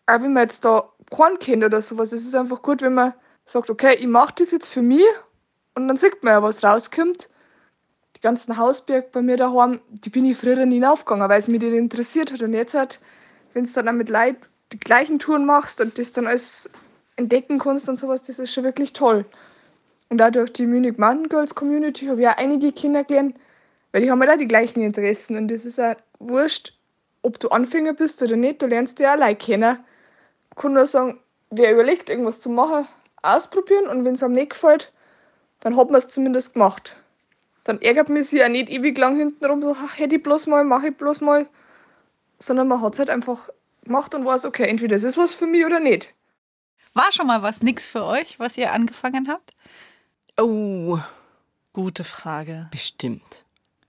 Auch 0.05 0.21
wenn 0.21 0.33
man 0.33 0.43
jetzt 0.43 0.63
da 0.63 0.89
keinen 1.09 1.39
kennt 1.39 1.63
oder 1.63 1.81
sowas. 1.81 2.13
Es 2.13 2.25
ist 2.25 2.35
einfach 2.35 2.61
gut, 2.61 2.81
wenn 2.81 2.93
man 2.93 3.13
sagt, 3.47 3.69
okay, 3.69 3.95
ich 3.95 4.07
mache 4.07 4.35
das 4.37 4.51
jetzt 4.51 4.67
für 4.67 4.83
mich 4.83 5.05
und 5.73 5.87
dann 5.87 5.97
sieht 5.97 6.23
man 6.23 6.33
ja, 6.33 6.43
was 6.43 6.63
rauskommt. 6.63 7.27
Die 8.15 8.21
ganzen 8.21 8.55
Hausberg 8.57 9.11
bei 9.11 9.23
mir 9.23 9.35
daheim, 9.35 9.79
die 9.89 10.11
bin 10.11 10.25
ich 10.25 10.37
früher 10.37 10.63
nie 10.65 10.85
aufgegangen, 10.85 11.27
weil 11.27 11.39
es 11.39 11.47
mich 11.47 11.61
nicht 11.61 11.73
interessiert 11.73 12.31
hat. 12.31 12.43
Und 12.43 12.53
jetzt 12.53 12.75
halt, 12.75 12.99
wenn 13.53 13.63
du 13.63 13.71
dann 13.73 13.89
auch 13.89 13.93
mit 13.93 14.09
Leuten 14.09 14.37
die 14.71 14.79
gleichen 14.79 15.17
Touren 15.17 15.45
machst 15.45 15.81
und 15.81 15.97
das 15.97 16.11
dann 16.11 16.27
alles 16.27 16.69
entdecken 17.15 17.57
kannst 17.57 17.89
und 17.89 17.95
sowas, 17.95 18.21
das 18.21 18.37
ist 18.37 18.53
schon 18.53 18.63
wirklich 18.63 18.93
toll. 18.93 19.25
Und 20.09 20.21
auch 20.21 20.29
durch 20.29 20.53
die 20.53 20.67
Munich 20.67 20.99
Mountain 20.99 21.29
Girls 21.29 21.55
Community 21.55 22.05
habe 22.05 22.21
ich 22.21 22.27
auch 22.27 22.37
einige 22.37 22.71
Kinder 22.71 23.03
gelernt, 23.03 23.35
weil 23.93 24.01
die 24.01 24.11
haben 24.11 24.19
halt 24.19 24.31
auch 24.31 24.37
die 24.37 24.47
gleichen 24.47 24.81
Interessen 24.81 25.37
und 25.37 25.47
das 25.47 25.63
ist 25.63 25.79
auch 25.79 25.95
wurscht, 26.19 26.73
ob 27.21 27.39
du 27.39 27.47
Anfänger 27.49 27.93
bist 27.93 28.21
oder 28.21 28.35
nicht, 28.35 28.61
du 28.61 28.65
lernst 28.65 28.99
dich 28.99 29.07
auch 29.07 29.11
allein 29.11 29.37
kennen. 29.37 29.79
Ich 30.49 30.57
kann 30.57 30.73
nur 30.73 30.85
sagen, 30.87 31.19
wer 31.51 31.71
überlegt, 31.71 32.09
irgendwas 32.09 32.39
zu 32.39 32.49
machen, 32.49 32.87
ausprobieren 33.21 33.87
und 33.87 34.03
wenn 34.03 34.15
es 34.15 34.23
einem 34.23 34.33
nicht 34.33 34.49
gefällt, 34.51 34.91
dann 35.61 35.77
hat 35.77 35.89
man 35.89 35.99
es 35.99 36.09
zumindest 36.09 36.53
gemacht. 36.53 36.97
Dann 37.63 37.81
ärgert 37.81 38.09
man 38.09 38.23
sich 38.23 38.43
auch 38.43 38.49
nicht 38.49 38.69
ewig 38.69 38.97
lang 38.97 39.15
hintenrum, 39.15 39.61
so, 39.61 39.75
ach, 39.79 39.97
hätte 39.97 40.17
ich 40.17 40.23
bloß 40.23 40.47
mal, 40.47 40.65
mache 40.65 40.89
ich 40.89 40.97
bloß 40.97 41.21
mal, 41.21 41.47
sondern 42.39 42.67
man 42.67 42.81
hat 42.81 42.93
es 42.93 42.99
halt 42.99 43.09
einfach 43.09 43.49
gemacht 43.85 44.13
und 44.15 44.25
weiß, 44.25 44.45
okay, 44.45 44.67
entweder 44.67 44.95
es 44.95 45.03
ist 45.03 45.17
was 45.17 45.33
für 45.33 45.47
mich 45.47 45.65
oder 45.65 45.79
nicht. 45.79 46.13
War 46.93 47.11
schon 47.11 47.27
mal 47.27 47.41
was 47.41 47.61
nix 47.61 47.87
für 47.87 48.03
euch, 48.03 48.39
was 48.39 48.57
ihr 48.57 48.71
angefangen 48.71 49.27
habt? 49.29 49.51
Oh, 50.37 50.99
Gute 51.73 52.03
Frage. 52.03 52.67
bestimmt. 52.71 53.42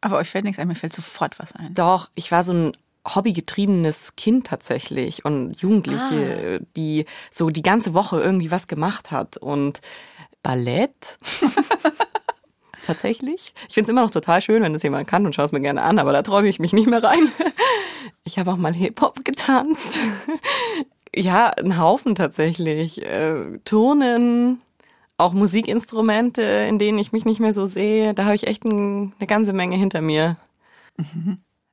Aber 0.04 0.18
euch 0.18 0.28
fällt 0.28 0.44
nichts 0.44 0.58
ein, 0.58 0.68
mir 0.68 0.74
fällt 0.74 0.92
sofort 0.92 1.38
was 1.38 1.54
ein. 1.54 1.72
Doch, 1.74 2.10
ich 2.14 2.30
war 2.30 2.42
so 2.42 2.52
ein 2.52 2.72
hobbygetriebenes 3.06 4.16
Kind 4.16 4.46
tatsächlich 4.46 5.24
und 5.24 5.60
Jugendliche, 5.60 6.60
die 6.76 7.06
so 7.30 7.50
die 7.50 7.62
ganze 7.62 7.94
Woche 7.94 8.20
irgendwie 8.20 8.50
was 8.50 8.68
gemacht 8.68 9.10
hat 9.10 9.36
und 9.38 9.80
Ballett. 10.42 11.18
tatsächlich. 12.84 13.54
Ich 13.68 13.74
finde 13.74 13.86
es 13.86 13.88
immer 13.88 14.02
noch 14.02 14.10
total 14.10 14.40
schön, 14.42 14.62
wenn 14.62 14.74
das 14.74 14.82
jemand 14.82 15.08
kann 15.08 15.24
und 15.24 15.34
schaue 15.34 15.46
es 15.46 15.52
mir 15.52 15.60
gerne 15.60 15.82
an, 15.82 15.98
aber 15.98 16.12
da 16.12 16.22
träume 16.22 16.48
ich 16.48 16.58
mich 16.58 16.72
nicht 16.72 16.88
mehr 16.88 17.02
rein. 17.02 17.30
Ich 18.26 18.38
habe 18.38 18.52
auch 18.52 18.56
mal 18.56 18.74
Hip-Hop 18.74 19.24
getanzt. 19.24 19.98
Ja, 21.16 21.50
ein 21.50 21.78
Haufen 21.78 22.16
tatsächlich. 22.16 23.00
Äh, 23.00 23.60
Turnen, 23.64 24.60
auch 25.24 25.32
Musikinstrumente, 25.32 26.42
in 26.42 26.78
denen 26.78 26.98
ich 26.98 27.12
mich 27.12 27.24
nicht 27.24 27.40
mehr 27.40 27.52
so 27.52 27.64
sehe. 27.66 28.14
Da 28.14 28.24
habe 28.24 28.34
ich 28.34 28.46
echt 28.46 28.64
ein, 28.64 29.12
eine 29.18 29.26
ganze 29.26 29.52
Menge 29.52 29.76
hinter 29.76 30.00
mir. 30.00 30.36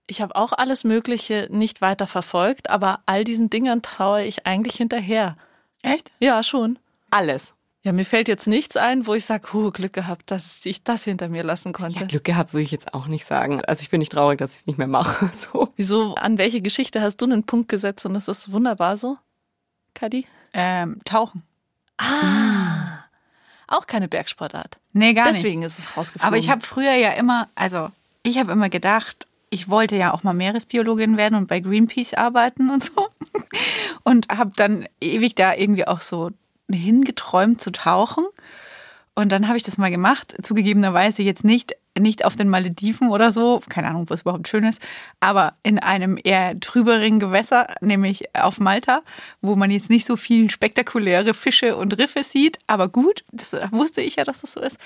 Ich 0.07 0.21
habe 0.21 0.35
auch 0.35 0.53
alles 0.53 0.83
Mögliche 0.83 1.47
nicht 1.51 1.81
weiter 1.81 2.07
verfolgt, 2.07 2.69
aber 2.69 3.01
all 3.05 3.23
diesen 3.23 3.49
Dingern 3.49 3.81
traue 3.81 4.23
ich 4.23 4.45
eigentlich 4.45 4.75
hinterher. 4.75 5.37
Echt? 5.81 6.11
Ja, 6.19 6.43
schon. 6.43 6.79
Alles. 7.09 7.53
Ja, 7.83 7.93
mir 7.93 8.05
fällt 8.05 8.27
jetzt 8.27 8.47
nichts 8.47 8.77
ein, 8.77 9.07
wo 9.07 9.15
ich 9.15 9.25
sage, 9.25 9.53
huh, 9.53 9.71
Glück 9.71 9.93
gehabt, 9.93 10.29
dass 10.29 10.65
ich 10.65 10.83
das 10.83 11.03
hinter 11.03 11.29
mir 11.29 11.43
lassen 11.43 11.73
konnte. 11.73 11.99
Ja, 11.99 12.05
Glück 12.05 12.23
gehabt 12.23 12.53
würde 12.53 12.63
ich 12.63 12.71
jetzt 12.71 12.93
auch 12.93 13.07
nicht 13.07 13.25
sagen. 13.25 13.59
Also 13.65 13.81
ich 13.81 13.89
bin 13.89 13.99
nicht 13.99 14.11
traurig, 14.11 14.37
dass 14.37 14.51
ich 14.53 14.59
es 14.59 14.67
nicht 14.67 14.77
mehr 14.77 14.87
mache. 14.87 15.31
So. 15.51 15.69
Wieso, 15.75 16.13
an 16.15 16.37
welche 16.37 16.61
Geschichte 16.61 17.01
hast 17.01 17.17
du 17.17 17.25
einen 17.25 17.43
Punkt 17.43 17.69
gesetzt 17.69 18.05
und 18.05 18.13
das 18.13 18.27
ist 18.27 18.51
wunderbar 18.51 18.97
so? 18.97 19.17
Kadi? 19.95 20.27
Ähm, 20.53 21.01
tauchen. 21.05 21.43
Ah. 21.97 22.70
Auch 23.71 23.87
keine 23.87 24.09
Bergsportart. 24.09 24.79
Nee, 24.91 25.13
gar 25.13 25.27
nicht. 25.27 25.37
Deswegen 25.37 25.63
ist 25.63 25.79
es 25.79 25.95
rausgeflogen. 25.95 26.27
Aber 26.27 26.37
ich 26.37 26.49
habe 26.49 26.59
früher 26.61 26.93
ja 26.93 27.11
immer, 27.11 27.47
also 27.55 27.89
ich 28.21 28.37
habe 28.37 28.51
immer 28.51 28.67
gedacht, 28.67 29.27
ich 29.49 29.69
wollte 29.69 29.95
ja 29.95 30.13
auch 30.13 30.23
mal 30.23 30.33
Meeresbiologin 30.33 31.15
werden 31.15 31.35
und 31.35 31.47
bei 31.47 31.61
Greenpeace 31.61 32.15
arbeiten 32.15 32.69
und 32.69 32.83
so. 32.83 33.07
Und 34.03 34.29
habe 34.29 34.51
dann 34.55 34.87
ewig 34.99 35.35
da 35.35 35.53
irgendwie 35.53 35.87
auch 35.87 36.01
so 36.01 36.31
hingeträumt 36.71 37.61
zu 37.61 37.71
tauchen. 37.71 38.25
Und 39.13 39.31
dann 39.31 39.47
habe 39.47 39.57
ich 39.57 39.63
das 39.63 39.77
mal 39.77 39.91
gemacht, 39.91 40.35
zugegebenerweise 40.41 41.21
jetzt 41.21 41.43
nicht, 41.43 41.75
nicht 41.99 42.23
auf 42.25 42.35
den 42.35 42.49
Malediven 42.49 43.09
oder 43.09 43.31
so, 43.31 43.61
keine 43.69 43.89
Ahnung, 43.89 44.09
was 44.09 44.21
überhaupt 44.21 44.47
schön 44.47 44.63
ist, 44.63 44.81
aber 45.19 45.53
in 45.63 45.79
einem 45.79 46.17
eher 46.21 46.59
trüberen 46.59 47.19
Gewässer, 47.19 47.67
nämlich 47.81 48.35
auf 48.35 48.59
Malta, 48.59 49.01
wo 49.41 49.55
man 49.55 49.71
jetzt 49.71 49.89
nicht 49.89 50.07
so 50.07 50.15
viel 50.15 50.49
spektakuläre 50.49 51.33
Fische 51.33 51.75
und 51.75 51.97
Riffe 51.97 52.23
sieht, 52.23 52.59
aber 52.67 52.87
gut, 52.87 53.25
das 53.31 53.53
wusste 53.71 54.01
ich 54.01 54.15
ja, 54.15 54.23
dass 54.23 54.41
das 54.41 54.53
so 54.53 54.61
ist. 54.61 54.79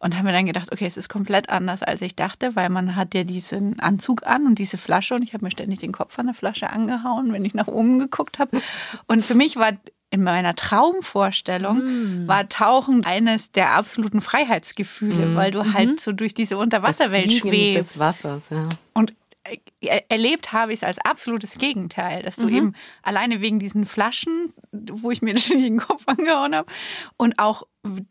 Und 0.00 0.14
habe 0.14 0.26
mir 0.28 0.32
dann 0.32 0.46
gedacht, 0.46 0.70
okay, 0.72 0.86
es 0.86 0.96
ist 0.96 1.08
komplett 1.08 1.48
anders, 1.48 1.82
als 1.82 2.02
ich 2.02 2.14
dachte, 2.14 2.54
weil 2.54 2.68
man 2.68 2.94
hat 2.94 3.14
ja 3.14 3.24
diesen 3.24 3.80
Anzug 3.80 4.24
an 4.26 4.46
und 4.46 4.56
diese 4.56 4.78
Flasche 4.78 5.14
und 5.14 5.22
ich 5.22 5.34
habe 5.34 5.44
mir 5.44 5.50
ständig 5.50 5.80
den 5.80 5.92
Kopf 5.92 6.18
an 6.18 6.26
der 6.26 6.34
Flasche 6.34 6.70
angehauen, 6.70 7.32
wenn 7.32 7.44
ich 7.44 7.54
nach 7.54 7.66
oben 7.66 7.98
geguckt 7.98 8.38
habe. 8.38 8.60
Und 9.06 9.24
für 9.24 9.34
mich 9.34 9.56
war 9.56 9.72
in 10.10 10.22
meiner 10.22 10.54
Traumvorstellung 10.56 12.26
war 12.26 12.48
Tauchen 12.48 13.04
eines 13.04 13.52
der 13.52 13.74
absoluten 13.74 14.20
Freiheitsgefühle, 14.20 15.34
weil 15.34 15.50
du 15.50 15.72
halt 15.74 16.00
so 16.00 16.12
durch 16.12 16.34
diese 16.34 16.56
Unterwasserwelt 16.58 17.32
schwebst. 17.32 17.92
des 17.94 17.98
Wassers, 17.98 18.50
ja. 18.50 18.68
Und 18.94 19.14
äh, 19.44 20.00
erlebt 20.08 20.52
habe 20.52 20.72
ich 20.72 20.78
es 20.80 20.82
als 20.84 20.98
absolutes 20.98 21.58
Gegenteil, 21.58 22.22
dass 22.22 22.36
du 22.36 22.46
Mhm. 22.46 22.54
eben 22.54 22.74
alleine 23.02 23.40
wegen 23.40 23.58
diesen 23.58 23.86
Flaschen, 23.86 24.52
wo 24.72 25.10
ich 25.10 25.22
mir 25.22 25.34
den 25.68 25.78
Kopf 25.78 26.04
angehauen 26.06 26.54
habe 26.54 26.70
und 27.16 27.38
auch 27.38 27.64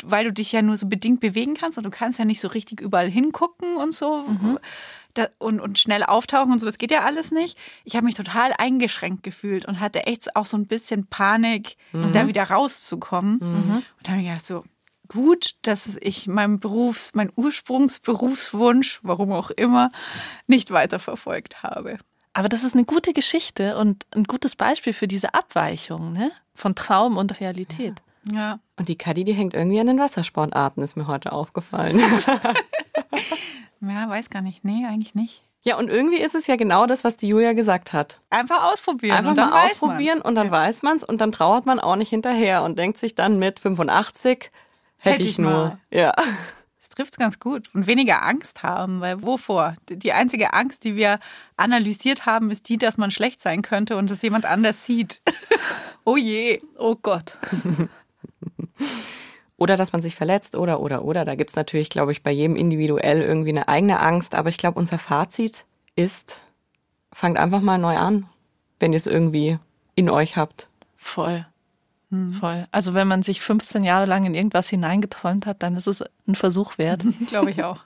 weil 0.03 0.23
du 0.25 0.33
dich 0.33 0.51
ja 0.53 0.61
nur 0.63 0.77
so 0.77 0.87
bedingt 0.87 1.19
bewegen 1.19 1.53
kannst 1.53 1.77
und 1.77 1.83
du 1.83 1.91
kannst 1.91 2.17
ja 2.17 2.25
nicht 2.25 2.39
so 2.39 2.47
richtig 2.47 2.79
überall 2.81 3.09
hingucken 3.09 3.75
und 3.75 3.93
so 3.93 4.23
Mhm. 4.27 4.57
Und, 5.39 5.59
und 5.59 5.79
schnell 5.79 6.03
auftauchen 6.03 6.51
und 6.51 6.59
so, 6.59 6.65
das 6.65 6.77
geht 6.77 6.91
ja 6.91 7.03
alles 7.03 7.31
nicht. 7.31 7.57
Ich 7.83 7.95
habe 7.95 8.05
mich 8.05 8.15
total 8.15 8.53
eingeschränkt 8.57 9.23
gefühlt 9.23 9.65
und 9.65 9.79
hatte 9.79 10.05
echt 10.05 10.35
auch 10.35 10.45
so 10.45 10.57
ein 10.57 10.67
bisschen 10.67 11.07
Panik, 11.07 11.77
Mhm. 11.91 12.13
da 12.13 12.27
wieder 12.27 12.43
rauszukommen. 12.43 13.39
Und 13.39 13.83
da 14.03 14.11
habe 14.11 14.21
ich 14.21 14.27
gedacht, 14.27 14.45
so, 14.45 14.63
gut, 15.07 15.55
dass 15.61 15.97
ich 16.01 16.27
meinen 16.27 16.59
Berufs-, 16.59 17.11
mein 17.15 17.31
Ursprungsberufswunsch, 17.35 18.99
warum 19.03 19.31
auch 19.31 19.49
immer, 19.51 19.91
nicht 20.47 20.71
weiterverfolgt 20.71 21.63
habe. 21.63 21.97
Aber 22.33 22.49
das 22.49 22.63
ist 22.63 22.75
eine 22.75 22.85
gute 22.85 23.13
Geschichte 23.13 23.77
und 23.77 24.05
ein 24.15 24.25
gutes 24.25 24.55
Beispiel 24.55 24.93
für 24.93 25.07
diese 25.07 25.33
Abweichung 25.33 26.13
ne? 26.13 26.31
von 26.53 26.75
Traum 26.75 27.17
und 27.17 27.39
Realität. 27.39 27.95
Ja. 28.31 28.59
Und 28.75 28.89
die 28.89 28.95
Kadi, 28.97 29.23
die 29.23 29.33
hängt 29.33 29.53
irgendwie 29.53 29.79
an 29.79 29.87
den 29.87 29.97
Wassersportarten, 29.99 30.83
ist 30.83 30.95
mir 30.97 31.07
heute 31.07 31.31
aufgefallen. 31.31 31.99
Ja, 33.81 34.09
weiß 34.09 34.29
gar 34.29 34.41
nicht. 34.41 34.63
Nee, 34.65 34.85
eigentlich 34.87 35.13
nicht. 35.15 35.43
ja, 35.63 35.77
und 35.77 35.89
irgendwie 35.89 36.17
ist 36.17 36.33
es 36.35 36.47
ja 36.47 36.55
genau 36.55 36.85
das, 36.87 37.03
was 37.03 37.17
die 37.17 37.27
Julia 37.27 37.53
gesagt 37.53 37.93
hat. 37.93 38.19
Einfach 38.29 38.63
ausprobieren. 38.71 39.17
Einfach 39.17 39.31
und 39.31 39.37
dann 39.37 39.49
mal 39.51 39.63
weiß 39.65 39.73
ausprobieren 39.73 40.17
man's. 40.17 40.25
und 40.25 40.35
dann 40.35 40.47
ja. 40.47 40.51
weiß 40.51 40.81
man's 40.83 41.03
und 41.03 41.21
dann 41.21 41.31
trauert 41.31 41.65
man 41.65 41.79
auch 41.79 41.95
nicht 41.95 42.09
hinterher 42.09 42.63
und 42.63 42.77
denkt 42.79 42.97
sich 42.97 43.15
dann 43.15 43.37
mit 43.37 43.59
85, 43.59 44.51
hätte 44.97 45.13
Hätte 45.13 45.21
ich, 45.23 45.29
ich 45.29 45.37
nur. 45.37 45.51
mal. 45.51 45.79
Ja. 45.91 46.13
Das 46.79 46.89
trifft's 46.89 47.17
ganz 47.17 47.39
gut. 47.39 47.69
Und 47.73 47.85
weniger 47.85 48.23
Angst 48.23 48.63
haben, 48.63 49.01
weil 49.01 49.21
wovor? 49.21 49.75
Die 49.89 50.13
einzige 50.13 50.53
Angst, 50.53 50.85
die 50.85 50.95
wir 50.95 51.19
analysiert 51.57 52.25
haben, 52.25 52.49
ist 52.49 52.69
die, 52.69 52.77
dass 52.77 52.97
man 52.97 53.11
schlecht 53.11 53.41
sein 53.41 53.61
könnte 53.61 53.97
und 53.97 54.09
es 54.09 54.21
jemand 54.21 54.45
anders 54.45 54.85
sieht. 54.85 55.21
oh 56.05 56.17
je. 56.17 56.61
Oh 56.77 56.95
Gott. 56.95 57.37
Oder 59.57 59.75
dass 59.75 59.91
man 59.91 60.01
sich 60.01 60.15
verletzt 60.15 60.55
oder, 60.55 60.79
oder, 60.79 61.03
oder. 61.03 61.25
Da 61.25 61.35
gibt's 61.35 61.55
natürlich, 61.55 61.89
glaube 61.89 62.11
ich, 62.11 62.23
bei 62.23 62.31
jedem 62.31 62.55
individuell 62.55 63.21
irgendwie 63.21 63.49
eine 63.49 63.67
eigene 63.67 63.99
Angst. 63.99 64.35
Aber 64.35 64.49
ich 64.49 64.57
glaube, 64.57 64.79
unser 64.79 64.99
Fazit 64.99 65.65
ist, 65.95 66.41
fangt 67.11 67.37
einfach 67.37 67.61
mal 67.61 67.79
neu 67.79 67.97
an, 67.97 68.27
wenn 68.79 68.93
ihr 68.93 68.97
es 68.97 69.07
irgendwie 69.07 69.57
in 69.95 70.09
euch 70.09 70.37
habt. 70.37 70.69
Voll. 70.95 71.45
Voll. 72.39 72.67
Also 72.71 72.93
wenn 72.93 73.07
man 73.07 73.21
sich 73.21 73.41
15 73.41 73.83
Jahre 73.83 74.05
lang 74.05 74.25
in 74.25 74.33
irgendwas 74.33 74.69
hineingeträumt 74.69 75.45
hat, 75.45 75.61
dann 75.61 75.75
ist 75.75 75.87
es 75.87 76.03
ein 76.27 76.35
Versuch 76.35 76.77
wert. 76.77 77.03
Glaube 77.27 77.51
ich 77.51 77.63
auch. 77.63 77.81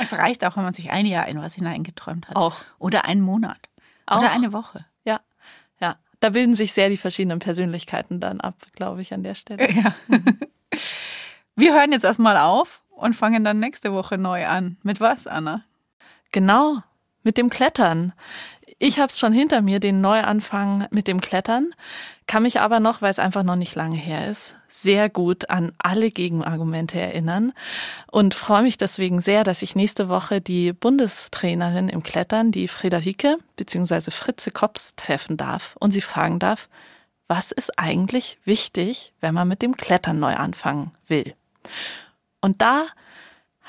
Es 0.00 0.14
reicht 0.14 0.44
auch, 0.44 0.56
wenn 0.56 0.64
man 0.64 0.74
sich 0.74 0.90
ein 0.90 1.06
Jahr 1.06 1.28
in 1.28 1.40
was 1.40 1.54
hineingeträumt 1.54 2.28
hat. 2.28 2.36
Auch. 2.36 2.60
Oder 2.78 3.04
einen 3.04 3.20
Monat. 3.20 3.58
Auch. 4.06 4.18
Oder 4.18 4.32
eine 4.32 4.52
Woche. 4.52 4.84
Ja, 5.04 5.20
ja. 5.80 5.96
Da 6.18 6.30
bilden 6.30 6.54
sich 6.54 6.72
sehr 6.72 6.88
die 6.88 6.96
verschiedenen 6.96 7.38
Persönlichkeiten 7.38 8.18
dann 8.18 8.40
ab, 8.40 8.56
glaube 8.72 9.02
ich, 9.02 9.14
an 9.14 9.22
der 9.22 9.34
Stelle. 9.34 9.70
Ja. 9.70 9.94
Wir 11.54 11.74
hören 11.74 11.92
jetzt 11.92 12.04
erstmal 12.04 12.36
auf 12.36 12.82
und 12.90 13.14
fangen 13.14 13.44
dann 13.44 13.60
nächste 13.60 13.92
Woche 13.92 14.18
neu 14.18 14.46
an. 14.46 14.76
Mit 14.82 15.00
was, 15.00 15.26
Anna? 15.26 15.64
Genau, 16.32 16.82
mit 17.22 17.38
dem 17.38 17.50
Klettern. 17.50 18.12
Ich 18.78 18.98
habe 18.98 19.08
es 19.08 19.18
schon 19.18 19.32
hinter 19.32 19.62
mir, 19.62 19.80
den 19.80 20.02
Neuanfang 20.02 20.86
mit 20.90 21.08
dem 21.08 21.22
Klettern, 21.22 21.74
kann 22.26 22.42
mich 22.42 22.60
aber 22.60 22.78
noch, 22.78 23.00
weil 23.00 23.10
es 23.10 23.18
einfach 23.18 23.42
noch 23.42 23.56
nicht 23.56 23.74
lange 23.74 23.96
her 23.96 24.28
ist, 24.28 24.56
sehr 24.68 25.08
gut 25.08 25.48
an 25.48 25.72
alle 25.78 26.10
Gegenargumente 26.10 27.00
erinnern 27.00 27.54
und 28.10 28.34
freue 28.34 28.62
mich 28.62 28.76
deswegen 28.76 29.22
sehr, 29.22 29.44
dass 29.44 29.62
ich 29.62 29.76
nächste 29.76 30.10
Woche 30.10 30.42
die 30.42 30.74
Bundestrainerin 30.74 31.88
im 31.88 32.02
Klettern, 32.02 32.52
die 32.52 32.68
Friederike 32.68 33.38
bzw. 33.56 34.10
Fritze 34.10 34.50
Kops, 34.50 34.94
treffen 34.94 35.38
darf 35.38 35.74
und 35.80 35.92
sie 35.92 36.02
fragen 36.02 36.38
darf, 36.38 36.68
was 37.28 37.52
ist 37.52 37.78
eigentlich 37.78 38.38
wichtig, 38.44 39.12
wenn 39.20 39.34
man 39.34 39.48
mit 39.48 39.62
dem 39.62 39.76
Klettern 39.76 40.18
neu 40.18 40.34
anfangen 40.34 40.92
will. 41.06 41.34
Und 42.40 42.62
da 42.62 42.86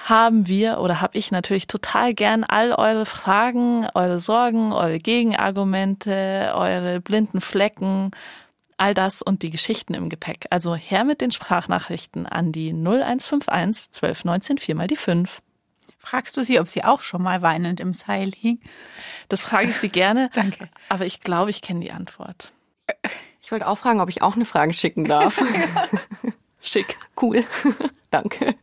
haben 0.06 0.48
wir 0.48 0.80
oder 0.80 1.02
habe 1.02 1.18
ich 1.18 1.32
natürlich 1.32 1.68
total 1.68 2.14
gern 2.14 2.44
all 2.44 2.72
eure 2.72 3.06
Fragen, 3.06 3.88
eure 3.96 4.20
Sorgen, 4.20 4.72
eure 4.72 5.00
Gegenargumente, 5.00 6.54
eure 6.54 7.02
blinden 7.02 7.42
Flecken, 7.42 8.12
all 8.78 8.94
das 8.94 9.24
und 9.24 9.42
die 9.42 9.50
Geschichten 9.50 9.96
im 9.96 10.10
Gepäck. 10.10 10.46
Also 10.52 10.76
her 10.76 11.04
mit 11.04 11.20
den 11.20 11.32
Sprachnachrichten 11.32 12.28
an 12.28 12.52
die 12.52 12.70
0151 12.70 13.88
1219 13.96 14.60
4 14.60 14.76
mal 14.76 14.88
die 14.88 14.96
5. 14.96 15.42
Fragst 15.98 16.38
du 16.38 16.44
sie, 16.44 16.60
ob 16.60 16.70
sie 16.70 16.84
auch 16.84 17.02
schon 17.02 17.24
mal 17.24 17.42
weinend 17.42 17.80
im 17.80 17.94
Seil 17.94 18.32
hing? 18.32 18.62
Das 19.30 19.42
frage 19.42 19.72
ich 19.72 19.78
sie 19.78 19.90
gerne. 19.90 20.30
Danke. 20.34 20.70
Aber 20.90 21.06
ich 21.06 21.20
glaube, 21.20 21.50
ich 21.50 21.62
kenne 21.62 21.82
die 21.82 21.92
Antwort. 21.92 22.54
Ich 23.48 23.52
wollte 23.54 23.68
auch 23.68 23.78
fragen, 23.78 24.02
ob 24.02 24.10
ich 24.10 24.22
auch 24.22 24.36
eine 24.36 24.44
Frage 24.44 24.74
schicken 24.74 25.06
darf. 25.06 25.42
Schick. 26.60 26.98
Cool. 27.22 27.46
Danke. 28.10 28.56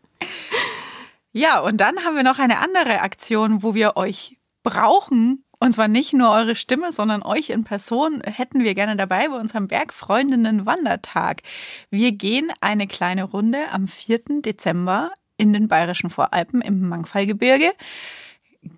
Ja, 1.32 1.60
und 1.60 1.78
dann 1.78 2.04
haben 2.04 2.16
wir 2.16 2.22
noch 2.22 2.38
eine 2.38 2.58
andere 2.58 3.00
Aktion, 3.00 3.62
wo 3.62 3.74
wir 3.74 3.96
euch 3.96 4.36
brauchen. 4.62 5.42
Und 5.58 5.72
zwar 5.72 5.88
nicht 5.88 6.12
nur 6.12 6.28
eure 6.28 6.54
Stimme, 6.54 6.92
sondern 6.92 7.22
euch 7.22 7.48
in 7.48 7.64
Person 7.64 8.20
hätten 8.24 8.62
wir 8.62 8.74
gerne 8.74 8.94
dabei 8.94 9.26
bei 9.28 9.36
unserem 9.36 9.68
Bergfreundinnen 9.68 10.66
Wandertag. 10.66 11.40
Wir 11.88 12.12
gehen 12.12 12.52
eine 12.60 12.86
kleine 12.86 13.24
Runde 13.24 13.70
am 13.72 13.88
4. 13.88 14.42
Dezember 14.42 15.12
in 15.38 15.54
den 15.54 15.66
bayerischen 15.66 16.10
Voralpen 16.10 16.60
im 16.60 16.90
Mangfallgebirge. 16.90 17.72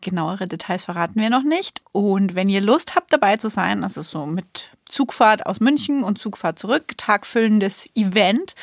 Genauere 0.03 0.47
Details 0.47 0.85
verraten 0.85 1.21
wir 1.21 1.31
noch 1.31 1.43
nicht. 1.43 1.83
Und 1.91 2.37
wenn 2.37 2.49
ihr 2.49 2.61
Lust 2.61 2.95
habt, 2.95 3.13
dabei 3.13 3.39
zu 3.39 3.49
sein, 3.49 3.83
das 3.83 3.97
ist 3.97 4.11
so 4.11 4.25
mit 4.25 4.71
Zugfahrt 4.89 5.47
aus 5.47 5.61
München 5.61 6.05
und 6.05 6.19
Zugfahrt 6.19 6.59
zurück, 6.59 6.93
tagfüllendes 6.97 7.89
Event. 7.95 8.55